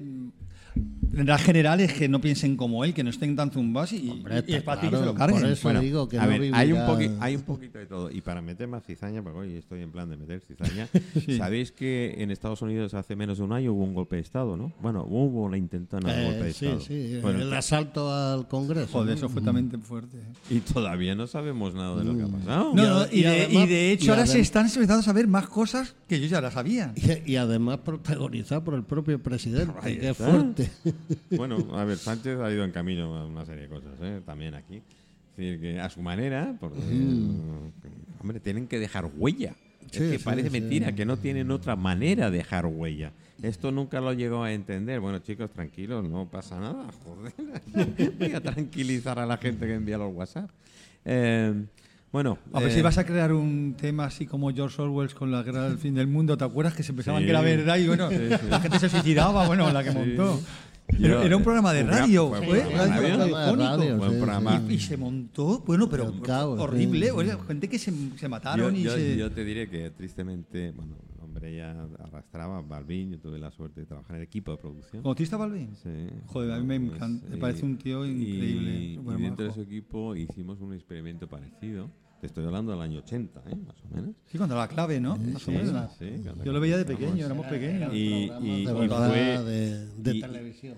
Mm, 1.13 1.21
La 1.27 1.39
general 1.39 1.81
es 1.81 1.93
que 1.93 2.09
no 2.09 2.21
piensen 2.21 2.57
como 2.57 2.85
él, 2.85 2.95
que 2.95 3.03
no 3.05 3.11
estén 3.11 3.37
tan 3.37 3.51
zumbados 3.51 3.93
y, 3.93 4.09
Hombre, 4.11 4.45
y 4.47 4.55
es 4.55 4.65
fácil 4.65 4.91
que 4.91 4.97
se 4.97 5.05
lo 5.05 5.15
carguen. 5.15 5.41
por 5.41 5.51
eso 5.51 5.63
Bueno, 5.63 5.81
digo 5.81 6.09
que 6.09 6.19
a 6.19 6.23
no 6.25 6.29
ver, 6.29 6.51
hay 6.55 6.73
un, 6.73 6.79
poqui- 6.81 7.17
hay 7.21 7.37
un 7.37 7.43
poquito 7.43 7.79
de 7.79 7.87
todo. 7.87 8.11
Y 8.11 8.21
para 8.21 8.41
meter 8.43 8.69
más 8.69 8.85
cizaña, 8.85 9.23
porque 9.23 9.39
hoy 9.39 9.57
estoy 9.57 9.83
en 9.83 9.91
plan 9.91 10.09
de 10.11 10.17
meter 10.17 10.41
cizaña, 10.41 10.89
Sí. 11.27 11.37
sabéis 11.37 11.73
que 11.73 12.15
en 12.19 12.31
Estados 12.31 12.63
Unidos 12.63 12.95
hace 12.95 13.17
menos 13.17 13.39
de 13.39 13.45
un 13.45 13.53
año 13.53 13.73
hubo 13.73 13.85
un 13.85 13.95
golpe 13.95 14.17
de 14.17 14.23
Estado, 14.23 14.57
¿no? 14.57 14.73
Bueno, 14.81 15.05
hubo 15.09 15.49
la 15.49 15.57
intentada 15.57 16.13
de 16.13 16.23
Eh, 16.23 16.25
golpe 16.27 16.45
de 16.45 16.53
sí, 16.53 16.67
Estado. 16.67 16.81
sí, 16.81 17.19
Bueno, 17.23 17.43
el 17.43 17.53
asalto 17.55 18.13
al 18.13 18.49
Congreso. 18.49 18.89
Joder, 18.93 19.17
eso 19.17 19.29
fue 19.29 19.43
también 19.43 19.71
fuerte. 19.83 20.19
y 20.49 20.61
todavía 20.61 21.15
no 21.15 21.27
sabemos 21.27 21.75
nada 21.75 21.97
de 21.97 22.05
lo 22.05 22.17
que 22.17 22.23
ha 22.23 22.29
pasado. 22.29 22.73
No, 22.75 22.83
Y 22.83 22.87
no, 22.87 23.01
de, 23.01 23.29
además- 23.45 23.65
y 23.65 23.67
de 23.67 23.93
hecho 23.93 24.11
ahora 24.13 24.27
se 24.27 24.41
están 24.41 24.67
empezando 24.67 25.01
a 25.01 25.03
saber 25.03 25.27
más 25.29 25.49
cosas 25.49 25.95
que 26.09 26.21
yo 26.21 26.27
ya 26.27 26.41
las 26.41 26.55
sabía. 26.55 26.93
Y, 27.27 27.37
además 27.37 27.79
protagonizado 27.79 28.63
por 28.65 28.75
el 28.75 28.83
propio 28.85 29.23
presidente, 29.23 29.73
está. 30.09 30.15
fuerte. 30.15 30.71
Bueno, 31.37 31.67
a 31.73 31.85
ver, 31.85 31.97
Sánchez 31.97 32.39
ha 32.41 32.51
ido 32.53 32.65
en 32.65 32.71
camino 32.73 33.17
a 33.17 33.27
una 33.27 33.45
serie 33.45 33.63
de 33.63 33.69
cosas, 33.69 33.93
¿eh? 34.03 34.21
también 34.25 34.55
aquí. 34.55 34.77
Es 34.77 35.37
decir, 35.37 35.61
que 35.61 35.81
a 35.81 35.89
su 35.89 36.03
manera, 36.03 36.55
porque, 36.61 36.79
hombre, 38.21 38.41
tienen 38.41 38.67
que 38.67 38.79
dejar 38.79 39.11
huella. 39.17 39.55
Sí, 39.91 40.03
es 40.05 40.11
que 40.13 40.19
sí, 40.19 40.25
parece 40.25 40.51
sí. 40.51 40.61
mentira, 40.61 40.95
que 40.95 41.05
no 41.05 41.17
tienen 41.17 41.51
otra 41.51 41.75
manera 41.77 42.31
de 42.31 42.39
dejar 42.39 42.67
huella. 42.67 43.13
Esto 43.43 43.73
nunca 43.73 44.01
lo 44.01 44.13
llegó 44.13 44.43
a 44.45 44.53
entender. 44.53 45.01
Bueno, 45.01 45.19
chicos, 45.21 45.51
tranquilos, 45.51 46.05
no 46.05 46.29
pasa 46.29 46.61
nada. 46.61 46.87
Joder, 47.05 48.13
voy 48.19 48.33
a 48.33 48.41
tranquilizar 48.41 49.19
a 49.19 49.27
la 49.27 49.39
gente 49.39 49.67
que 49.67 49.75
envía 49.75 49.97
los 49.99 50.15
WhatsApp. 50.15 50.51
Eh, 51.05 51.55
bueno, 52.13 52.39
A 52.53 52.61
ver 52.61 52.71
eh, 52.71 52.75
si 52.75 52.83
vas 52.83 52.99
a 52.99 53.05
crear 53.07 53.33
un 53.33 53.75
tema 53.81 54.05
así 54.05 54.27
como 54.27 54.53
George 54.53 54.83
Orwell 54.83 55.15
con 55.15 55.31
la 55.31 55.43
guerra 55.43 55.69
del 55.69 55.79
fin 55.79 55.95
del 55.95 56.09
mundo, 56.09 56.37
¿te 56.37 56.45
acuerdas 56.45 56.75
que 56.75 56.83
se 56.83 56.93
pensaban 56.93 57.23
Sí. 57.23 57.27
que 57.27 57.31
era 57.31 57.41
verdad 57.41 57.77
y 57.79 57.87
bueno, 57.87 58.11
la 58.49 58.61
gente 58.61 58.79
se 58.81 58.89
suicidaba, 58.89 59.47
bueno, 59.47 59.71
la 59.73 59.83
que 59.85 59.93
montó. 59.93 60.41
Yo- 60.99 61.23
Era, 61.23 61.37
un 61.37 61.43
programa 61.45 61.73
de 61.73 61.85
radio, 61.85 62.29
fue 62.29 62.41
un 62.41 62.47
fue, 62.47 62.61
programa 62.61 62.87
radio 62.87 63.17
radio. 63.19 64.27
Radio. 64.27 64.71
Y, 64.71 64.75
y 64.75 64.79
se 64.81 64.97
montó, 64.97 65.61
bueno, 65.61 65.89
pero 65.89 66.13
horrible. 66.59 67.07
sí. 67.07 67.13
oye, 67.13 67.33
gente 67.47 67.69
que 67.69 67.79
se, 67.79 67.93
se 67.93 68.17
yo, 68.23 68.29
mataron 68.29 68.75
y 68.77 68.83
yo- 68.83 68.95
se. 68.95 69.17
yo 69.17 69.31
te 69.31 69.45
diré 69.45 69.69
que 69.71 69.91
tristemente, 69.91 70.73
bueno, 70.73 70.97
el 71.17 71.25
hombre 71.25 71.55
ya 71.55 71.71
arrastraba, 72.01 72.61
Balvin, 72.63 73.13
yo 73.13 73.19
tuve 73.21 73.39
la 73.39 73.51
suerte 73.53 73.81
de 73.81 73.87
trabajar 73.87 74.17
en 74.17 74.23
el 74.23 74.27
equipo 74.27 74.51
de 74.53 74.59
producción. 74.59 75.03
¿Conociste 75.03 75.35
a 75.37 75.39
Balvin? 75.39 75.71
Sí. 75.83 75.91
Joder, 76.27 76.53
a 76.53 76.59
mí 76.59 76.67
me 76.67 76.81
Pues, 76.81 76.97
encanta, 76.97 77.27
me 77.29 77.37
parece 77.37 77.65
un 77.65 77.79
tío 77.79 78.05
increíble, 78.05 78.75
Y, 78.79 78.95
y 78.99 79.23
dentro 79.23 79.47
de 79.47 79.53
su 79.53 79.61
equipo 79.63 80.17
hicimos 80.17 80.61
un 80.61 80.75
experimento 80.75 81.29
parecido. 81.29 81.89
Te 82.21 82.27
estoy 82.27 82.45
hablando 82.45 82.73
del 82.73 82.83
año 82.83 82.99
80, 82.99 83.41
¿eh? 83.47 83.57
más 83.67 83.77
o 83.83 83.95
menos. 83.95 84.15
Sí, 84.27 84.37
cuando 84.37 84.55
la 84.55 84.69
clave, 84.69 85.01
¿no? 85.01 85.17
Más 85.17 85.37
o 85.37 85.39
Sí, 85.39 85.51
menos. 85.53 85.91
sí, 85.99 86.11
cuando 86.23 86.45
Yo 86.45 86.53
lo 86.53 86.61
veía 86.61 86.77
de 86.77 86.85
pequeño, 86.85 87.25
éramos 87.25 87.47
pequeños. 87.47 87.95
Y- 87.95 88.31
y- 88.43 88.67
fue- 88.67 88.89
de, 89.45 89.87
de 89.97 90.15
y- 90.17 90.21
televisión. 90.21 90.75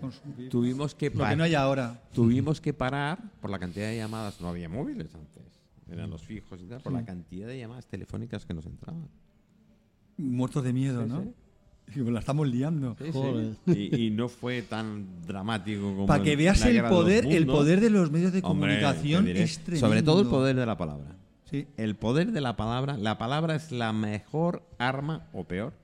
Tuvimos 0.51 0.95
que, 0.95 1.11
Lo 1.11 1.19
par- 1.19 1.31
que 1.31 1.37
no 1.37 1.43
hay 1.45 1.55
ahora. 1.57 2.01
tuvimos 2.15 2.61
que 2.61 2.73
parar 2.73 3.19
por 3.41 3.51
la 3.51 3.59
cantidad 3.59 3.89
de 3.89 3.97
llamadas. 3.97 4.41
No 4.41 4.49
había 4.49 4.69
móviles 4.69 5.13
antes. 5.17 5.43
Eran 5.91 6.11
los 6.11 6.23
fijos 6.23 6.61
y 6.63 6.67
tal. 6.67 6.81
Por 6.81 6.93
la 6.93 7.05
cantidad 7.05 7.49
de 7.49 7.59
llamadas 7.59 7.87
telefónicas 7.87 8.47
que 8.47 8.55
nos 8.55 8.65
entraban. 8.67 9.09
Muertos 10.17 10.63
de 10.63 10.73
miedo, 10.73 11.03
Sí, 11.05 11.09
¿no? 11.09 11.35
la 12.13 12.21
estamos 12.21 12.47
liando. 12.49 12.95
Sí, 12.99 13.07
sí. 13.07 13.11
Joder. 13.13 13.57
Y, 13.67 14.07
y 14.07 14.11
no 14.11 14.29
fue 14.29 14.63
tan 14.63 15.07
dramático 15.27 15.83
como. 15.83 16.07
Para 16.07 16.23
que 16.23 16.37
veas 16.37 16.65
el 16.65 16.83
poder, 16.85 17.27
el 17.27 17.47
poder 17.47 17.81
de 17.81 17.91
los 17.91 18.13
medios 18.13 18.33
de 18.33 18.39
Hombre, 18.45 18.77
comunicación 18.81 19.27
es 19.27 19.59
tremendo. 19.59 19.89
Sobre 19.89 20.03
todo 20.05 20.21
el 20.23 20.29
poder 20.29 20.55
de 20.55 20.67
la 20.67 20.79
palabra. 20.79 21.17
Sí. 21.53 21.69
El 21.77 21.95
poder 21.95 22.33
de 22.33 22.41
la 22.41 22.57
palabra. 22.57 22.97
La 22.97 23.17
palabra 23.19 23.55
es 23.55 23.71
la 23.71 23.93
mejor 23.93 24.63
arma 24.79 25.29
o 25.33 25.45
peor 25.45 25.75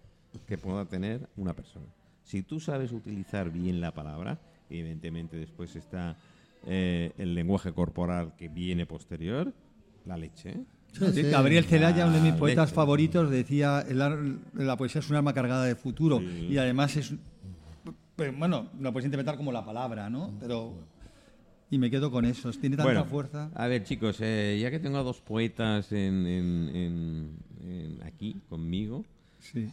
que 0.46 0.58
pueda 0.58 0.84
tener 0.86 1.28
una 1.36 1.54
persona. 1.54 1.86
Si 2.24 2.42
tú 2.42 2.58
sabes 2.58 2.90
utilizar 2.92 3.50
bien 3.50 3.80
la 3.80 3.92
palabra, 3.92 4.38
evidentemente 4.70 5.36
después 5.36 5.76
está 5.76 6.16
eh, 6.66 7.12
el 7.18 7.34
lenguaje 7.34 7.72
corporal 7.72 8.34
que 8.36 8.48
viene 8.48 8.84
posterior, 8.86 9.52
la 10.04 10.16
leche. 10.16 10.50
¿eh? 10.50 10.64
Sí, 10.92 11.04
Sí, 11.12 11.12
sí. 11.22 11.30
Gabriel 11.30 11.64
Celaya, 11.64 12.06
uno 12.06 12.16
de 12.16 12.22
mis 12.22 12.32
poetas 12.34 12.68
leche. 12.68 12.74
favoritos, 12.74 13.30
decía 13.30 13.84
el 13.86 14.38
la 14.54 14.76
poesía 14.78 15.00
es 15.00 15.10
un 15.10 15.16
arma 15.16 15.34
cargada 15.34 15.64
de 15.64 15.74
futuro 15.76 16.18
Sí. 16.18 16.48
y 16.50 16.58
además 16.58 16.96
es 16.96 17.14
pues, 18.16 18.36
bueno, 18.36 18.68
la 18.80 18.90
puedes 18.90 19.04
interpretar 19.04 19.36
como 19.36 19.52
la 19.52 19.64
palabra, 19.64 20.10
¿no? 20.10 20.32
Pero 20.40 20.72
y 21.70 21.78
me 21.78 21.90
quedo 21.90 22.10
con 22.10 22.24
eso, 22.24 22.50
tiene 22.52 22.76
tanta 22.76 22.84
Bueno, 22.92 23.04
fuerza. 23.04 23.50
A 23.54 23.66
ver, 23.66 23.84
chicos, 23.84 24.16
eh, 24.20 24.58
ya 24.60 24.70
que 24.70 24.78
tengo 24.78 24.98
a 24.98 25.02
dos 25.02 25.20
poetas 25.20 25.92
en, 25.92 26.26
en- 26.26 26.68
en- 26.74 27.36
en- 27.62 28.02
aquí 28.04 28.36
conmigo, 28.48 29.04
Sí. 29.40 29.68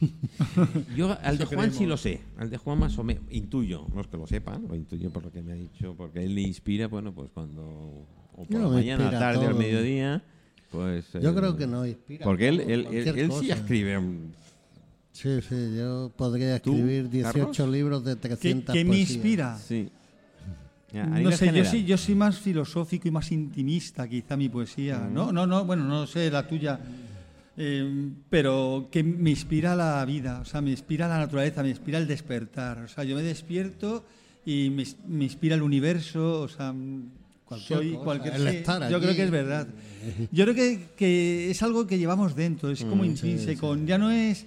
yo 0.96 1.16
al 1.22 1.36
de 1.38 1.44
Juan 1.44 1.72
sí 1.72 1.84
lo 1.86 1.96
sé, 1.96 2.20
al 2.38 2.48
de 2.50 2.56
Juan 2.56 2.78
más 2.78 2.98
o 2.98 3.04
menos, 3.04 3.22
intuyo, 3.30 3.86
no 3.94 4.00
es 4.00 4.06
que 4.06 4.16
lo 4.16 4.26
sepan, 4.26 4.66
lo 4.68 4.74
intuyo 4.74 5.10
por 5.10 5.24
lo 5.24 5.30
que 5.32 5.42
me 5.42 5.52
ha 5.52 5.56
dicho, 5.56 5.94
porque 5.96 6.24
él 6.24 6.34
le 6.34 6.42
inspira, 6.42 6.88
bueno, 6.88 7.12
pues 7.12 7.30
cuando, 7.32 7.62
o 7.62 8.44
por 8.44 8.50
No, 8.50 8.58
la 8.64 8.68
me 8.68 8.74
mañana, 8.76 9.10
tarde, 9.10 9.44
al 9.46 9.50
todo. 9.52 9.58
mediodía, 9.58 10.22
pues... 10.70 11.12
Yo 11.12 11.30
eh, 11.30 11.34
creo 11.34 11.56
que 11.56 11.66
no 11.66 11.86
inspira. 11.86 12.24
Porque 12.24 12.48
él, 12.48 12.60
él, 12.60 12.70
él, 12.70 12.84
cualquier 12.84 13.18
él 13.18 13.32
sí 13.40 13.50
escribe... 13.50 14.00
Sí, 15.12 15.40
sí, 15.42 15.74
yo 15.76 16.10
podría 16.16 16.58
¿Tú, 16.60 16.72
escribir 16.72 17.10
18 17.10 17.32
Carlos? 17.56 17.58
libros 17.72 18.04
de 18.04 18.14
¿Qué, 18.14 18.20
300 18.28 18.72
qué 18.72 18.84
me 18.84 18.88
poesías. 18.90 19.10
inspira? 19.10 19.58
Sí. 19.58 19.90
Ya, 20.92 21.04
No 21.04 21.32
sé, 21.32 21.52
yo 21.52 21.64
sí, 21.64 21.84
yo 21.84 21.96
soy 21.96 22.14
más 22.14 22.38
filosófico 22.38 23.08
y 23.08 23.10
más 23.10 23.30
intimista, 23.30 24.08
quizá 24.08 24.36
mi 24.36 24.48
poesía. 24.48 24.98
No, 24.98 25.32
no, 25.32 25.46
no, 25.46 25.64
bueno, 25.64 25.84
no 25.84 26.06
sé 26.06 26.30
la 26.30 26.46
tuya. 26.46 26.80
Eh, 27.56 28.10
pero 28.28 28.88
que 28.90 29.02
me 29.02 29.30
inspira 29.30 29.76
la 29.76 30.04
vida, 30.04 30.40
o 30.40 30.44
sea, 30.44 30.60
me 30.60 30.70
inspira 30.70 31.08
la 31.08 31.18
naturaleza, 31.18 31.62
me 31.62 31.68
inspira 31.70 31.98
el 31.98 32.06
despertar. 32.06 32.78
O 32.78 32.88
sea, 32.88 33.04
yo 33.04 33.16
me 33.16 33.22
despierto 33.22 34.04
y 34.44 34.70
me, 34.70 34.84
me 35.06 35.24
inspira 35.24 35.54
el 35.54 35.62
universo, 35.62 36.40
o 36.40 36.48
sea, 36.48 36.74
Cualquier 37.50 37.78
soy 37.80 37.90
cosa, 37.90 38.04
cualquier 38.04 38.34
el 38.34 38.48
sí, 38.48 38.56
estar 38.58 38.88
Yo 38.88 39.00
creo 39.00 39.16
que 39.16 39.24
es 39.24 39.30
verdad. 39.32 39.66
Yo 40.30 40.44
creo 40.44 40.54
que, 40.54 40.86
que 40.96 41.50
es 41.50 41.60
algo 41.64 41.84
que 41.84 41.98
llevamos 41.98 42.36
dentro, 42.36 42.70
es 42.70 42.84
como 42.84 43.04
intrínseco. 43.04 43.76
Ya 43.84 43.98
no 43.98 44.12
es. 44.12 44.46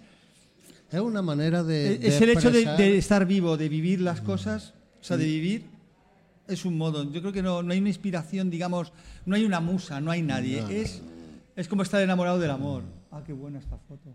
Es 0.90 1.02
una 1.02 1.22
manera 1.22 1.64
de. 1.64 1.96
es 1.96 2.18
de 2.18 2.24
el 2.24 2.30
hecho 2.30 2.50
de, 2.50 2.98
estar 2.98 3.26
vivo, 3.26 3.58
de 3.58 3.68
vivir 3.68 4.00
las 4.00 4.22
cosas, 4.22 4.74
o 5.02 5.04
sea, 5.04 5.18
de 5.18 5.26
vivir 5.26 5.66
es 6.48 6.66
un 6.66 6.78
modo. 6.78 7.10
Yo 7.12 7.22
creo 7.22 7.34
que 7.34 7.42
no, 7.44 7.64
no 7.64 7.74
hay 7.74 7.80
una 7.80 7.90
inspiración, 7.90 8.50
digamos, 8.50 8.92
no 9.26 9.36
hay 9.36 9.44
una 9.46 9.60
musa, 9.60 10.00
no 10.02 10.12
hay 10.12 10.22
nadie. 10.22 10.62
No, 10.62 10.68
no, 10.68 10.74
es, 10.74 11.02
es 11.56 11.68
como 11.68 11.84
estar 11.84 12.02
enamorado 12.02 12.40
del 12.40 12.52
amor. 12.52 12.84
Ah, 13.12 13.22
qué 13.26 13.34
buena 13.34 13.60
esta 13.60 13.78
foto. 13.78 14.14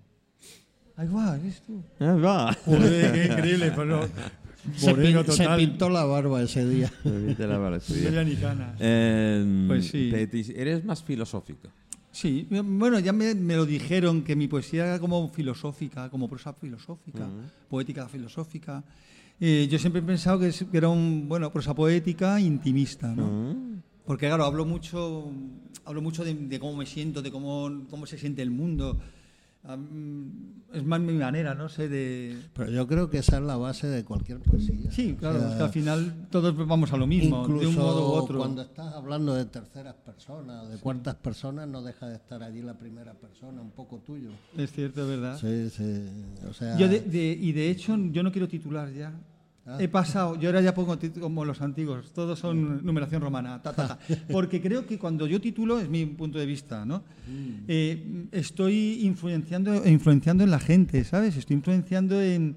Ahí 0.96 1.06
va, 1.08 1.36
eres 1.36 1.62
tú. 1.62 1.82
Ah, 2.00 2.14
va. 2.14 2.52
Joder, 2.64 3.12
qué 3.12 3.24
increíble. 3.32 3.70
Pues 3.72 3.86
no, 3.86 4.00
Se, 4.76 4.92
pin- 4.94 5.24
se 5.30 5.48
pintó 5.56 5.88
la 5.88 6.04
barba 6.04 6.42
ese 6.42 6.68
día. 6.68 6.92
Me 7.04 7.34
te 7.34 7.46
la 7.46 7.58
No 7.58 7.80
sí. 7.80 8.02
tenía 8.02 8.24
ni 8.24 8.34
canas. 8.36 8.76
Eh, 8.80 9.64
Pues 9.68 9.86
sí. 9.88 10.08
te- 10.10 10.26
te- 10.26 10.60
eres 10.60 10.84
más 10.84 11.02
filosófico. 11.02 11.68
Sí, 12.10 12.48
bueno, 12.50 12.98
ya 12.98 13.12
me, 13.12 13.34
me 13.34 13.54
lo 13.54 13.64
dijeron 13.64 14.22
que 14.24 14.34
mi 14.34 14.48
poesía 14.48 14.86
era 14.86 14.98
como 14.98 15.28
filosófica, 15.28 16.10
como 16.10 16.28
prosa 16.28 16.52
filosófica, 16.52 17.28
poética 17.70 18.08
filosófica. 18.08 18.82
Eh, 19.40 19.68
yo 19.70 19.78
siempre 19.78 20.00
he 20.00 20.04
pensado 20.04 20.40
que, 20.40 20.52
era 20.72 20.88
un, 20.88 21.28
bueno, 21.28 21.52
prosa 21.52 21.74
poética 21.74 22.40
intimista, 22.40 23.14
¿no? 23.14 23.82
Porque 24.04 24.26
claro, 24.26 24.44
hablo 24.44 24.64
mucho, 24.64 25.30
hablo 25.84 26.02
mucho 26.02 26.24
de, 26.24 26.34
de 26.34 26.58
cómo 26.58 26.76
me 26.76 26.86
siento, 26.86 27.22
de 27.22 27.30
cómo, 27.30 27.86
cómo 27.88 28.06
se 28.06 28.18
siente 28.18 28.42
el 28.42 28.50
mundo. 28.50 28.98
Es 30.72 30.84
más 30.84 31.00
mi 31.00 31.12
manera, 31.14 31.54
no 31.54 31.68
sé, 31.68 31.88
de... 31.88 32.36
Pero 32.54 32.70
yo 32.70 32.86
creo 32.86 33.08
que 33.10 33.18
esa 33.18 33.36
es 33.38 33.42
la 33.42 33.56
base 33.56 33.86
de 33.86 34.04
cualquier 34.04 34.38
poesía. 34.40 34.90
Sí, 34.90 35.12
O 35.12 35.16
claro, 35.16 35.38
sea, 35.40 35.48
es 35.50 35.54
que 35.56 35.62
al 35.62 35.70
final 35.70 36.26
todos 36.30 36.54
vamos 36.66 36.92
a 36.92 36.96
lo 36.96 37.06
mismo, 37.06 37.46
de 37.46 37.52
un 37.54 37.56
Incluso 37.62 37.80
modo 37.80 38.08
u 38.10 38.12
otro. 38.14 38.38
cuando 38.38 38.62
estás 38.62 38.94
hablando 38.94 39.34
de 39.34 39.44
terceras 39.46 39.94
personas, 39.94 40.68
de 40.70 40.76
cuartas 40.78 41.14
personas, 41.16 41.68
no 41.68 41.82
deja 41.82 42.06
de 42.08 42.16
estar 42.16 42.42
allí 42.42 42.62
la 42.62 42.74
primera 42.78 43.14
persona, 43.14 43.60
un 43.62 43.70
poco 43.70 43.98
tuyo. 43.98 44.30
Es 44.56 44.72
cierto, 44.72 45.02
es 45.02 45.08
verdad. 45.08 45.38
Sí, 45.38 45.70
sí. 45.70 46.04
O 46.48 46.52
sea, 46.52 46.76
Yo 46.76 46.88
de- 46.88 47.00
de- 47.00 47.38
y 47.40 47.52
de 47.52 47.70
hecho, 47.70 47.96
yo 48.10 48.22
no 48.22 48.30
quiero 48.32 48.48
titular 48.48 48.92
ya. 48.92 49.12
Ah. 49.70 49.76
He 49.78 49.86
pasado, 49.86 50.34
yo 50.40 50.48
ahora 50.48 50.62
ya 50.62 50.72
pongo 50.72 50.96
como 51.20 51.44
los 51.44 51.60
antiguos, 51.60 52.10
todos 52.14 52.38
son 52.38 52.82
numeración 52.86 53.20
romana, 53.20 53.60
ta, 53.60 53.74
ta, 53.74 53.86
ta. 53.88 53.98
porque 54.32 54.62
creo 54.62 54.86
que 54.86 54.98
cuando 54.98 55.26
yo 55.26 55.42
titulo, 55.42 55.78
es 55.78 55.90
mi 55.90 56.06
punto 56.06 56.38
de 56.38 56.46
vista, 56.46 56.86
¿no? 56.86 57.04
Mm. 57.28 57.64
Eh, 57.68 58.26
estoy 58.32 59.00
influenciando, 59.02 59.86
influenciando 59.86 60.42
en 60.42 60.50
la 60.50 60.58
gente, 60.58 61.04
¿sabes? 61.04 61.36
Estoy 61.36 61.56
influenciando 61.56 62.22
en, 62.22 62.56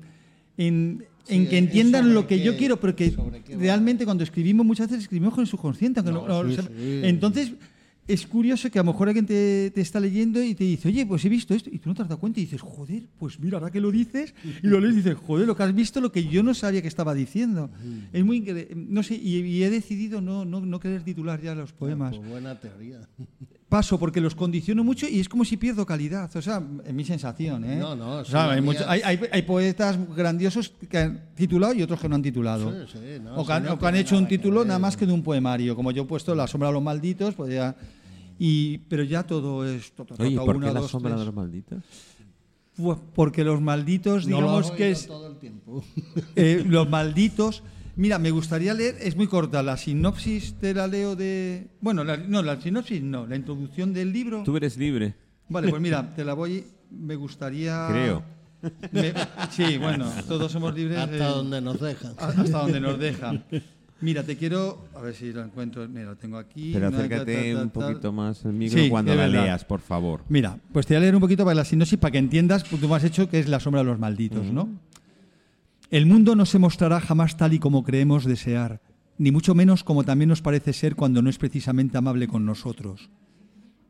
en, 0.56 1.06
Sí, 1.26 1.36
en 1.36 1.50
que 1.50 1.58
¿es 1.58 1.63
entiendan 1.65 2.13
lo 2.13 2.26
que 2.28 2.41
yo 2.41 2.56
quiero, 2.56 2.80
porque 2.80 3.13
realmente 3.60 4.06
cuando 4.06 4.24
escribimos 4.24 4.65
muchas 4.65 4.88
veces 4.88 5.04
escribimos 5.04 5.34
con 5.34 5.41
el 5.41 5.47
subconsciente. 5.47 6.00
aunque 6.00 6.13
no- 6.13 6.26
No, 6.43 6.50
sí, 6.50 6.56
sí. 6.62 7.02
Entonces, 7.04 7.52
es 8.08 8.26
curioso 8.28 8.70
que 8.70 8.80
a 8.80 8.84
lo 8.84 8.92
mejor 8.92 9.08
alguien 9.08 9.26
te, 9.26 9.72
te 9.72 9.80
está 9.82 10.00
leyendo 10.00 10.44
y 10.44 10.54
te 10.56 10.64
dice, 10.66 10.88
oye, 10.90 11.06
pues 11.06 11.24
he 11.24 11.30
visto 11.30 11.54
esto, 11.54 11.70
y 11.72 11.80
tú 11.80 11.90
no 11.90 11.96
te 11.96 12.02
has 12.02 12.10
dado 12.10 12.20
cuenta 12.20 12.40
y 12.40 12.44
dices, 12.44 12.60
joder, 12.62 13.04
pues 13.20 13.40
mira, 13.40 13.58
ahora 13.58 13.72
que 13.72 13.80
lo 13.80 13.92
dices, 13.92 14.34
y 14.62 14.68
lo 14.68 14.80
lees 14.82 14.94
y 14.94 14.98
dices, 14.98 15.16
joder, 15.16 15.48
lo 15.48 15.56
que 15.56 15.64
has 15.64 15.74
visto, 15.74 16.02
lo 16.02 16.12
que 16.12 16.26
yo 16.28 16.44
no 16.44 16.54
sabía 16.54 16.82
que 16.82 16.88
estaba 16.88 17.14
diciendo. 17.14 17.70
Es 18.12 18.26
muy, 18.26 18.42
incre- 18.44 18.74
no 18.76 19.02
sé, 19.04 19.16
y, 19.16 19.38
y 19.38 19.64
he 19.64 19.70
decidido 19.70 20.20
no, 20.22 20.44
no, 20.46 20.60
no 20.62 20.80
querer 20.80 21.04
titular 21.04 21.42
ya 21.42 21.56
los 21.56 21.72
poemas. 21.74 22.16
pues 22.18 22.30
buena 22.30 22.60
teoría. 22.60 23.08
Paso 23.71 23.97
porque 23.97 24.19
los 24.19 24.36
condiciono 24.36 24.84
mucho 24.84 25.07
y 25.07 25.21
es 25.21 25.29
como 25.29 25.45
si 25.45 25.55
pierdo 25.55 25.86
calidad. 25.86 26.29
O 26.36 26.41
sea, 26.41 26.62
en 26.84 26.93
mi 26.93 27.05
sensación, 27.05 27.63
¿eh? 27.63 27.77
No, 27.77 27.95
no, 27.95 28.17
O 28.17 28.25
sea, 28.25 28.51
hay, 28.51 28.60
mía- 28.60 28.71
mucho- 28.73 28.84
hay, 28.86 28.99
hay- 29.01 29.19
hay 29.31 29.41
poetas 29.43 29.97
grandiosos 30.13 30.73
que 30.89 30.97
han 30.97 31.29
titulado 31.36 31.73
y 31.73 31.81
otros 31.81 32.01
que 32.01 32.10
no 32.10 32.15
han 32.15 32.21
titulado. 32.21 32.69
Sí, 32.86 32.91
sí, 32.99 32.99
no, 33.23 33.34
o 33.38 33.45
que 33.47 33.53
han, 33.53 33.63
no 33.63 33.71
o 33.73 33.79
que 33.79 33.86
han 33.86 33.93
tiene 33.93 33.99
hecho 34.05 34.17
un 34.17 34.27
título 34.27 34.65
nada 34.65 34.77
más 34.77 34.97
que 34.97 35.05
de 35.05 35.13
un 35.13 35.23
poemario. 35.23 35.73
Como 35.73 35.91
yo 35.91 36.03
he 36.03 36.05
puesto 36.05 36.36
La 36.36 36.47
sombra 36.47 36.67
de 36.67 36.73
los 36.73 36.84
malditos, 36.84 37.34
pues 37.34 37.53
ya. 37.53 37.73
Y, 38.38 38.79
pero 38.89 39.03
ya 39.03 39.23
todo 39.23 39.65
es. 39.65 39.93
to- 39.93 40.03
to- 40.03 40.15
to- 40.17 40.23
Oye, 40.23 40.36
¿por 40.36 40.57
una, 40.57 40.67
qué 40.67 40.73
la 40.73 40.79
dos, 40.81 40.91
sombra 40.91 41.15
de 41.15 41.23
los 41.23 41.34
malditos? 41.34 41.81
Pues 42.75 42.97
porque 43.15 43.45
los 43.45 43.62
malditos, 43.62 44.27
No 44.27 44.41
lo 44.41 44.47
digamos 44.47 44.71
que 44.71 44.91
es. 44.91 45.07
todo 45.07 45.27
el 45.27 45.38
tiempo. 45.38 45.81
eh, 46.36 46.62
los 46.67 46.89
malditos. 46.89 47.63
Mira, 47.95 48.17
me 48.19 48.32
gustaría 48.32 48.73
leer, 48.73 48.95
es 49.01 49.15
muy 49.15 49.27
corta, 49.27 49.62
la 49.63 49.77
sinopsis 49.77 50.56
te 50.60 50.73
la 50.73 50.88
leo 50.88 51.15
de. 51.15 51.67
Bueno, 51.82 52.04
la- 52.04 52.17
no, 52.17 52.41
la 52.41 52.60
sinopsis 52.60 53.01
no, 53.01 53.27
la 53.27 53.36
introducción 53.36 53.93
del 53.93 54.12
libro. 54.13 54.43
Tú 54.43 54.56
eres 54.58 54.77
libre. 54.77 55.13
Vale, 55.49 55.69
pues 55.69 55.82
mira, 55.82 56.13
te 56.15 56.23
la 56.23 56.34
voy. 56.34 56.63
Me 56.89 57.15
gustaría. 57.15 57.88
Creo. 57.89 58.23
Me- 58.91 59.13
sí, 59.49 59.77
bueno, 59.77 60.10
todos 60.27 60.51
somos 60.51 60.73
libres. 60.75 60.97
Hasta 60.99 61.15
eh, 61.15 61.19
donde 61.32 61.62
nos 61.62 61.80
dejan. 61.82 62.13
hasta 62.17 62.43
donde 62.62 62.80
nos 62.80 62.97
deja. 62.99 63.34
Mira, 64.01 64.23
te 64.23 64.36
quiero. 64.36 64.88
A 64.95 65.01
ver 65.01 65.13
si 65.13 65.32
lo 65.32 65.43
encuentro. 65.43 65.88
Mira, 65.88 66.06
lo 66.06 66.15
tengo 66.15 66.38
aquí. 66.38 66.71
Pero 66.73 66.88
acércate 66.88 67.51
ta, 67.54 67.58
ta, 67.60 67.63
un 67.63 67.69
poquito 67.69 68.12
más 68.12 68.43
el 68.45 68.54
micro 68.54 68.80
Sí, 68.82 68.89
cuando 68.89 69.13
la 69.13 69.27
verdad. 69.27 69.43
leas, 69.43 69.63
por 69.65 69.80
favor. 69.80 70.23
Mira, 70.27 70.58
pues 70.73 70.88
te 70.88 70.93
voy 70.95 70.97
a 70.97 71.01
leer 71.01 71.15
un 71.15 71.21
poquito 71.21 71.43
para 71.45 71.54
la 71.56 71.65
sinopsis 71.65 71.99
para 71.99 72.12
que 72.12 72.17
entiendas, 72.17 72.63
tú 72.63 72.77
me 72.88 72.95
has 72.95 73.04
hecho 73.04 73.30
que 73.30 73.39
es 73.39 73.47
la 73.47 73.60
sombra 73.60 73.82
de 73.82 73.86
los 73.86 73.99
malditos, 73.99 74.43
¿no? 74.45 74.69
El 75.91 76.06
mundo 76.06 76.38
no 76.38 76.45
se 76.45 76.58
mostrará 76.58 77.01
jamás 77.01 77.36
tal 77.36 77.51
y 77.51 77.60
como 77.60 77.84
creemos 77.84 78.23
desear, 78.23 78.82
ni 79.17 79.30
mucho 79.30 79.54
menos 79.54 79.84
como 79.84 80.06
también 80.06 80.30
nos 80.30 80.41
parece 80.41 80.71
ser 80.71 80.95
cuando 80.95 81.21
no 81.21 81.30
es 81.30 81.38
precisamente 81.38 81.97
amable 81.97 82.30
con 82.30 82.45
nosotros. 82.45 83.10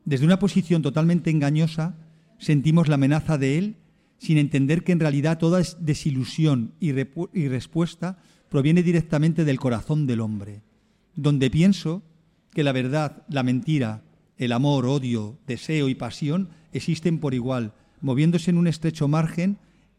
Desde 0.04 0.26
una 0.26 0.40
posición 0.40 0.82
totalmente 0.82 1.30
engañosa, 1.30 1.94
sentimos 2.38 2.88
la 2.88 2.96
amenaza 2.96 3.38
de 3.38 3.56
él 3.56 3.76
sin 4.18 4.36
entender 4.36 4.82
que 4.82 4.90
en 4.90 4.98
realidad 4.98 5.38
toda 5.38 5.60
es 5.60 5.76
desilusión 5.78 6.74
y, 6.80 6.88
y 6.90 7.48
respuesta 7.48 8.18
proviene 8.48 8.82
directamente 8.82 9.44
del 9.44 9.60
corazón 9.60 10.08
del 10.08 10.22
hombre, 10.22 10.64
donde 11.14 11.50
pienso 11.50 12.02
que 12.52 12.64
la 12.64 12.72
verdad, 12.72 13.22
la 13.28 13.44
mentira, 13.44 14.02
el 14.38 14.50
amor, 14.50 14.86
odio, 14.86 15.38
deseo 15.46 15.88
y 15.88 15.94
pasión 15.94 16.48
existen 16.72 17.20
por 17.20 17.32
igual, 17.32 17.74
moviéndose 18.00 18.50
en 18.50 18.58
un 18.58 18.66
estrecho 18.66 19.06
margen 19.06 19.58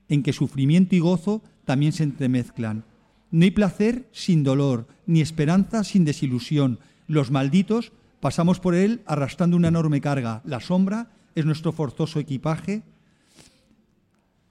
en 0.10 0.24
que 0.24 0.34
sufrimiento 0.34 0.96
y 0.96 1.00
gozo 1.00 1.42
también 1.66 1.94
se 1.94 2.04
entremezclan. 2.04 2.84
No 3.32 3.44
hay 3.44 3.52
placer 3.52 4.08
sin 4.12 4.44
dolor, 4.44 4.88
ni 5.06 5.22
esperanza 5.22 5.84
sin 5.84 6.06
desilusión. 6.06 6.80
Los 7.08 7.32
malditos 7.32 7.92
pasamos 8.20 8.60
por 8.60 8.76
él 8.76 9.02
arrastrando 9.06 9.58
una 9.58 9.70
enorme 9.70 10.02
carga. 10.02 10.42
La 10.46 10.60
sombra 10.60 11.12
es 11.36 11.46
nuestro 11.46 11.72
forzoso 11.72 12.20
equipaje 12.20 12.84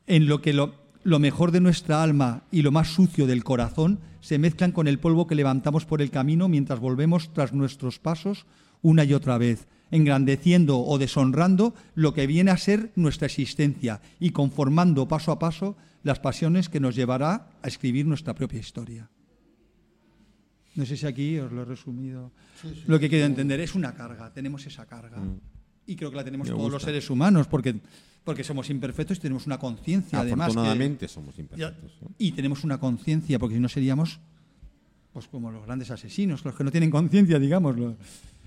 en 0.07 0.27
lo 0.27 0.43
que 0.43 0.53
lo, 0.53 0.75
lo 1.05 1.19
mejor 1.19 1.53
de 1.53 1.61
nuestra 1.61 2.03
alma 2.03 2.43
y 2.51 2.63
lo 2.63 2.73
más 2.73 2.89
sucio 2.89 3.27
del 3.27 3.45
corazón 3.45 4.01
se 4.21 4.39
mezclan 4.39 4.73
con 4.73 4.89
el 4.89 4.99
polvo 4.99 5.27
que 5.27 5.35
levantamos 5.35 5.85
por 5.85 6.03
el 6.03 6.11
camino 6.11 6.49
mientras 6.49 6.81
volvemos 6.81 7.33
tras 7.33 7.53
nuestros 7.53 7.99
pasos 7.99 8.47
una 8.83 9.05
y 9.05 9.15
otra 9.15 9.39
vez, 9.39 9.69
engrandeciendo 9.93 10.81
o 10.81 10.99
deshonrando 10.99 11.75
lo 11.95 12.13
que 12.13 12.27
viene 12.27 12.51
a 12.51 12.57
ser 12.57 12.91
nuestra 12.97 13.27
existencia 13.27 14.01
y 14.19 14.31
conformando 14.31 15.07
paso 15.07 15.31
a 15.31 15.39
paso 15.39 15.77
las 16.03 16.19
pasiones 16.19 16.69
que 16.69 16.81
nos 16.81 16.97
llevará 16.97 17.51
a 17.63 17.69
escribir 17.69 18.07
nuestra 18.07 18.35
propia 18.35 18.59
historia. 18.59 19.09
No 20.75 20.87
sé 20.87 20.97
si 20.97 21.07
aquí 21.07 21.39
os 21.39 21.53
lo 21.53 21.63
he 21.63 21.65
resumido. 21.65 22.33
lo 22.87 22.99
que 22.99 23.09
quiero 23.09 23.27
entender 23.27 23.61
es 23.61 23.75
una 23.75 23.95
carga, 23.95 24.33
tenemos 24.33 24.67
esa 24.67 24.87
carga. 24.87 25.23
Y 25.87 25.95
creo 25.97 26.11
que 26.11 26.17
la 26.17 26.25
tenemos 26.25 26.49
Me 26.49 26.55
todos 26.55 26.73
los 26.73 26.83
seres 26.83 27.11
humanos, 27.11 27.47
porque, 27.47 27.75
porque 28.25 28.43
somos 28.45 28.71
imperfectos 28.71 29.19
y 29.19 29.21
tenemos 29.21 29.47
una 29.47 29.59
conciencia, 29.59 30.21
además. 30.21 30.55
que- 30.99 31.09
somos 31.09 31.39
imperfectos. 31.39 31.93
¿no? 32.01 32.09
y 32.19 32.33
tenemos 32.33 32.65
una 32.65 32.79
conciencia, 32.79 33.39
porque 33.39 33.57
si 33.57 33.61
no 33.61 33.69
seríamos 33.69 34.21
pues 35.13 35.29
como 35.29 35.51
los 35.51 35.67
grandes 35.67 35.91
asesinos, 35.91 36.43
los 36.43 36.55
que 36.55 36.65
no 36.65 36.71
tienen 36.71 36.91
conciencia, 36.91 37.39
digamos, 37.39 37.77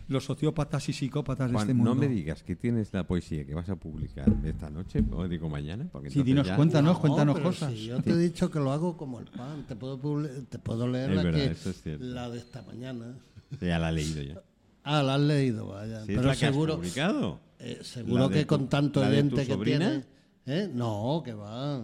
los, 0.08 0.24
sociópatas 0.26 0.88
y 0.90 0.94
psicópatas 0.94 1.52
de 1.52 1.58
este 1.58 1.74
mundo. 1.74 1.94
no 1.96 2.00
me 2.00 2.08
digas 2.08 2.44
que 2.44 2.56
tienes 2.56 2.94
la 2.94 3.06
poesía 3.08 3.46
que 3.46 3.54
vas 3.56 3.70
a 3.70 3.76
publicar 3.76 4.28
esta 4.44 4.70
noche 4.70 5.04
o 5.12 5.28
digo 5.28 5.50
mañana. 5.50 5.88
Porque 5.92 6.10
Sí, 6.10 6.22
dinos 6.24 6.48
ya-. 6.48 6.56
Cuéntanos, 6.56 6.96
No, 6.96 7.00
cuéntanos 7.02 7.40
cosas. 7.40 7.72
si 7.74 7.86
yo 7.88 8.02
te 8.02 8.12
he 8.12 8.18
dicho 8.18 8.50
que 8.52 8.60
lo 8.60 8.72
hago 8.72 8.98
como 8.98 9.20
el 9.20 9.26
pan. 9.26 9.66
Te 9.68 9.76
puedo, 9.76 10.00
publi- 10.00 10.46
te 10.48 10.60
puedo 10.60 10.88
leer 10.88 11.10
Es 11.12 11.16
la, 11.18 11.24
verdad, 11.24 11.40
que- 11.40 11.52
eso 11.52 11.70
es 11.70 11.82
cierto. 11.82 12.04
la 12.06 12.30
de 12.30 12.38
esta 12.40 12.62
mañana. 12.64 13.16
Ya 13.62 13.80
la 13.80 13.90
he 13.90 13.94
leído 13.94 14.22
ya. 14.22 14.42
Ah, 14.84 15.02
la 15.02 15.16
has 15.16 15.22
leído, 15.22 15.68
vaya. 15.70 15.98
Sí, 16.06 16.12
es 16.12 16.18
pero 16.18 16.22
la 16.28 16.36
que 16.36 16.46
has 16.46 16.52
seguro, 16.52 16.76
publicado. 16.76 17.40
eh, 17.60 17.80
seguro 17.82 18.24
¿La 18.24 18.28
de 18.30 18.34
que 18.36 18.42
tu- 18.42 18.48
con 18.48 18.68
tanto 18.70 19.02
oyente 19.02 19.48
que 19.48 19.58
tiene. 19.58 20.04
¿eh? 20.46 20.70
No, 20.72 21.22
que 21.26 21.34
va. 21.34 21.82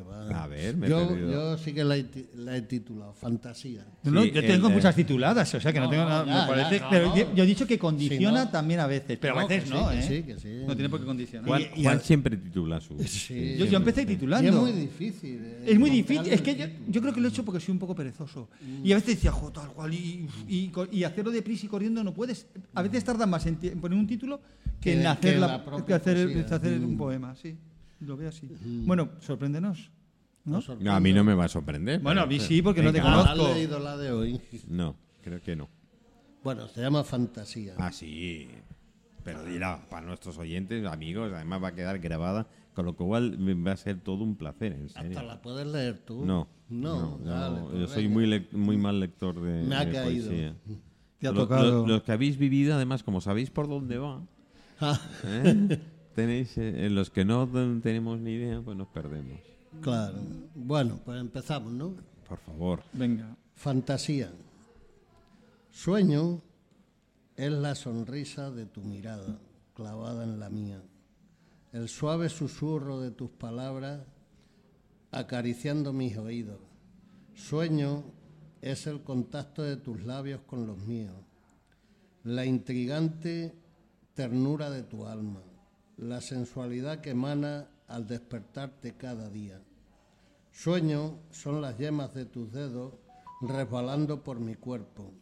Va. 0.00 0.44
A 0.44 0.46
ver, 0.46 0.76
me 0.76 0.86
he 0.86 0.90
yo, 0.90 1.08
perdido. 1.08 1.30
yo 1.32 1.58
sí 1.58 1.72
que 1.72 1.82
la 1.82 1.96
he, 1.96 2.06
la 2.36 2.56
he 2.56 2.62
titulado 2.62 3.12
Fantasía. 3.12 3.84
No, 4.04 4.12
no, 4.12 4.22
Sí, 4.22 4.30
yo 4.30 4.40
tengo 4.40 4.66
el, 4.68 4.72
eh, 4.72 4.76
muchas 4.76 4.94
tituladas, 4.94 5.52
o 5.54 5.60
sea 5.60 5.72
que 5.72 5.78
no, 5.80 5.86
No, 5.86 5.90
tengo 5.90 6.04
nada. 6.04 6.24
ya, 6.26 6.42
me 6.42 6.48
parece, 6.48 6.76
ya, 6.78 6.84
no, 6.84 6.90
pero 6.90 7.06
no. 7.08 7.16
yo, 7.16 7.34
yo 7.34 7.42
he 7.44 7.46
dicho 7.46 7.66
que 7.66 7.78
condiciona 7.78 8.44
Sí, 8.44 8.48
también 8.52 8.80
a 8.80 8.86
veces, 8.86 9.18
pero 9.20 9.38
a 9.38 9.46
veces 9.46 9.64
que 9.64 9.70
no, 9.70 9.90
sí, 9.90 9.96
que 9.96 9.98
¿eh? 9.98 10.02
sí, 10.08 10.22
que 10.22 10.38
sí. 10.38 10.62
No 10.66 10.74
tiene 10.74 10.88
por 10.88 11.00
qué 11.00 11.06
condicionar. 11.06 11.48
Juan, 11.48 11.62
y 11.74 11.82
Juan 11.82 11.94
al- 11.96 12.02
siempre 12.02 12.36
titula 12.36 12.80
su. 12.80 12.98
Sí. 13.04 13.56
yo, 13.58 13.64
yo 13.66 13.76
empecé 13.78 14.02
Y 14.02 14.06
titulando. 14.06 14.48
es 14.48 14.54
muy 14.54 14.72
difícil. 14.72 15.40
eh, 15.44 15.64
Es 15.66 15.78
muy 15.78 15.90
difícil, 15.90 16.32
es 16.32 16.40
que 16.42 16.76
yo, 16.88 17.00
creo 17.00 17.12
que 17.12 17.20
lo 17.20 17.26
he 17.26 17.30
hecho 17.30 17.44
porque 17.44 17.60
soy 17.60 17.72
un 17.72 17.78
poco 17.78 17.94
perezoso. 17.94 18.48
Y 18.84 18.92
a 18.92 18.96
veces 18.96 19.16
decía, 19.16 19.32
jo, 19.32 19.50
tal 19.50 19.68
cual, 19.72 19.92
y, 19.92 20.28
y, 20.48 20.70
y 20.92 21.04
hacerlo 21.04 21.30
deprisa 21.30 21.66
y 21.66 21.68
corriendo 21.68 22.04
no 22.04 22.14
puedes. 22.14 22.46
A 22.74 22.82
veces 22.82 23.02
tarda 23.04 23.26
más 23.26 23.44
en, 23.46 23.56
poner 23.80 23.98
un 23.98 24.06
título 24.06 24.40
que, 24.80 24.92
Que- 24.92 25.00
en 25.00 25.06
hacer, 25.08 25.34
que 25.34 25.40
la- 25.40 25.46
la 25.48 25.64
propia 25.64 25.84
que 25.86 25.94
hacer, 25.94 26.16
el- 26.16 26.24
poesía. 26.32 26.46
que 26.46 26.54
hacer 26.54 26.80
un 26.80 26.96
poema, 26.96 27.34
sí. 27.34 27.56
Lo 28.00 28.16
veo 28.16 28.28
así. 28.28 28.48
Bueno, 28.86 29.10
sorpréndenos. 29.20 29.90
¿no? 30.44 30.60
No, 30.80 30.92
a 30.94 31.00
mí 31.00 31.12
no 31.12 31.22
me 31.22 31.34
va 31.34 31.44
a 31.44 31.48
sorprender. 31.48 32.00
Bueno, 32.00 32.22
a 32.22 32.26
mí 32.26 32.40
sí, 32.40 32.62
porque 32.62 32.82
no 32.82 32.92
te 32.92 32.98
Venga. 33.00 33.10
Conozco. 33.24 33.46
¿Has 33.46 33.54
leído 33.54 33.78
la 33.78 33.96
de 33.96 34.10
hoy? 34.10 34.40
No, 34.68 34.96
creo 35.22 35.40
que 35.42 35.54
no. 35.54 35.68
Bueno, 36.42 36.66
se 36.68 36.80
llama 36.80 37.04
Fantasía. 37.04 37.74
Ah, 37.78 37.92
sí. 37.92 38.48
Pero 39.22 39.44
dirá, 39.44 39.86
para 39.90 40.06
nuestros 40.06 40.38
oyentes, 40.38 40.86
amigos, 40.86 41.30
además 41.34 41.62
va 41.62 41.68
a 41.68 41.74
quedar 41.74 41.98
grabada, 41.98 42.46
con 42.74 42.86
lo 42.86 42.96
cual 42.96 43.36
va 43.66 43.72
a 43.72 43.76
ser 43.76 44.00
todo 44.00 44.24
un 44.24 44.34
placer, 44.36 44.72
en 44.72 44.88
serio. 44.88 45.10
Hasta 45.10 45.22
la 45.22 45.42
puedes 45.42 45.66
leer 45.66 45.98
tú. 45.98 46.24
No, 46.24 46.48
No, 46.70 47.18
yo, 47.22 47.30
vale, 47.30 47.56
yo 47.60 47.68
pues 47.70 47.90
soy 47.90 48.04
venga. 48.08 48.14
muy, 48.14 48.46
muy 48.52 48.76
mal 48.78 48.98
lector 48.98 49.38
de, 49.42 49.62
Me 49.64 49.76
ha 49.76 49.84
de 49.84 49.92
caído. 49.92 50.28
poesía. 50.28 50.56
Te 51.18 51.28
ha 51.28 51.32
Lo- 51.32 51.42
tocado. 51.42 51.82
lo- 51.82 51.86
los 51.86 52.02
que 52.02 52.12
habéis 52.12 52.38
vivido, 52.38 52.74
además, 52.74 53.02
como 53.02 53.20
sabéis 53.20 53.50
por 53.50 53.68
dónde 53.68 53.98
va, 53.98 54.22
Ah, 54.80 54.98
¿eh? 55.24 55.78
tenéis, 56.20 56.58
eh, 56.58 56.86
en 56.86 56.94
los 56.94 57.10
que 57.10 57.24
no 57.24 57.46
ten- 57.48 57.80
tenemos 57.80 58.18
ni 58.20 58.32
idea, 58.32 58.60
pues 58.60 58.76
nos 58.76 58.88
perdemos. 58.88 59.38
claro. 59.80 60.18
Bueno, 60.54 60.98
pues 61.04 61.20
empezamos, 61.20 61.72
¿no? 61.72 61.94
Por 62.28 62.38
favor. 62.38 62.82
Venga. 62.92 63.36
Fantasía. 63.54 64.30
Sueño 65.70 66.40
es 67.36 67.52
la 67.52 67.74
sonrisa 67.74 68.50
de 68.50 68.66
tu 68.66 68.82
mirada 68.82 69.38
clavada 69.74 70.24
en 70.24 70.38
la 70.40 70.50
mía, 70.50 70.82
el 71.72 71.88
suave 71.88 72.28
susurro 72.28 73.00
de 73.00 73.10
tus 73.12 73.30
palabras 73.30 74.00
acariciando 75.12 75.92
mis 75.92 76.16
oídos. 76.18 76.58
Sueño 77.34 78.04
es 78.60 78.86
el 78.86 79.02
contacto 79.02 79.62
de 79.62 79.76
tus 79.76 80.04
labios 80.04 80.40
con 80.46 80.66
los 80.66 80.78
míos, 80.78 81.14
la 82.24 82.44
intrigante 82.44 83.54
ternura 84.14 84.68
de 84.70 84.82
tu 84.82 85.06
alma, 85.06 85.40
la 86.00 86.20
sensualidad 86.22 87.02
que 87.02 87.10
emana 87.10 87.68
al 87.86 88.06
despertarte 88.06 88.94
cada 88.94 89.28
día. 89.28 89.60
Sueño 90.50 91.18
son 91.30 91.60
las 91.60 91.76
yemas 91.76 92.14
de 92.14 92.24
tus 92.24 92.50
dedos 92.52 92.94
resbalando 93.42 94.22
por 94.22 94.40
mi 94.40 94.54
cuerpo, 94.54 95.12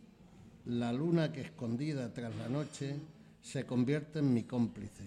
la 0.66 0.93
luna 0.93 1.33
que 1.33 1.41
escondida 1.41 2.12
tras 2.12 2.35
la 2.37 2.49
noche 2.49 2.97
se 3.43 3.66
convierte 3.66 4.20
en 4.20 4.33
mi 4.33 4.45
cómplice. 4.45 5.05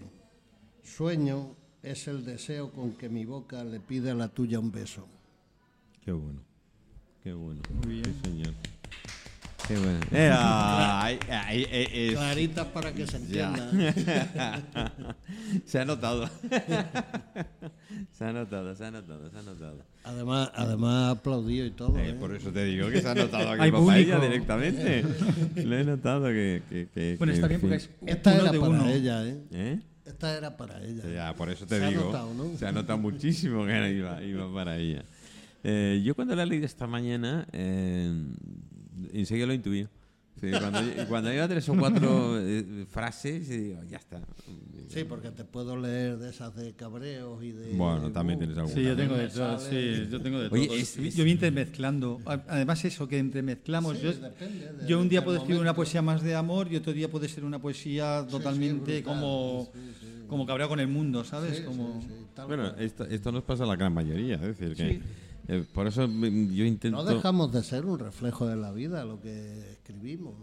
Sueño 0.82 1.56
es 1.82 2.06
el 2.06 2.24
deseo 2.24 2.70
con 2.70 2.92
que 2.92 3.08
mi 3.08 3.24
boca 3.24 3.64
le 3.64 3.80
pide 3.80 4.10
a 4.10 4.14
la 4.14 4.28
tuya 4.28 4.58
un 4.58 4.72
beso. 4.72 5.06
Qué 6.04 6.12
bueno. 6.12 6.40
Qué 7.22 7.32
bueno. 7.32 7.62
Muy 7.70 7.94
bien. 7.94 8.04
Sí, 8.04 8.20
señor. 8.24 8.54
Qué 9.68 9.78
bueno. 9.78 10.00
Eh, 10.10 10.30
ay, 10.36 11.18
ay, 11.30 11.66
eh, 11.70 12.10
Claritas 12.14 12.66
para 12.66 12.92
que 12.92 13.06
se 13.06 13.16
entienda. 13.16 13.70
se 15.64 15.78
ha 15.80 15.84
notado. 15.84 16.28
se 18.12 18.24
ha 18.24 18.32
notado, 18.32 18.74
se 18.74 18.84
ha 18.84 18.90
notado, 18.90 19.30
se 19.30 19.38
ha 19.38 19.42
notado. 19.42 19.84
Además, 20.04 20.50
además 20.54 20.92
ha 20.94 21.10
aplaudido 21.10 21.66
y 21.66 21.70
todo. 21.70 21.96
Eh, 21.98 22.10
¿eh? 22.10 22.14
por 22.14 22.34
eso 22.34 22.50
te 22.52 22.64
digo 22.64 22.90
que 22.90 23.00
se 23.00 23.08
ha 23.08 23.14
notado 23.14 23.50
aquí 23.52 23.70
público. 23.70 24.18
directamente. 24.20 25.04
Lo 25.64 25.78
he 25.78 25.84
notado 25.84 26.26
que. 26.26 26.62
que, 26.68 26.88
que- 26.92 27.16
Bueno, 27.18 27.32
que, 27.32 27.38
está 27.38 27.46
en 27.46 27.48
bien 27.48 27.60
porque 27.60 27.76
es 27.76 27.90
Esta 28.06 28.32
uno 28.32 28.42
era 28.42 28.52
de 28.52 28.58
para 28.60 28.70
uno. 28.70 28.88
ella, 28.88 29.24
¿eh? 29.26 29.42
¿Eh? 29.52 29.80
Esta 30.04 30.36
era 30.36 30.56
para 30.56 30.82
ella. 30.84 31.02
Ya, 31.14 31.34
por 31.34 31.48
eso 31.48 31.64
te 31.66 31.78
Se 31.78 31.84
ha 31.84 31.88
digo. 31.88 32.06
notado, 32.06 32.34
¿no? 32.34 32.58
Se 32.58 32.66
ha 32.66 32.72
notado 32.72 32.98
muchísimo 32.98 33.64
que 33.64 33.92
iba, 33.92 34.20
iba 34.22 34.52
para 34.52 34.76
ella. 34.76 35.04
Eh, 35.64 36.02
yo 36.04 36.16
cuando 36.16 36.34
la 36.34 36.42
he 36.42 36.46
leído 36.46 36.66
esta 36.66 36.88
mañana, 36.88 37.46
eh, 37.52 38.12
enseguida 39.12 39.46
lo 39.46 39.54
intuí. 39.54 39.86
Sí, 40.40 40.48
cuando, 40.50 40.80
cuando 41.08 41.32
iba 41.32 41.46
tres 41.46 41.68
o 41.68 41.74
cuatro 41.76 42.40
eh, 42.40 42.86
frases, 42.90 43.48
y 43.50 43.56
digo, 43.58 43.80
ya 43.88 43.98
está. 43.98 44.18
Sí, 44.88 45.04
porque 45.04 45.30
te 45.30 45.44
puedo 45.44 45.76
leer 45.76 46.16
de 46.18 46.30
esas 46.30 46.56
de 46.56 46.72
cabreos 46.72 47.44
y 47.44 47.52
de. 47.52 47.74
Bueno, 47.74 48.10
también 48.10 48.38
tienes 48.38 48.56
alguna. 48.56 48.74
Sí, 48.74 48.82
yo 48.82 48.96
tengo 48.96 49.14
de 49.14 49.28
todo. 49.28 49.58
Sí, 49.58 50.08
yo 50.10 50.20
tengo 50.22 50.40
de 50.40 50.48
Oye, 50.50 50.66
todo. 50.66 50.76
es- 50.76 50.96
es- 50.96 51.14
Yo 51.14 51.22
voy 51.24 51.32
intermezclando. 51.32 52.18
Además, 52.24 52.82
eso, 52.84 53.06
que 53.06 53.18
entremezclamos. 53.18 53.98
Sí, 53.98 54.04
yo, 54.04 54.12
depende 54.14 54.72
de- 54.72 54.88
yo 54.88 55.00
un 55.00 55.08
día 55.10 55.22
puedo 55.22 55.36
escribir 55.36 55.60
una 55.60 55.74
poesía 55.74 56.00
más 56.02 56.22
de 56.22 56.34
amor 56.34 56.66
y 56.72 56.76
otro 56.76 56.92
día 56.94 57.10
puede 57.10 57.28
ser 57.28 57.44
una 57.44 57.60
poesía 57.60 58.26
totalmente 58.28 59.00
brutal, 59.02 59.02
como, 59.14 59.70
sí, 59.72 59.80
sí. 60.00 60.06
como 60.28 60.46
cabreado 60.46 60.70
con 60.70 60.80
el 60.80 60.88
mundo, 60.88 61.24
¿sabes? 61.24 61.58
Sí, 61.58 61.62
como... 61.64 62.00
sí, 62.00 62.08
sí, 62.08 62.14
tal 62.34 62.46
Bueno, 62.48 62.74
esto, 62.78 63.04
esto 63.04 63.30
nos 63.32 63.44
pasa 63.44 63.64
a 63.64 63.66
la 63.66 63.76
gran 63.76 63.92
mayoría. 63.92 64.36
Es 64.36 64.58
decir, 64.58 64.74
que. 64.74 65.00
Eh, 65.48 65.64
por 65.72 65.86
eso 65.86 66.06
yo 66.06 66.64
intento. 66.64 66.96
No 66.96 67.04
dejamos 67.04 67.52
de 67.52 67.62
ser 67.62 67.84
un 67.84 67.98
reflejo 67.98 68.46
de 68.46 68.56
la 68.56 68.72
vida, 68.72 69.04
lo 69.04 69.20
que 69.20 69.72
escribimos. 69.72 70.34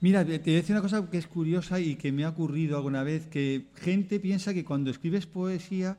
Mira, 0.00 0.24
te 0.24 0.38
voy 0.38 0.52
a 0.52 0.56
decir 0.56 0.72
una 0.72 0.82
cosa 0.82 1.08
que 1.10 1.18
es 1.18 1.26
curiosa 1.26 1.80
y 1.80 1.96
que 1.96 2.12
me 2.12 2.24
ha 2.24 2.28
ocurrido 2.28 2.76
alguna 2.76 3.02
vez, 3.02 3.26
que 3.26 3.66
gente 3.76 4.20
piensa 4.20 4.52
que 4.52 4.64
cuando 4.64 4.90
escribes 4.90 5.26
poesía 5.26 5.96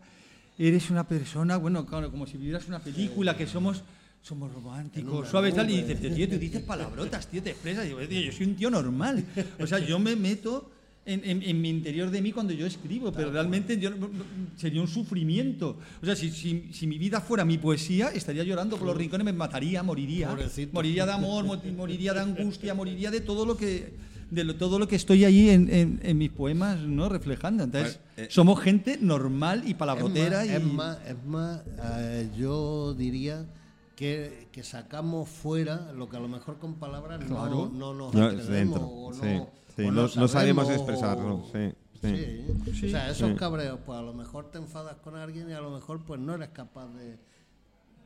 eres 0.58 0.90
una 0.90 1.08
persona, 1.08 1.58
bueno, 1.58 1.86
claro, 1.86 2.12
como 2.12 2.28
si 2.28 2.38
vivieras 2.38 2.68
una 2.68 2.80
película, 2.80 3.36
que 3.36 3.48
somos 3.48 3.84
somos 4.22 4.52
románticos, 4.52 5.30
suaves, 5.30 5.56
tal, 5.56 5.70
y 5.70 5.84
dices, 5.84 6.14
tío, 6.14 6.28
tú 6.28 6.38
dices 6.38 6.62
palabrotas, 6.62 7.28
tío, 7.28 7.42
te 7.42 7.52
expresas, 7.52 7.86
y 7.86 7.90
digo, 7.90 8.00
tío, 8.02 8.22
yo 8.22 8.32
soy 8.34 8.48
un 8.48 8.56
tío 8.56 8.70
normal. 8.70 9.24
O 9.60 9.66
sea, 9.66 9.80
yo 9.80 10.00
me 10.00 10.18
meto 10.18 10.70
en, 11.08 11.22
en- 11.24 11.42
en 11.44 11.62
mi 11.62 11.70
interior 11.70 12.12
de 12.12 12.22
mí 12.22 12.32
cuando 12.32 12.54
yo 12.54 12.66
escribo, 12.68 13.12
pero 13.12 13.32
realmente 13.32 13.80
yo, 13.80 13.90
no- 13.90 14.08
no- 14.10 14.24
sería 14.58 14.82
un 14.82 14.88
sufrimiento. 14.88 15.78
O 16.02 16.06
sea, 16.06 16.16
si, 16.16 16.30
si- 16.32 16.70
si 16.74 16.86
mi 16.86 16.98
vida 16.98 17.22
fuera 17.22 17.46
mi 17.46 17.58
poesía, 17.58 18.10
estaría 18.10 18.44
llorando 18.44 18.78
por 18.78 18.88
los 18.88 18.98
rincones, 18.98 19.26
me 19.26 19.34
mataría, 19.34 19.82
moriría. 19.84 20.30
Pobrecito. 20.30 20.74
Moriría 20.74 21.06
de 21.06 21.14
amor, 21.14 21.46
mo- 21.46 21.62
moriría 21.76 22.14
de 22.14 22.20
angustia, 22.20 22.74
moriría 22.74 23.10
de 23.10 23.22
todo 23.22 23.46
lo 23.46 23.56
que 23.58 23.94
de 24.30 24.44
lo- 24.44 24.58
todo 24.58 24.78
lo 24.78 24.90
que 24.90 24.98
estoy 24.98 25.24
allí 25.24 25.50
en, 25.50 25.74
en- 25.74 26.00
en 26.04 26.18
mis 26.18 26.30
poemas 26.30 26.82
no 26.82 27.08
reflejando. 27.08 27.64
Entonces, 27.64 27.98
Bueno, 28.16 28.28
eh, 28.28 28.30
somos 28.30 28.60
gente 28.60 28.98
normal 29.02 29.64
y 29.66 29.74
palabrotera 29.74 30.44
es 30.44 30.62
y 30.62 30.66
más, 30.66 30.98
es 31.08 31.16
más, 31.26 31.62
es 31.66 31.78
más, 31.78 31.98
eh, 32.02 32.30
yo 32.38 32.94
diría 32.94 33.46
que, 33.96 34.48
que 34.52 34.64
sacamos 34.64 35.30
fuera 35.30 35.94
lo 35.94 36.10
que 36.10 36.18
a 36.18 36.20
lo 36.20 36.28
mejor 36.28 36.58
con 36.60 36.74
palabras 36.76 37.24
Claro. 37.26 37.72
no, 37.74 37.94
no 37.94 37.94
nos 37.94 38.14
No, 38.14 38.26
atrevemos 38.26 38.50
dentro. 38.50 38.82
o 38.82 39.14
no, 39.14 39.22
sí, 39.24 39.42
sí, 39.78 39.86
no, 39.90 40.08
no 40.16 40.28
sabemos 40.28 40.70
expresarlo. 40.70 41.44
Sí, 41.54 41.72
sí. 42.02 42.16
Sí. 42.16 42.74
Sí. 42.74 42.86
O 42.88 42.90
sea, 42.90 43.10
esos 43.10 43.30
Sí. 43.30 43.36
cabreos, 43.36 43.80
pues 43.86 43.98
a 43.98 44.02
lo 44.02 44.14
mejor 44.14 44.52
te 44.52 44.58
enfadas 44.58 44.98
con 44.98 45.16
alguien 45.16 45.50
y 45.50 45.54
a 45.54 45.62
lo 45.62 45.72
mejor 45.72 46.04
pues 46.06 46.20
no 46.20 46.36
eres 46.36 46.50
capaz 46.50 46.88
de, 46.94 47.18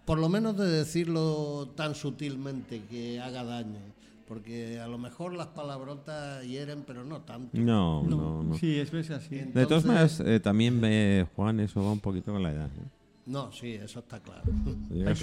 por 0.05 0.19
lo 0.19 0.29
menos 0.29 0.57
de 0.57 0.65
decirlo 0.67 1.73
tan 1.75 1.95
sutilmente 1.95 2.81
que 2.89 3.19
haga 3.19 3.43
daño. 3.43 3.79
Porque 4.27 4.79
a 4.79 4.87
lo 4.87 4.97
mejor 4.97 5.33
las 5.33 5.47
palabrotas 5.47 6.45
hieren, 6.45 6.83
pero 6.87 7.03
no 7.03 7.19
tanto. 7.19 7.49
No, 7.57 8.01
no, 8.03 8.41
no. 8.43 8.55
sí, 8.57 8.79
es, 8.79 8.93
así. 9.11 9.35
De 9.35 9.65
todas 9.65 9.83
maneras, 9.83 10.21
eh, 10.25 10.39
también 10.39 10.79
ve, 10.79 11.27
Juan, 11.35 11.59
eso 11.59 11.83
va 11.83 11.91
un 11.91 11.99
poquito 11.99 12.31
con 12.31 12.41
la 12.41 12.53
edad. 12.53 12.67
¿eh? 12.67 12.87
No, 13.25 13.51
sí, 13.51 13.73
eso 13.73 13.99
está 13.99 14.21
claro. 14.21 14.43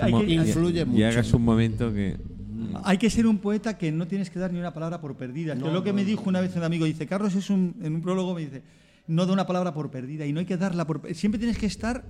Hay- 0.03 0.13
hay 0.13 0.35
Influye 0.35 0.85
mucho. 0.85 0.99
Llegas 0.99 1.33
un 1.33 1.43
momento 1.43 1.91
que. 1.91 2.19
Hay 2.85 2.99
que 2.99 3.11
ser 3.11 3.27
un 3.27 3.39
poeta 3.39 3.77
que 3.79 3.91
no 3.93 4.07
tienes 4.07 4.31
que 4.31 4.39
dar 4.39 4.53
ni 4.53 4.59
una 4.59 4.73
palabra 4.75 5.01
por 5.01 5.17
perdida. 5.17 5.55
que 5.55 5.61
No, 5.61 5.69
es 5.69 5.73
lo 5.73 5.83
que 5.83 5.91
no, 5.91 5.97
me 5.97 6.03
no. 6.03 6.09
dijo 6.09 6.25
una 6.27 6.41
vez 6.41 6.55
un 6.57 6.63
amigo, 6.65 6.85
dice, 6.85 7.07
Carlos 7.07 7.35
es 7.35 7.51
un, 7.51 7.77
en 7.83 7.95
un 7.95 8.03
prólogo 8.03 8.35
me 8.35 8.41
dice, 8.43 8.63
no 9.07 9.25
da 9.27 9.33
una 9.33 9.47
palabra 9.47 9.73
por 9.73 9.91
perdida 9.91 10.27
y 10.27 10.33
no 10.33 10.41
hay 10.41 10.47
que 10.47 10.57
darla 10.57 10.87
por 10.87 11.01
siempre 11.15 11.39
tienes 11.39 11.59
que 11.59 11.67
estar 11.67 12.05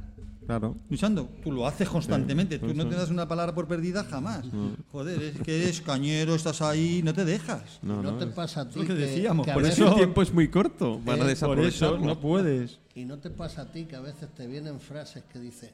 Claro. 0.47 0.77
luchando. 0.89 1.29
Tú 1.45 1.53
lo 1.53 1.67
haces 1.67 1.87
constantemente, 1.91 2.59
tú 2.59 2.71
Sí, 2.71 2.75
no 2.75 2.85
sí. 2.85 2.89
te 2.89 2.97
das 2.97 3.11
una 3.11 3.29
palabra 3.29 3.55
por 3.55 3.69
perdida 3.69 4.03
jamás. 4.05 4.47
Joder, 4.91 5.23
es 5.23 5.41
que 5.43 5.63
eres 5.63 5.83
cañero, 5.83 6.35
estás 6.35 6.63
ahí, 6.63 7.03
no 7.05 7.13
te 7.13 7.27
dejas. 7.27 7.79
No, 7.83 8.03
no, 8.03 8.13
no, 8.13 8.17
te 8.17 8.25
es- 8.25 8.31
pasa 8.33 8.63
a 8.63 8.69
ti 8.69 8.79
lo 8.81 8.87
que 8.87 8.95
decíamos, 8.95 9.47
a 9.47 9.53
por 9.53 9.63
veces- 9.63 9.79
eso- 9.79 9.89
El 9.91 9.95
tiempo 9.97 10.23
es 10.23 10.33
muy 10.33 10.49
corto 10.49 11.01
para 11.05 11.31
Eh, 11.31 11.37
Por 11.37 11.61
eso 11.61 11.99
no 11.99 12.19
puedes. 12.19 12.79
Y 12.95 13.05
no 13.05 13.19
te 13.19 13.29
pasa 13.31 13.63
a 13.63 13.71
ti 13.71 13.85
que 13.85 13.95
a 13.97 14.01
veces 14.01 14.29
te 14.35 14.47
vienen 14.47 14.81
frases 14.81 15.23
que 15.31 15.39
dices, 15.39 15.71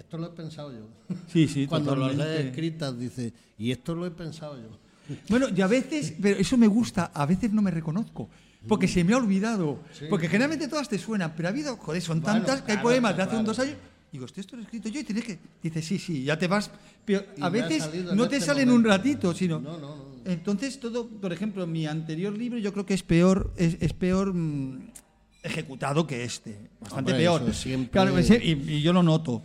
esto 0.00 0.16
lo 0.18 0.26
he 0.26 0.30
pensado 0.30 0.72
yo. 0.72 0.88
Sí, 1.32 1.48
sí, 1.48 1.66
Cuando 1.68 1.94
las 1.96 2.10
totalmente. 2.12 2.34
lees 2.38 2.46
escritas 2.50 2.98
dices, 2.98 3.32
y 3.58 3.70
esto 3.70 3.94
lo 3.94 4.06
he 4.06 4.10
pensado 4.10 4.56
yo. 4.56 4.78
Bueno, 5.28 5.46
y 5.54 5.60
a 5.60 5.66
veces, 5.66 6.14
pero 6.20 6.38
eso 6.38 6.56
me 6.56 6.66
gusta, 6.66 7.10
a 7.14 7.24
veces 7.26 7.52
no 7.52 7.62
me 7.62 7.70
reconozco. 7.70 8.28
Porque 8.66 8.88
se 8.88 9.04
me 9.04 9.14
ha 9.14 9.16
olvidado. 9.16 9.78
Porque 10.10 10.28
generalmente 10.28 10.68
todas 10.68 10.88
te 10.88 10.98
suenan, 10.98 11.32
pero 11.36 11.48
ha 11.48 11.52
habido, 11.52 11.76
joder, 11.76 12.02
son 12.02 12.20
Bueno, 12.20 12.38
tantas 12.38 12.62
que 12.62 12.72
hay 12.72 12.76
claro, 12.78 12.88
poemas 12.88 13.16
de 13.16 13.22
hace 13.22 13.28
claro. 13.30 13.40
un 13.40 13.46
dos 13.46 13.58
años. 13.60 13.76
Digo, 14.12 14.24
¿esto, 14.24 14.40
esto 14.40 14.56
lo 14.56 14.62
he 14.62 14.64
escrito 14.64 14.88
yo 14.88 15.00
y 15.00 15.04
tienes 15.04 15.24
que. 15.24 15.38
Dices, 15.62 15.84
sí, 15.86 15.98
sí, 15.98 16.24
ya 16.24 16.38
te 16.38 16.46
vas. 16.48 16.70
Pero 17.04 17.24
Y 17.36 17.42
a 17.42 17.48
veces 17.50 17.88
no 18.14 18.28
te 18.28 18.36
este 18.36 18.46
sale 18.46 18.62
en 18.62 18.70
un 18.70 18.84
ratito, 18.84 19.32
sino. 19.32 19.60
No, 19.60 19.78
no, 19.78 19.96
no. 19.96 20.04
Entonces, 20.24 20.78
todo, 20.80 21.08
por 21.08 21.32
ejemplo, 21.32 21.66
mi 21.66 21.86
anterior 21.86 22.36
libro 22.36 22.58
yo 22.58 22.72
creo 22.72 22.84
que 22.84 22.94
es 22.94 23.02
peor, 23.02 23.52
es, 23.56 23.76
es 23.80 23.92
peor 23.92 24.34
mm, 24.34 24.90
ejecutado 25.42 26.06
que 26.06 26.24
este. 26.24 26.68
Bastante 26.80 27.12
Hombre, 27.12 27.24
peor. 27.24 27.54
siempre- 27.54 27.90
Claro, 27.92 28.18
y 28.18 28.82
yo 28.82 28.92
lo 28.92 29.02
noto. 29.02 29.42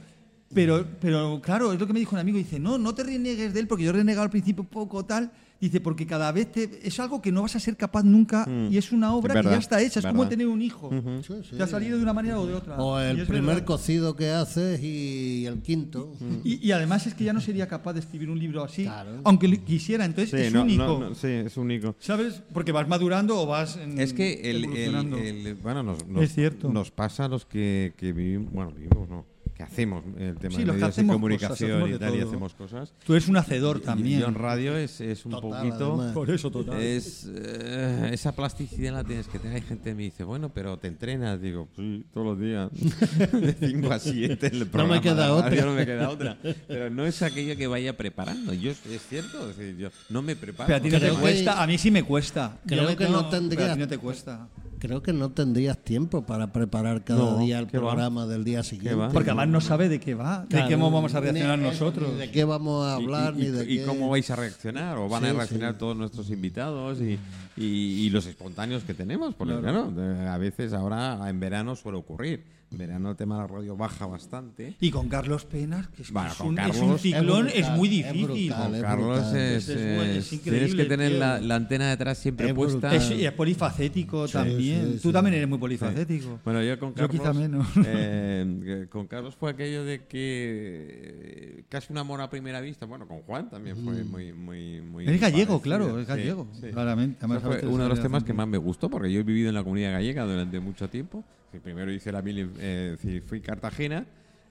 Pero, 0.54 0.86
pero 1.00 1.42
claro, 1.42 1.74
es 1.74 1.80
lo 1.80 1.88
que 1.88 1.94
me 1.94 2.00
dijo 2.00 2.16
un 2.16 2.20
amigo. 2.20 2.38
Dice, 2.38 2.60
no, 2.60 2.78
no 2.78 2.94
te 2.94 3.04
reniegues 3.04 3.54
de 3.54 3.60
él, 3.60 3.68
porque 3.68 3.84
yo 3.84 3.90
he 3.90 3.94
renegado 3.94 4.24
al 4.24 4.30
principio 4.30 4.64
poco 4.64 5.06
tal. 5.06 5.32
Dice, 5.62 5.80
porque 5.80 6.06
cada 6.06 6.30
vez 6.34 6.52
te- 6.52 6.82
es 6.86 7.00
algo 7.00 7.22
que 7.22 7.32
no 7.32 7.42
vas 7.44 7.56
a 7.56 7.60
ser 7.60 7.78
capaz 7.78 8.04
nunca 8.04 8.46
Mm. 8.46 8.74
y 8.74 8.76
es 8.78 8.92
una 8.92 9.14
obra 9.16 9.34
que 9.42 9.48
ya 9.48 9.56
está 9.56 9.82
hecha. 9.82 10.02
Es 10.02 10.06
como 10.06 10.28
tener 10.28 10.46
un 10.48 10.62
hijo. 10.62 10.90
Sí, 11.26 11.34
sí. 11.50 11.56
Te 11.56 11.64
ha 11.64 11.68
salido 11.68 11.96
de 11.96 12.04
una 12.04 12.12
manera 12.12 12.38
o 12.38 12.46
de 12.46 12.54
otra. 12.54 12.76
O 12.78 13.00
Y 13.00 13.06
el 13.06 13.26
primer 13.26 13.56
verdad. 13.56 13.64
cocido 13.66 14.14
que 14.18 14.30
haces 14.30 14.82
y 14.84 15.46
el 15.46 15.62
quinto. 15.62 16.18
y, 16.44 16.56
y 16.68 16.72
además 16.74 17.08
es 17.08 17.14
que 17.14 17.24
ya 17.24 17.32
no 17.32 17.40
sería 17.40 17.70
capaz 17.70 17.94
de 17.94 18.02
escribir 18.02 18.30
un 18.30 18.40
libro 18.40 18.62
así, 18.62 18.84
Claro. 18.84 19.22
aunque 19.24 19.58
quisiera. 19.64 20.04
Entonces 20.04 20.32
Sí, 20.38 20.48
es 20.48 20.54
no, 20.54 20.64
único. 20.64 20.84
no, 20.84 21.00
no, 21.00 21.16
sí, 21.16 21.28
es 21.28 21.56
único. 21.56 21.96
¿Sabes? 22.00 22.44
Porque 22.54 22.74
vas 22.74 22.90
madurando 22.90 23.40
o 23.42 23.46
vas. 23.46 23.78
en- 23.78 24.02
Es 24.02 24.12
que 24.12 24.42
el, 24.52 24.66
el- 24.66 25.56
bueno, 25.64 25.82
nos, 25.82 26.06
nos- 26.08 26.24
Es 26.24 26.34
cierto. 26.34 26.74
nos 26.74 26.92
pasa 26.92 27.24
a 27.26 27.28
los 27.30 27.46
que, 27.46 27.94
que 27.96 28.12
vivimos, 28.12 28.52
bueno, 28.52 28.72
vivimos, 28.72 29.08
no, 29.08 29.26
que 29.66 29.72
hacemos 29.72 30.04
el 30.18 30.36
tema 30.38 30.54
Sí, 30.56 30.60
de 30.62 30.66
los 30.66 30.76
que 30.76 30.82
medios 30.82 30.96
de 30.96 31.06
comunicación 31.08 31.70
cosas, 31.72 31.84
hacemos 31.84 31.90
y 31.90 32.00
tal, 32.00 32.16
y 32.16 32.22
hacemos 32.22 32.54
cosas. 32.54 32.94
Tú 33.06 33.14
eres 33.14 33.28
un 33.28 33.38
hacedor 33.38 33.78
Y- 33.78 33.86
también. 33.86 34.20
Yo 34.22 34.28
en 34.28 34.36
radio 34.36 34.78
es, 34.78 35.02
es 35.02 35.26
un 35.26 35.32
Total, 35.34 35.50
poquito... 35.68 35.94
además. 35.94 36.14
Por 36.14 36.30
eso, 36.32 36.52
total. 36.52 36.80
Es, 36.82 37.28
eh, 37.34 38.10
esa 38.14 38.36
plasticidad 38.36 38.94
la 38.94 39.04
tienes 39.04 39.28
que 39.28 39.40
tener. 39.40 39.56
Hay 39.58 39.62
gente 39.62 39.90
que 39.90 39.96
me 39.96 40.04
dice, 40.04 40.24
bueno, 40.24 40.50
pero 40.54 40.78
te 40.78 40.88
entrenas. 40.88 41.42
Digo, 41.42 41.68
sí, 41.76 42.06
todos 42.14 42.28
los 42.28 42.40
días. 42.40 42.70
De 43.32 43.54
5 43.54 43.92
a 43.94 44.00
7 44.00 44.48
el 44.54 44.68
programa 44.68 45.02
queda 45.02 45.14
de 45.36 45.42
radio, 45.42 45.54
otra. 45.58 45.66
No 45.66 45.74
me 45.74 45.86
queda 45.86 46.10
otra. 46.10 46.38
Pero 46.68 46.90
no 46.90 47.06
es 47.06 47.22
aquello 47.22 47.56
que 47.58 47.68
vaya 47.68 47.96
preparando. 47.98 48.54
Yo, 48.54 48.72
es 48.72 48.80
cierto, 49.10 49.50
es 49.50 49.58
decir, 49.58 49.78
yo 49.78 49.90
no 50.10 50.22
me 50.22 50.36
preparo. 50.36 50.68
Pero 50.68 50.78
a 50.78 50.82
ti 50.82 50.90
no 50.90 51.00
te 51.00 51.10
que- 51.10 51.18
cuesta, 51.22 51.62
a 51.62 51.68
mí 51.68 51.78
sí 51.78 51.92
me 51.92 52.04
cuesta. 52.04 52.58
creo 52.66 52.84
me 52.84 52.96
que 52.96 53.06
tengo- 53.06 53.22
no 53.22 53.30
tendría- 53.30 53.60
pero 53.60 53.72
a 53.72 53.76
ti 53.76 53.80
no 53.82 53.88
te 53.88 53.98
cuesta. 53.98 54.48
Creo 54.86 55.02
que 55.02 55.14
no 55.14 55.32
tendrías 55.32 55.78
tiempo 55.78 56.26
para 56.26 56.52
preparar 56.52 57.06
cada 57.06 57.20
No, 57.20 57.38
día 57.38 57.58
el 57.60 57.68
programa 57.68 58.26
del 58.28 58.44
día 58.44 58.64
siguiente. 58.64 58.96
va? 58.96 59.10
Porque 59.12 59.30
además 59.30 59.48
no 59.48 59.62
sabe 59.62 59.88
de 59.88 60.02
qué 60.02 60.14
va, 60.14 60.46
de 60.50 60.66
qué 60.68 60.76
vamos 60.76 61.14
a 61.16 61.20
ni- 61.22 61.24
reaccionar 61.28 61.58
ni 61.60 61.64
nosotros. 61.66 62.18
de 62.18 62.30
qué 62.32 62.44
vamos 62.44 62.86
a 62.86 63.00
Y- 63.00 63.04
hablar, 63.04 63.34
y, 63.38 63.44
ni 63.44 63.46
de 63.48 63.64
y 63.72 63.78
qué. 63.78 63.86
cómo 63.86 64.10
vais 64.10 64.30
a 64.30 64.36
reaccionar 64.36 64.98
o 64.98 65.08
van 65.08 65.24
a 65.24 65.32
reaccionar 65.32 65.72
sí. 65.74 65.80
todos 65.80 65.96
nuestros 65.96 66.30
invitados 66.30 67.00
y, 67.00 67.18
y- 67.56 68.06
y 68.06 68.10
los 68.10 68.26
espontáneos 68.26 68.84
que 68.84 68.94
tenemos 68.94 69.34
porque 69.36 69.58
claro, 69.58 69.90
de- 69.90 70.28
a 70.28 70.38
veces 70.38 70.74
ahora 70.74 71.30
en 71.30 71.40
verano 71.40 71.78
suele 71.78 71.98
ocurrir 72.00 72.44
verano 72.78 73.12
el 73.12 73.16
tema 73.16 73.36
de 73.36 73.42
la 73.42 73.48
radio 73.48 73.76
baja 73.78 74.06
bastante 74.06 74.76
Y 74.80 74.92
con 74.92 75.10
Carlos 75.10 75.46
Penas, 75.46 75.88
que 75.90 76.02
es, 76.04 76.12
Bueno, 76.12 76.30
es 76.30 76.36
con 76.36 76.48
un, 76.48 76.60
es 76.60 76.66
Carlos- 76.68 76.82
un 76.90 77.00
ciclón, 77.00 77.48
Es 77.48 77.54
es, 77.54 77.60
brutal, 77.62 77.78
muy 77.78 77.88
es 77.88 77.94
difícil. 78.14 78.26
brutal. 78.26 78.64
Con 78.66 78.76
es 78.76 78.82
Carlos 78.82 79.20
es, 79.28 79.34
Es- 79.34 79.70
es 79.70 79.78
es 79.78 80.34
es- 80.34 80.42
tienes 80.42 80.76
que 80.76 80.86
tener 80.86 81.12
la, 81.14 81.40
la 81.40 81.56
antena 81.56 81.90
detrás 81.90 82.18
siempre 82.18 82.48
Es 82.48 82.54
puesta. 82.54 82.94
Es, 82.96 83.12
y 83.12 83.26
es 83.26 83.32
polifacético 83.34 84.28
también. 84.28 84.94
sí, 84.94 85.00
Tú 85.02 85.10
sí. 85.10 85.14
también 85.14 85.36
eres 85.36 85.48
muy 85.50 85.58
polifacético. 85.58 86.40
Bueno, 86.44 86.62
yo 86.64 86.78
con 86.80 86.90
Yo 86.90 87.08
Carlos. 87.08 87.12
quizá 87.22 87.34
menos. 87.34 87.68
eh, 87.86 88.60
que 88.84 88.90
con 88.90 89.08
Carlos 89.08 89.36
fue 89.36 89.52
aquello 89.52 89.84
de 89.86 90.06
que 90.06 91.58
eh, 91.58 91.64
casi 91.70 91.92
un 91.92 91.98
amor 92.00 92.22
a 92.22 92.30
primera 92.30 92.62
vista. 92.62 92.86
Bueno, 92.86 93.08
con 93.08 93.22
Juan 93.22 93.50
también 93.50 93.76
fue 93.78 94.04
muy, 94.04 94.34
muy, 94.34 94.82
muy. 94.82 95.06
Es 95.08 95.20
gallego, 95.22 95.60
parecido. 95.60 95.62
claro, 95.62 96.00
es 96.00 96.06
Sí, 96.08 96.10
gallego, 96.10 96.48
sí. 96.60 96.68
claramente. 96.72 97.18
Además, 97.20 97.44
fue 97.44 97.68
uno 97.68 97.84
de 97.84 97.90
los 97.90 98.02
temas 98.02 98.24
que 98.24 98.34
más 98.34 98.48
me 98.48 98.58
gustó 98.58 98.90
porque 98.90 99.12
yo 99.12 99.20
he 99.20 99.24
vivido 99.24 99.50
en 99.50 99.56
la 99.56 99.64
comunidad 99.64 99.92
gallega 99.94 100.24
durante 100.26 100.60
mucho 100.60 100.90
tiempo. 100.90 101.24
Que 101.54 101.60
primero 101.62 101.92
hice 101.94 102.12
la 102.12 102.22
mili, 102.24 102.50
eh, 102.60 103.22
fui 103.26 103.40
Cartagena. 103.40 104.06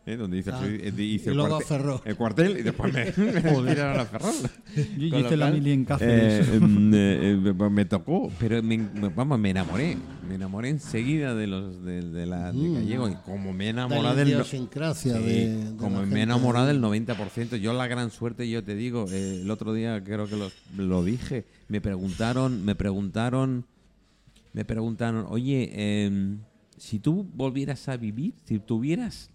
eh, 0.05 0.17
donde 0.17 0.37
hice, 0.39 0.51
Ah, 0.53 0.61
eh, 0.67 0.93
hice 0.99 1.27
y 1.27 1.29
el, 1.31 1.37
luego 1.37 1.55
a 1.55 1.59
cuarte- 1.61 1.65
Ferrol. 1.69 2.01
el 2.05 2.17
cuartel 2.17 2.59
y 2.59 2.63
después 2.63 2.93
me, 2.93 3.05
me 3.33 3.41
tiraron 3.75 4.01
a 4.01 4.05
Ferrol. 4.05 4.35
Yo 4.99 5.11
Con 5.11 5.21
hice 5.21 5.37
la 5.37 5.47
cual, 5.47 5.55
mili 5.55 5.71
en 5.73 5.85
Cáceres. 5.85 6.49
eh, 6.49 6.55
em, 6.57 6.95
eh, 6.95 7.41
eh, 7.47 7.69
me- 7.71 7.85
tocó, 7.85 8.29
pero 8.39 8.61
me, 8.65 8.79
vamos, 9.15 9.39
me 9.39 9.51
enamoré. 9.51 9.97
Me 10.29 10.35
enamoré 10.37 10.71
enseguida 10.71 11.35
de 11.37 11.47
los 11.47 11.85
de, 11.85 12.03
de 12.03 12.27
la 12.27 12.51
de 12.53 12.73
gallego 12.75 13.09
y 13.11 13.15
como 13.25 13.53
me 13.53 13.69
enamorado 13.69 14.17
del 14.17 14.39
no- 14.39 14.45
Sí, 14.45 14.69
de, 15.09 15.75
como 15.77 16.05
me 16.07 16.23
enamorado 16.23 16.67
del 16.67 16.81
90%. 16.81 17.57
Yo 17.61 17.73
la 17.73 17.87
gran 17.87 18.11
suerte, 18.11 18.49
yo 18.51 18.65
te 18.65 18.75
digo, 18.75 19.07
eh, 19.11 19.41
el 19.43 19.51
otro 19.53 19.73
día 19.73 20.03
creo 20.03 20.27
que 20.27 20.35
los- 20.37 20.53
lo 20.77 21.05
dije, 21.05 21.45
me 21.69 21.81
preguntaron, 21.81 22.65
me 22.65 22.75
preguntaron, 22.75 23.67
me 24.53 24.65
preguntaron, 24.65 25.27
oye, 25.29 25.71
em, 26.07 26.39
si 26.83 26.99
tú 26.99 27.25
volvieras 27.35 27.89
a 27.89 27.97
vivir, 27.97 28.35
si 28.45 28.59
tuvieras 28.59 29.31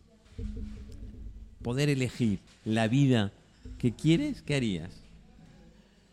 poder 1.64 1.90
elegir 1.90 2.40
la 2.66 2.88
vida 2.88 3.32
que 3.78 3.94
quieres, 3.94 4.42
¿qué 4.42 4.56
harías? 4.56 4.92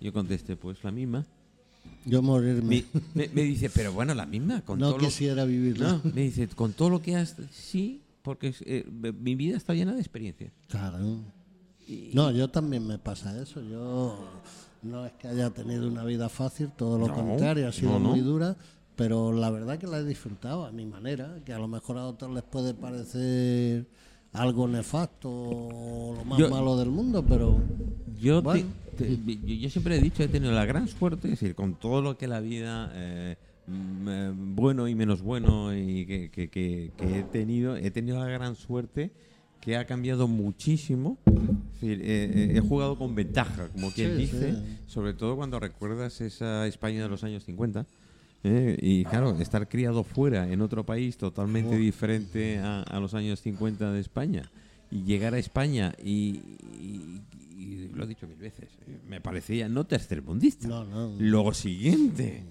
Yo 0.01 0.13
contesté, 0.13 0.57
pues 0.57 0.83
la 0.85 0.91
misma. 0.93 1.27
Yo 2.07 2.23
morirme. 2.23 2.85
Me, 3.15 3.27
me- 3.27 3.29
me 3.35 3.43
dice, 3.43 3.69
pero 3.71 3.93
bueno, 3.93 4.15
la 4.15 4.27
misma, 4.27 4.61
con 4.63 4.79
no 4.79 4.91
todo 4.91 4.99
lo- 4.99 5.05
quisiera 5.07 5.45
vivirla. 5.45 6.01
no, 6.05 6.13
me 6.15 6.23
dice, 6.23 6.47
con 6.49 6.73
todo 6.73 6.91
lo 6.91 7.03
que 7.03 7.17
has... 7.17 7.37
Sí, 7.51 8.01
porque 8.23 8.55
eh, 8.61 8.87
mi 9.21 9.35
vida 9.35 9.57
está 9.57 9.75
llena 9.75 9.93
de 9.95 10.01
experiencias. 10.01 10.53
Claro. 10.69 11.19
No, 12.13 12.31
yo 12.31 12.49
también 12.49 12.87
me 12.87 12.99
pasa 12.99 13.41
eso. 13.43 13.61
Yo 13.63 14.19
no 14.83 15.05
es 15.05 15.13
que 15.15 15.29
haya 15.29 15.51
tenido 15.51 15.89
una 15.89 16.05
vida 16.05 16.29
fácil, 16.29 16.69
todo 16.77 16.99
lo 16.99 17.09
No, 17.09 17.15
contrario, 17.15 17.69
ha 17.69 17.73
sido 17.73 17.99
no. 17.99 18.11
muy 18.11 18.21
dura, 18.21 18.57
pero 18.97 19.33
la 19.33 19.51
verdad 19.51 19.79
que 19.79 19.87
la 19.87 19.99
he 19.99 20.05
disfrutado 20.05 20.65
a 20.67 20.73
mi 20.73 20.87
manera, 20.87 21.39
que 21.45 21.53
a 21.53 21.59
lo 21.59 21.69
mejor 21.69 21.99
a 21.99 22.07
otros 22.07 22.33
les 22.33 22.43
puede 22.43 22.75
parecer 22.75 23.87
algo 24.33 24.67
nefasto 24.69 25.29
o 25.31 26.15
lo 26.17 26.25
más 26.25 26.39
Yo- 26.39 26.51
malo 26.51 26.77
del 26.77 26.91
mundo, 26.91 27.25
pero 27.29 27.61
Yo, 28.21 28.39
te- 28.39 28.45
Bueno. 28.45 28.67
te- 28.97 29.17
yo, 29.47 29.55
yo 29.55 29.71
siempre 29.71 29.97
he 29.97 30.01
dicho, 30.01 30.23
he 30.23 30.29
tenido 30.29 30.53
la 30.53 30.65
gran 30.65 30.89
suerte, 30.89 31.29
es 31.29 31.41
decir, 31.41 31.55
con 31.55 31.75
todo 31.75 32.01
lo 32.03 32.17
que 32.17 32.27
la 32.29 32.41
vida, 32.41 32.91
eh, 32.95 33.37
eh, 33.69 34.33
bueno 34.35 34.89
y 34.89 34.95
menos 34.95 35.23
bueno, 35.23 35.75
y 35.77 36.07
que, 36.07 36.31
que- 36.31 36.49
que- 36.49 36.93
que 36.97 37.19
he 37.19 37.23
tenido, 37.25 37.77
he 37.77 37.91
tenido 37.91 38.19
la 38.19 38.27
gran 38.29 38.55
suerte 38.57 39.11
que 39.61 39.77
ha 39.77 39.87
cambiado 39.87 40.29
muchísimo. 40.29 41.17
Es 41.27 41.81
decir, 41.81 42.01
eh, 42.03 42.31
eh, 42.35 42.53
he 42.57 42.61
jugado 42.61 42.97
con 42.97 43.15
ventaja, 43.15 43.69
como 43.71 43.91
quien 43.91 44.13
Sí, 44.13 44.17
dice, 44.23 44.53
sí. 44.53 44.59
sobre 44.87 45.15
todo 45.15 45.37
cuando 45.37 45.59
recuerdas 45.59 46.21
esa 46.21 46.67
España 46.67 47.03
de 47.03 47.09
los 47.09 47.25
años 47.25 47.45
50. 47.45 47.87
¿Eh? 48.45 48.79
y 48.81 49.05
claro, 49.05 49.37
estar 49.41 49.69
criado 49.69 50.05
fuera, 50.05 50.49
en 50.51 50.61
otro 50.61 50.85
país 50.87 51.17
totalmente 51.17 51.77
diferente 51.77 52.59
a, 52.59 52.83
a 52.83 53.01
los 53.01 53.15
años 53.15 53.41
50 53.41 53.91
de 53.93 54.01
España, 54.01 54.51
y 54.91 55.03
llegar 55.03 55.35
a 55.35 55.39
España 55.39 55.93
y, 56.03 56.41
y- 56.81 57.21
y 57.59 57.89
lo 57.95 58.05
he 58.05 58.07
dicho 58.07 58.27
mil 58.29 58.37
veces, 58.37 58.69
eh, 58.87 58.99
me 59.09 59.21
parecía 59.21 59.69
no 59.69 59.85
tercermundista. 59.87 60.69
no, 60.69 60.85
no. 60.85 61.15
Luego 61.19 61.53
siguiente. 61.55 62.45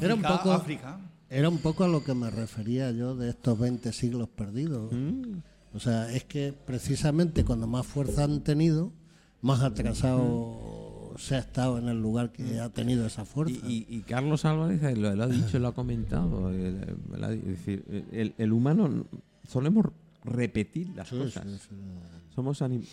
Era 0.00 0.14
un 0.14 0.20
África, 0.24 0.36
poco- 0.38 0.52
África. 0.52 1.00
Era 1.30 1.48
un 1.50 1.58
poco 1.58 1.84
a 1.84 1.88
lo 1.88 2.02
que 2.04 2.14
me 2.14 2.30
refería 2.30 2.90
yo 2.92 3.14
de 3.14 3.28
estos 3.30 3.58
20 3.58 3.92
siglos 3.92 4.28
perdidos. 4.30 4.90
Mm. 4.92 5.40
O 5.74 5.80
sea, 5.80 6.10
es 6.14 6.24
que 6.24 6.54
precisamente 6.66 7.44
cuando 7.44 7.66
más 7.66 7.86
fuerza 7.86 8.24
han 8.24 8.42
tenido, 8.42 8.92
más 9.42 9.60
atrasado 9.62 10.22
se 11.18 11.34
ha 11.34 11.38
estado 11.40 11.78
en 11.78 11.88
el 11.88 12.00
lugar 12.00 12.32
que 12.32 12.60
ha 12.60 12.68
tenido 12.70 13.04
esa 13.06 13.22
Y, 13.22 13.26
fuerza. 13.26 13.66
y- 13.66 13.86
y 13.88 14.00
Carlos 14.02 14.44
Álvarez 14.44 14.80
lo, 14.96 15.14
lo 15.14 15.24
ha 15.24 15.26
dicho, 15.28 15.58
lo 15.58 15.68
ha 15.68 15.74
comentado. 15.74 16.50
el- 16.50 16.96
es 17.34 17.44
decir, 17.44 17.84
el, 18.12 18.34
el 18.38 18.52
humano 18.52 19.04
solemos 19.46 19.86
repetir 20.24 20.88
las 20.94 21.08
Sí, 21.08 21.18
cosas. 21.18 21.44
sí, 21.44 21.58
sí. 21.68 21.76
Somos 22.34 22.62
anim- 22.62 22.84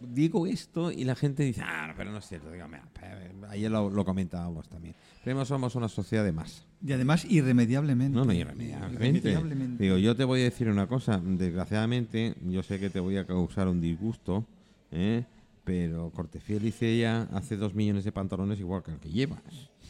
Digo 0.00 0.46
esto 0.46 0.90
y 0.92 1.04
la 1.04 1.14
gente 1.14 1.44
dice, 1.44 1.62
ah, 1.64 1.86
no, 1.88 1.94
pero 1.96 2.10
no 2.12 2.18
es 2.18 2.26
cierto. 2.28 2.50
Digo, 2.50 2.66
mira, 2.68 2.86
eh, 3.02 3.30
ayer 3.48 3.70
lo, 3.70 3.88
lo 3.88 4.04
comentábamos 4.04 4.68
también. 4.68 4.94
Pero 5.24 5.44
somos 5.46 5.74
una 5.76 5.88
sociedad 5.88 6.22
de 6.24 6.32
masa. 6.32 6.62
Y 6.84 6.92
además 6.92 7.24
irremediablemente. 7.24 8.14
No, 8.14 8.24
no, 8.24 8.32
irremediablemente. 8.34 8.96
Irremediablemente. 9.30 9.82
Digo, 9.82 9.96
yo 9.96 10.14
te 10.14 10.24
voy 10.24 10.40
a 10.42 10.44
decir 10.44 10.68
una 10.68 10.86
cosa. 10.88 11.18
Desgraciadamente, 11.24 12.34
yo 12.44 12.62
sé 12.62 12.78
que 12.78 12.90
te 12.90 13.00
voy 13.00 13.16
a 13.16 13.26
causar 13.26 13.66
un 13.68 13.80
disgusto, 13.80 14.44
¿eh? 14.90 15.24
Pero 15.64 16.10
Cortefiel 16.10 16.62
dice 16.62 16.90
ella 16.92 17.28
hace 17.32 17.56
dos 17.56 17.74
millones 17.74 18.04
de 18.04 18.12
pantalones 18.12 18.60
igual 18.60 18.82
que 18.82 18.92
el 18.92 18.98
que 18.98 19.10
llevas. 19.10 19.40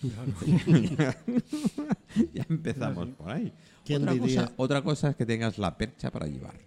ya 2.35 2.47
empezamos 2.49 3.09
por 3.11 3.31
ahí. 3.31 3.53
¿Quién 3.85 4.03
otra, 4.03 4.15
diría? 4.15 4.41
cosa, 4.43 4.53
otra 4.57 4.83
cosa 4.83 5.11
es 5.11 5.17
que 5.17 5.27
tengas 5.27 5.59
la 5.59 5.77
percha 5.77 6.11
para 6.11 6.27
llevarlos. 6.27 6.63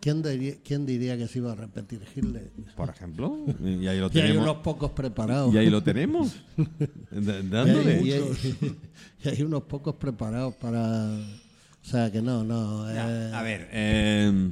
¿Quién, 0.00 0.22
diría, 0.22 0.54
quién 0.62 0.86
diría 0.86 1.16
que 1.18 1.26
se 1.26 1.38
iba 1.40 1.50
a 1.52 1.56
repetir 1.56 2.00
Hitler? 2.14 2.50
Por 2.76 2.88
ejemplo, 2.90 3.44
y 3.60 3.86
ahí 3.88 3.98
lo 3.98 4.06
Y 4.12 4.18
hay 4.18 4.28
tenemos. 4.28 4.42
unos 4.44 4.56
pocos 4.58 4.90
preparados. 4.92 5.52
Y 5.52 5.58
ahí 5.58 5.68
lo 5.70 5.82
tenemos. 5.82 6.36
Y 7.10 7.20
Dándole. 7.20 7.94
hay, 7.96 8.08
y 8.08 8.12
hay- 8.12 8.76
y 9.24 9.28
hay 9.28 9.42
unos 9.42 9.62
pocos 9.64 9.94
preparados 9.96 10.54
para... 10.54 11.08
O 11.82 11.88
sea, 11.88 12.10
que 12.12 12.20
no, 12.20 12.44
no. 12.44 12.92
Ya, 12.92 13.08
eh, 13.08 13.32
a 13.32 13.42
ver, 13.42 13.68
eh, 13.72 14.50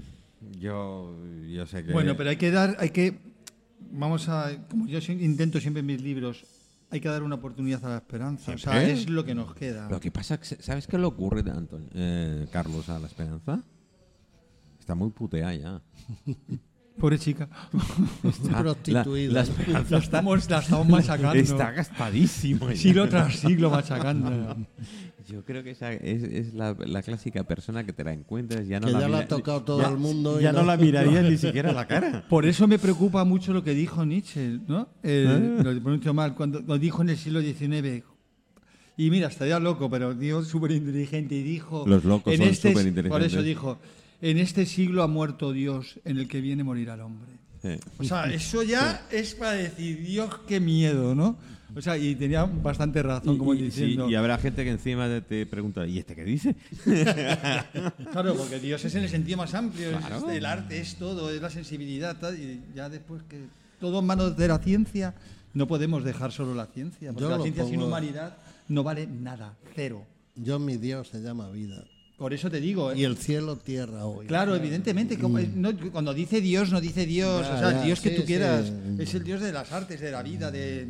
yo, 0.61 1.17
yo 1.49 1.67
sé 1.67 1.85
que. 1.85 1.93
Bueno, 1.93 2.17
pero 2.17 2.31
hay 2.31 2.37
que 2.37 2.51
dar, 2.53 2.77
hay 2.79 2.91
que, 2.91 3.19
vamos 3.95 4.29
a, 4.29 4.51
como 4.71 4.87
yo 4.87 4.99
intento 5.13 5.61
siempre 5.61 5.81
en 5.81 5.87
mis 5.87 6.01
libros, 6.03 6.45
hay 6.91 7.01
que 7.01 7.09
dar 7.09 7.23
una 7.23 7.37
oportunidad 7.37 7.85
a 7.85 7.89
la 7.89 7.97
esperanza. 7.97 8.53
O 8.53 8.59
sea, 8.59 8.83
es 8.89 9.09
lo 9.09 9.25
que 9.25 9.35
nos 9.35 9.55
queda. 9.55 9.89
Lo 9.89 10.01
que 10.01 10.11
pasa, 10.11 10.39
que- 10.39 10.63
¿sabes 10.63 10.87
qué 10.87 10.99
le 10.99 11.05
ocurre, 11.07 11.41
Antonio, 11.51 11.89
eh, 11.95 12.47
Carlos, 12.53 12.89
a 12.89 12.99
la 12.99 13.07
esperanza? 13.07 13.63
Está 14.79 14.95
muy 14.95 15.11
puteada 15.11 15.55
ya. 15.55 15.81
Pobre 16.99 17.19
chica. 17.19 17.49
Está- 18.23 18.61
Prostituida. 18.61 19.33
La, 19.33 19.35
la 19.35 19.43
esperanza 19.43 19.91
La 19.91 19.99
estamos, 19.99 20.49
la 20.51 20.59
estamos 20.61 20.89
machacando. 20.89 21.35
está 21.41 21.71
gastadísimo. 21.73 22.71
ya. 22.71 22.77
siglo 22.77 23.09
tras 23.09 23.35
siglo 23.37 23.71
machacando. 23.71 24.57
Yo 25.29 25.45
creo 25.45 25.63
que 25.63 25.71
esa 25.71 25.93
es, 25.93 26.23
es 26.23 26.55
la, 26.55 26.77
la 26.87 27.03
clásica 27.03 27.45
persona 27.45 27.85
que 27.85 27.93
te 27.93 28.05
la 28.05 28.13
encuentras 28.13 28.67
ya 28.67 28.79
no 28.81 28.87
Que 28.87 28.93
la 28.93 29.01
ya 29.01 29.09
la 29.09 29.19
ha 29.21 29.29
tocado 29.29 29.63
todo 29.63 29.81
ya- 29.83 29.89
el 29.89 29.97
mundo 29.99 30.39
y 30.41 30.43
Ya 30.43 30.53
no, 30.53 30.61
no- 30.61 30.67
la 30.67 30.77
miraría 30.77 31.23
ni 31.31 31.37
siquiera 31.39 31.71
a 31.71 31.73
la 31.73 31.87
cara. 31.87 32.25
Por 32.29 32.47
eso 32.47 32.67
me 32.69 32.79
preocupa 32.79 33.25
mucho 33.25 33.53
lo 33.53 33.63
que 33.65 33.73
dijo 33.75 34.05
Nietzsche, 34.05 34.59
¿no? 34.67 34.89
El- 35.03 35.27
Ah. 35.59 35.63
Lo 35.63 35.83
pronuncio 35.83 36.13
mal, 36.15 36.35
cuando 36.35 36.61
lo 36.61 36.79
dijo 36.79 37.03
en 37.03 37.09
el 37.11 37.17
siglo 37.17 37.41
XIX. 37.41 38.05
Y 38.97 39.11
mira, 39.11 39.29
estaría 39.29 39.59
loco, 39.59 39.91
pero 39.91 40.15
digo 40.15 40.43
súper 40.45 40.71
inteligente 40.71 41.35
y 41.35 41.43
dijo... 41.43 41.85
Los 41.87 42.05
locos 42.05 42.33
en 42.33 42.39
son 42.41 42.49
este. 42.49 43.09
Por 43.09 43.23
eso 43.23 43.43
dijo, 43.43 43.79
en 44.23 44.39
este 44.39 44.67
siglo 44.67 45.03
ha 45.03 45.09
muerto 45.09 45.53
Dios, 45.53 45.99
en 46.05 46.19
el 46.19 46.29
que 46.29 46.41
viene 46.41 46.63
morirá 46.63 46.95
el 46.95 47.01
hombre. 47.01 47.33
Sí. 47.65 47.79
O 47.99 48.05
sea, 48.05 48.25
eso 48.33 48.63
ya 48.63 49.07
es 49.11 49.35
para 49.35 49.53
decir, 49.53 50.03
Dios, 50.05 50.31
qué 50.47 50.61
miedo, 50.61 51.15
¿no? 51.15 51.37
O 51.77 51.81
sea, 51.83 51.97
y 51.99 52.15
tenía 52.15 52.45
bastante 52.45 53.03
razón, 53.03 53.37
como 53.39 53.53
Y, 53.55 53.59
y- 53.59 53.63
diciendo... 53.63 54.07
sí, 54.07 54.13
y 54.13 54.15
habrá 54.15 54.39
gente 54.39 54.63
que 54.63 54.71
encima 54.71 55.09
te- 55.09 55.23
te 55.23 55.47
pregunta, 55.47 55.85
¿y 55.87 55.99
este 55.99 56.15
qué 56.15 56.25
dice? 56.25 56.55
Claro, 58.13 58.35
porque 58.39 58.61
Dios 58.61 58.85
es 58.85 58.95
en 58.95 59.03
el 59.05 59.09
sentido 59.09 59.39
más 59.39 59.55
amplio, 59.55 59.91
es- 59.91 59.97
Claro. 59.97 60.31
es 60.31 60.37
el 60.37 60.47
arte, 60.47 60.79
es 60.79 60.97
todo, 60.97 61.31
es 61.31 61.41
la 61.43 61.51
sensibilidad, 61.51 62.17
tal, 62.19 62.39
y 62.39 62.63
ya 62.75 62.89
después 62.89 63.23
que 63.29 63.41
todo 63.81 64.01
en 64.01 64.07
manos 64.07 64.37
de 64.37 64.47
la 64.49 64.59
ciencia, 64.59 65.15
no 65.53 65.67
podemos 65.67 66.05
dejar 66.05 66.33
solo 66.33 66.55
la 66.55 66.67
ciencia, 66.67 67.13
porque 67.13 67.23
Yo 67.29 67.37
la 67.37 67.43
ciencia 67.43 67.65
sin 67.65 67.83
humanidad 67.83 68.37
no 68.69 68.83
vale 68.83 69.07
nada, 69.07 69.55
cero. 69.75 70.05
Yo, 70.37 70.59
mi 70.59 70.77
Dios, 70.77 71.09
se 71.09 71.21
llama 71.23 71.49
vida. 71.51 71.85
Por 72.17 72.33
eso 72.33 72.49
te 72.51 72.61
digo, 72.61 72.93
¿eh? 72.93 72.99
Y 72.99 73.05
el 73.05 73.17
cielo, 73.17 73.57
tierra 73.57 74.07
hoy. 74.07 74.27
Claro, 74.27 74.55
evidentemente, 74.55 75.19
como 75.19 75.39
es- 75.39 75.49
no- 75.55 75.73
cuando 75.91 76.15
dice 76.15 76.41
Dios, 76.41 76.71
no 76.71 76.81
dice 76.81 77.07
Dios, 77.07 77.43
Ya, 77.47 77.55
o 77.55 77.59
sea, 77.59 77.71
ya, 77.73 77.79
el 77.81 77.85
Dios 77.87 78.01
que 78.01 78.11
sí, 78.11 78.15
tú 78.15 78.21
sí. 78.23 78.27
quieras, 78.29 78.73
es 78.99 79.15
el 79.15 79.25
Dios 79.25 79.41
de 79.41 79.53
las 79.53 79.73
artes, 79.73 80.01
de 80.01 80.11
la 80.13 80.23
vida, 80.23 80.51
de... 80.51 80.87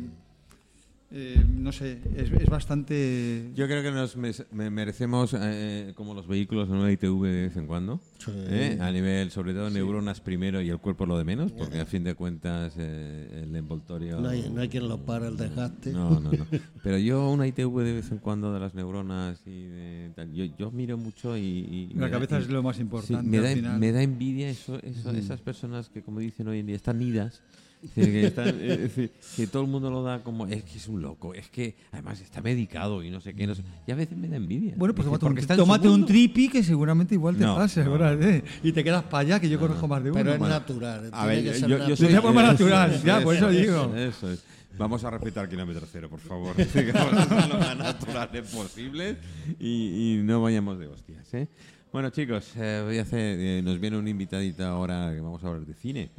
Eh, 1.11 1.41
no 1.49 1.71
sé, 1.71 1.99
es, 2.15 2.31
es 2.31 2.49
bastante... 2.49 3.51
Yo 3.55 3.67
creo 3.67 3.83
que 3.83 3.91
nos 3.91 4.17
merecemos, 4.51 5.35
eh, 5.39 5.93
como 5.95 6.13
los 6.13 6.27
vehículos, 6.27 6.67
una 6.67 6.91
ITV 6.91 7.21
de 7.23 7.41
vez 7.43 7.55
en 7.57 7.67
cuando. 7.67 8.01
Sí. 8.17 8.31
¿eh? 8.35 8.77
A 8.81 8.91
nivel, 8.91 9.29
sobre 9.31 9.53
todo, 9.53 9.69
neuronas 9.69 10.19
primero 10.19 10.61
y 10.61 10.69
el 10.69 10.79
cuerpo 10.79 11.05
lo 11.05 11.17
de 11.17 11.23
menos, 11.23 11.51
porque 11.51 11.79
a 11.79 11.85
fin 11.85 12.03
de 12.03 12.15
cuentas 12.15 12.73
eh, 12.77 13.43
el 13.43 13.55
envoltorio. 13.55 14.19
No 14.19 14.29
hay, 14.29 14.49
no 14.49 14.59
hay 14.61 14.67
quien 14.67 14.89
lo 14.89 14.97
pare 15.05 15.27
el 15.27 15.37
desgaste. 15.37 15.91
No, 15.93 16.19
no, 16.19 16.31
no. 16.31 16.45
Pero 16.83 16.97
yo 16.97 17.29
una 17.29 17.47
ITV 17.47 17.81
de 17.83 17.93
vez 17.93 18.11
en 18.11 18.17
cuando 18.17 18.51
de 18.51 18.59
las 18.59 18.73
neuronas 18.73 19.39
y 19.45 19.67
de 19.67 20.11
tal, 20.15 20.33
yo, 20.33 20.43
yo 20.57 20.71
miro 20.71 20.97
mucho 20.97 21.37
y... 21.37 21.41
y 21.41 21.93
La 21.93 22.07
da- 22.07 22.11
cabeza 22.11 22.39
y- 22.39 22.41
es 22.41 22.49
lo 22.49 22.63
más 22.63 22.75
sí, 22.77 22.81
importante 22.81 23.29
me, 23.29 23.39
da, 23.61 23.77
me 23.77 23.91
da 23.91 24.01
envidia 24.01 24.49
eso, 24.49 24.79
eso- 24.81 25.11
esas 25.11 25.39
personas 25.39 25.87
que, 25.87 26.01
como 26.01 26.19
dicen 26.19 26.47
hoy 26.47 26.59
en 26.59 26.65
día, 26.65 26.75
están 26.75 27.01
idas. 27.01 27.41
Es 27.85 27.95
decir, 27.95 28.11
que, 28.13 28.25
están- 28.27 28.47
es 28.61 28.77
decir, 28.79 29.11
que 29.35 29.47
todo 29.47 29.63
el 29.63 29.69
mundo 29.69 29.89
lo 29.89 30.03
da 30.03 30.23
como 30.23 30.47
es 30.47 30.63
que 30.63 30.77
es 30.77 30.87
un 30.87 31.01
loco, 31.01 31.33
es 31.33 31.49
que 31.49 31.75
además 31.91 32.19
está 32.21 32.41
medicado 32.41 33.03
y 33.03 33.09
no 33.11 33.21
sé 33.21 33.33
qué, 33.33 33.47
no 33.47 33.55
sé. 33.55 33.63
Y 33.87 33.91
a 33.91 33.95
veces 33.95 34.17
me 34.17 34.27
da 34.27 34.37
envidia. 34.37 34.73
Bueno, 34.77 34.93
pues 34.95 35.05
Dice, 35.07 35.17
tómate, 35.19 35.25
porque 35.25 35.39
un, 35.39 35.43
está 35.43 35.55
tómate 35.55 35.87
un 35.89 36.05
tripi 36.05 36.49
que 36.49 36.63
seguramente 36.63 37.15
igual 37.15 37.35
te 37.35 37.45
No, 37.45 37.55
pase, 37.55 37.83
no. 37.83 37.91
¿verdad? 37.91 38.43
Y 38.63 38.71
te 38.71 38.83
quedas 38.83 39.03
para 39.03 39.19
allá, 39.21 39.39
que 39.39 39.49
yo 39.49 39.59
conozco 39.59 39.87
más 39.87 40.03
de 40.03 40.11
uno. 40.11 40.17
Pero 40.19 40.33
es 40.33 40.39
natural. 40.39 41.09
A 41.11 41.25
ver, 41.25 41.43
yo, 41.43 41.67
yo 41.67 41.95
soy 41.95 42.07
Sería 42.07 42.21
más 42.21 42.33
eso, 42.33 42.51
natural, 42.65 43.03
ya, 43.03 43.21
por 43.21 43.35
eso 43.35 43.49
digo. 43.49 43.95
Eso 43.95 44.31
es. 44.31 44.43
Vamos 44.77 45.03
a 45.05 45.09
respetar 45.09 45.47
kilómetro 45.47 45.87
cero, 45.89 46.09
por 46.09 46.19
favor. 46.19 46.53
Ser 46.65 46.87
lo 46.93 47.57
más 47.57 47.77
naturales 47.77 48.49
posibles 48.51 49.15
y, 49.57 50.17
y 50.19 50.21
no 50.23 50.41
vayamos 50.41 50.77
de 50.79 50.87
hostias, 50.87 51.33
¿eh? 51.33 51.47
Bueno, 51.93 52.09
chicos, 52.09 52.51
eh, 52.57 52.81
voy 52.85 52.97
a 52.97 53.03
hacer, 53.03 53.39
eh, 53.39 53.61
nos 53.63 53.79
viene 53.79 53.97
un 53.97 54.05
invitadita 54.05 54.67
ahora 54.67 55.13
que 55.15 55.21
vamos 55.21 55.41
a 55.45 55.47
hablar 55.47 55.65
de 55.65 55.73
cine. 55.75 56.09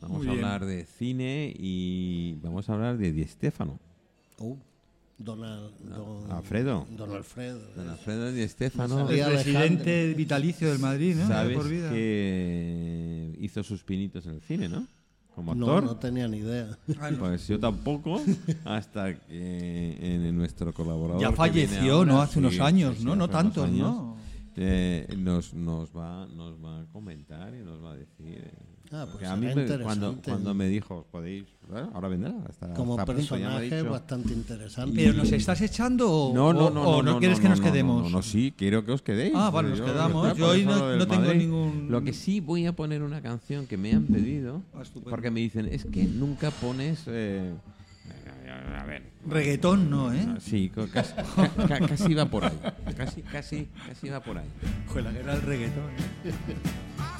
Vamos 0.00 0.18
Muy 0.18 0.28
a 0.28 0.32
bien. 0.32 0.44
hablar 0.44 0.66
de 0.66 0.84
cine 0.86 1.54
y 1.58 2.36
vamos 2.42 2.68
a 2.70 2.74
hablar 2.74 2.96
de 2.98 3.12
Di 3.12 3.24
Stefano. 3.24 3.78
Uh, 4.38 4.56
Donald, 5.18 5.72
don, 5.80 6.30
Alfredo. 6.32 6.86
Don 6.96 7.12
Alfredo. 7.12 7.60
Don 7.76 7.88
Alfredo 7.90 8.32
Di 8.32 8.48
Stefano. 8.48 9.10
El 9.10 9.22
presidente 9.26 10.14
vitalicio 10.14 10.70
del 10.70 10.78
Madrid, 10.78 11.16
¿no? 11.16 11.28
Sabes 11.28 11.56
por 11.56 11.68
vida. 11.68 11.90
que 11.90 13.36
hizo 13.40 13.62
sus 13.62 13.82
pinitos 13.84 14.24
en 14.26 14.36
el 14.36 14.40
cine, 14.40 14.68
¿no? 14.70 14.86
Como 15.34 15.54
No, 15.54 15.66
actor. 15.66 15.84
no 15.84 15.96
tenía 15.96 16.26
ni 16.28 16.38
idea. 16.38 16.76
Ah, 16.98 17.10
no. 17.10 17.18
Pues 17.18 17.46
yo 17.46 17.60
tampoco, 17.60 18.22
hasta 18.64 19.14
que 19.14 19.96
en 20.00 20.36
nuestro 20.36 20.72
colaborador. 20.72 21.20
Ya 21.20 21.32
falleció, 21.32 21.96
ahora, 21.96 22.12
¿no? 22.12 22.22
Hace 22.22 22.32
sí, 22.34 22.38
unos 22.38 22.58
años, 22.60 23.00
¿no? 23.00 23.14
No 23.14 23.28
tantos, 23.28 23.64
años, 23.66 23.78
¿no? 23.94 24.16
eh, 24.56 25.06
nos, 25.18 25.52
nos, 25.54 25.94
va, 25.94 26.26
nos 26.26 26.54
va 26.64 26.80
a 26.80 26.84
comentar 26.86 27.54
y 27.54 27.58
nos 27.62 27.82
va 27.84 27.92
a 27.92 27.96
decir. 27.96 28.38
eh, 28.38 28.50
Ah, 28.92 29.02
pues 29.04 29.10
porque 29.12 29.26
a 29.26 29.36
mí 29.36 29.46
me- 29.54 29.78
cuando, 29.84 30.16
cuando 30.24 30.52
me 30.52 30.66
dijo, 30.66 31.06
podéis, 31.12 31.44
bueno, 31.68 31.90
ahora 31.94 32.08
vendrá. 32.08 32.34
Hasta, 32.48 32.74
Como 32.74 32.94
hasta 32.94 33.06
punto, 33.06 33.20
personaje 33.36 33.64
dicho. 33.76 33.90
bastante 33.90 34.32
interesante. 34.32 34.96
¿Pero 34.96 35.12
nos 35.14 35.30
estás 35.30 35.60
echando 35.60 36.10
o 36.10 36.34
No, 36.34 36.52
no, 36.52 36.70
no, 36.70 36.82
o 36.82 37.02
no, 37.02 37.18
quieres 37.20 37.38
que 37.38 37.48
nos 37.48 37.60
no, 37.60 37.66
no, 37.66 37.70
quedemos? 37.72 38.02
No, 38.04 38.10
no, 38.10 38.22
sí, 38.22 38.52
quiero 38.56 38.84
que 38.84 38.90
os 38.90 39.02
quedéis. 39.02 39.32
Ah, 39.36 39.50
vale, 39.50 39.68
nos 39.70 39.78
Yo- 39.78 39.84
quedamos. 39.84 40.36
Yo 40.36 40.48
hoy 40.48 40.64
no- 40.64 40.96
no 40.96 41.06
tengo 41.06 41.22
Madrid. 41.22 41.38
ningún- 41.38 41.86
Lo 41.88 42.02
que 42.02 42.12
sí 42.12 42.40
voy 42.40 42.66
a 42.66 42.72
poner 42.74 43.02
una 43.02 43.20
canción 43.22 43.66
que 43.68 43.76
me 43.76 43.92
han 43.92 44.06
pedido, 44.06 44.62
Ah, 44.74 44.82
porque 45.08 45.30
me 45.30 45.38
dicen, 45.38 45.66
es 45.66 45.84
que 45.84 46.02
nunca 46.04 46.50
pones... 46.50 47.04
eh, 47.06 47.54
a 48.76 48.84
ver, 48.84 49.04
Reggaetón, 49.28 49.88
¿no, 49.88 50.12
eh? 50.12 50.26
Sí, 50.40 50.70
casi, 50.92 51.14
ca- 51.36 51.48
ca- 51.68 51.86
casi 51.86 52.14
va 52.14 52.26
por 52.26 52.44
ahí. 52.44 52.58
Casi, 52.96 53.22
casi, 53.22 53.68
casi 53.86 54.08
va 54.08 54.18
por 54.20 54.36
ahí. 54.38 54.48
Joder, 54.88 55.04
la 55.04 55.12
guerra 55.12 55.32
del 55.34 55.42
reggaetón. 55.42 55.90
I 56.24 57.19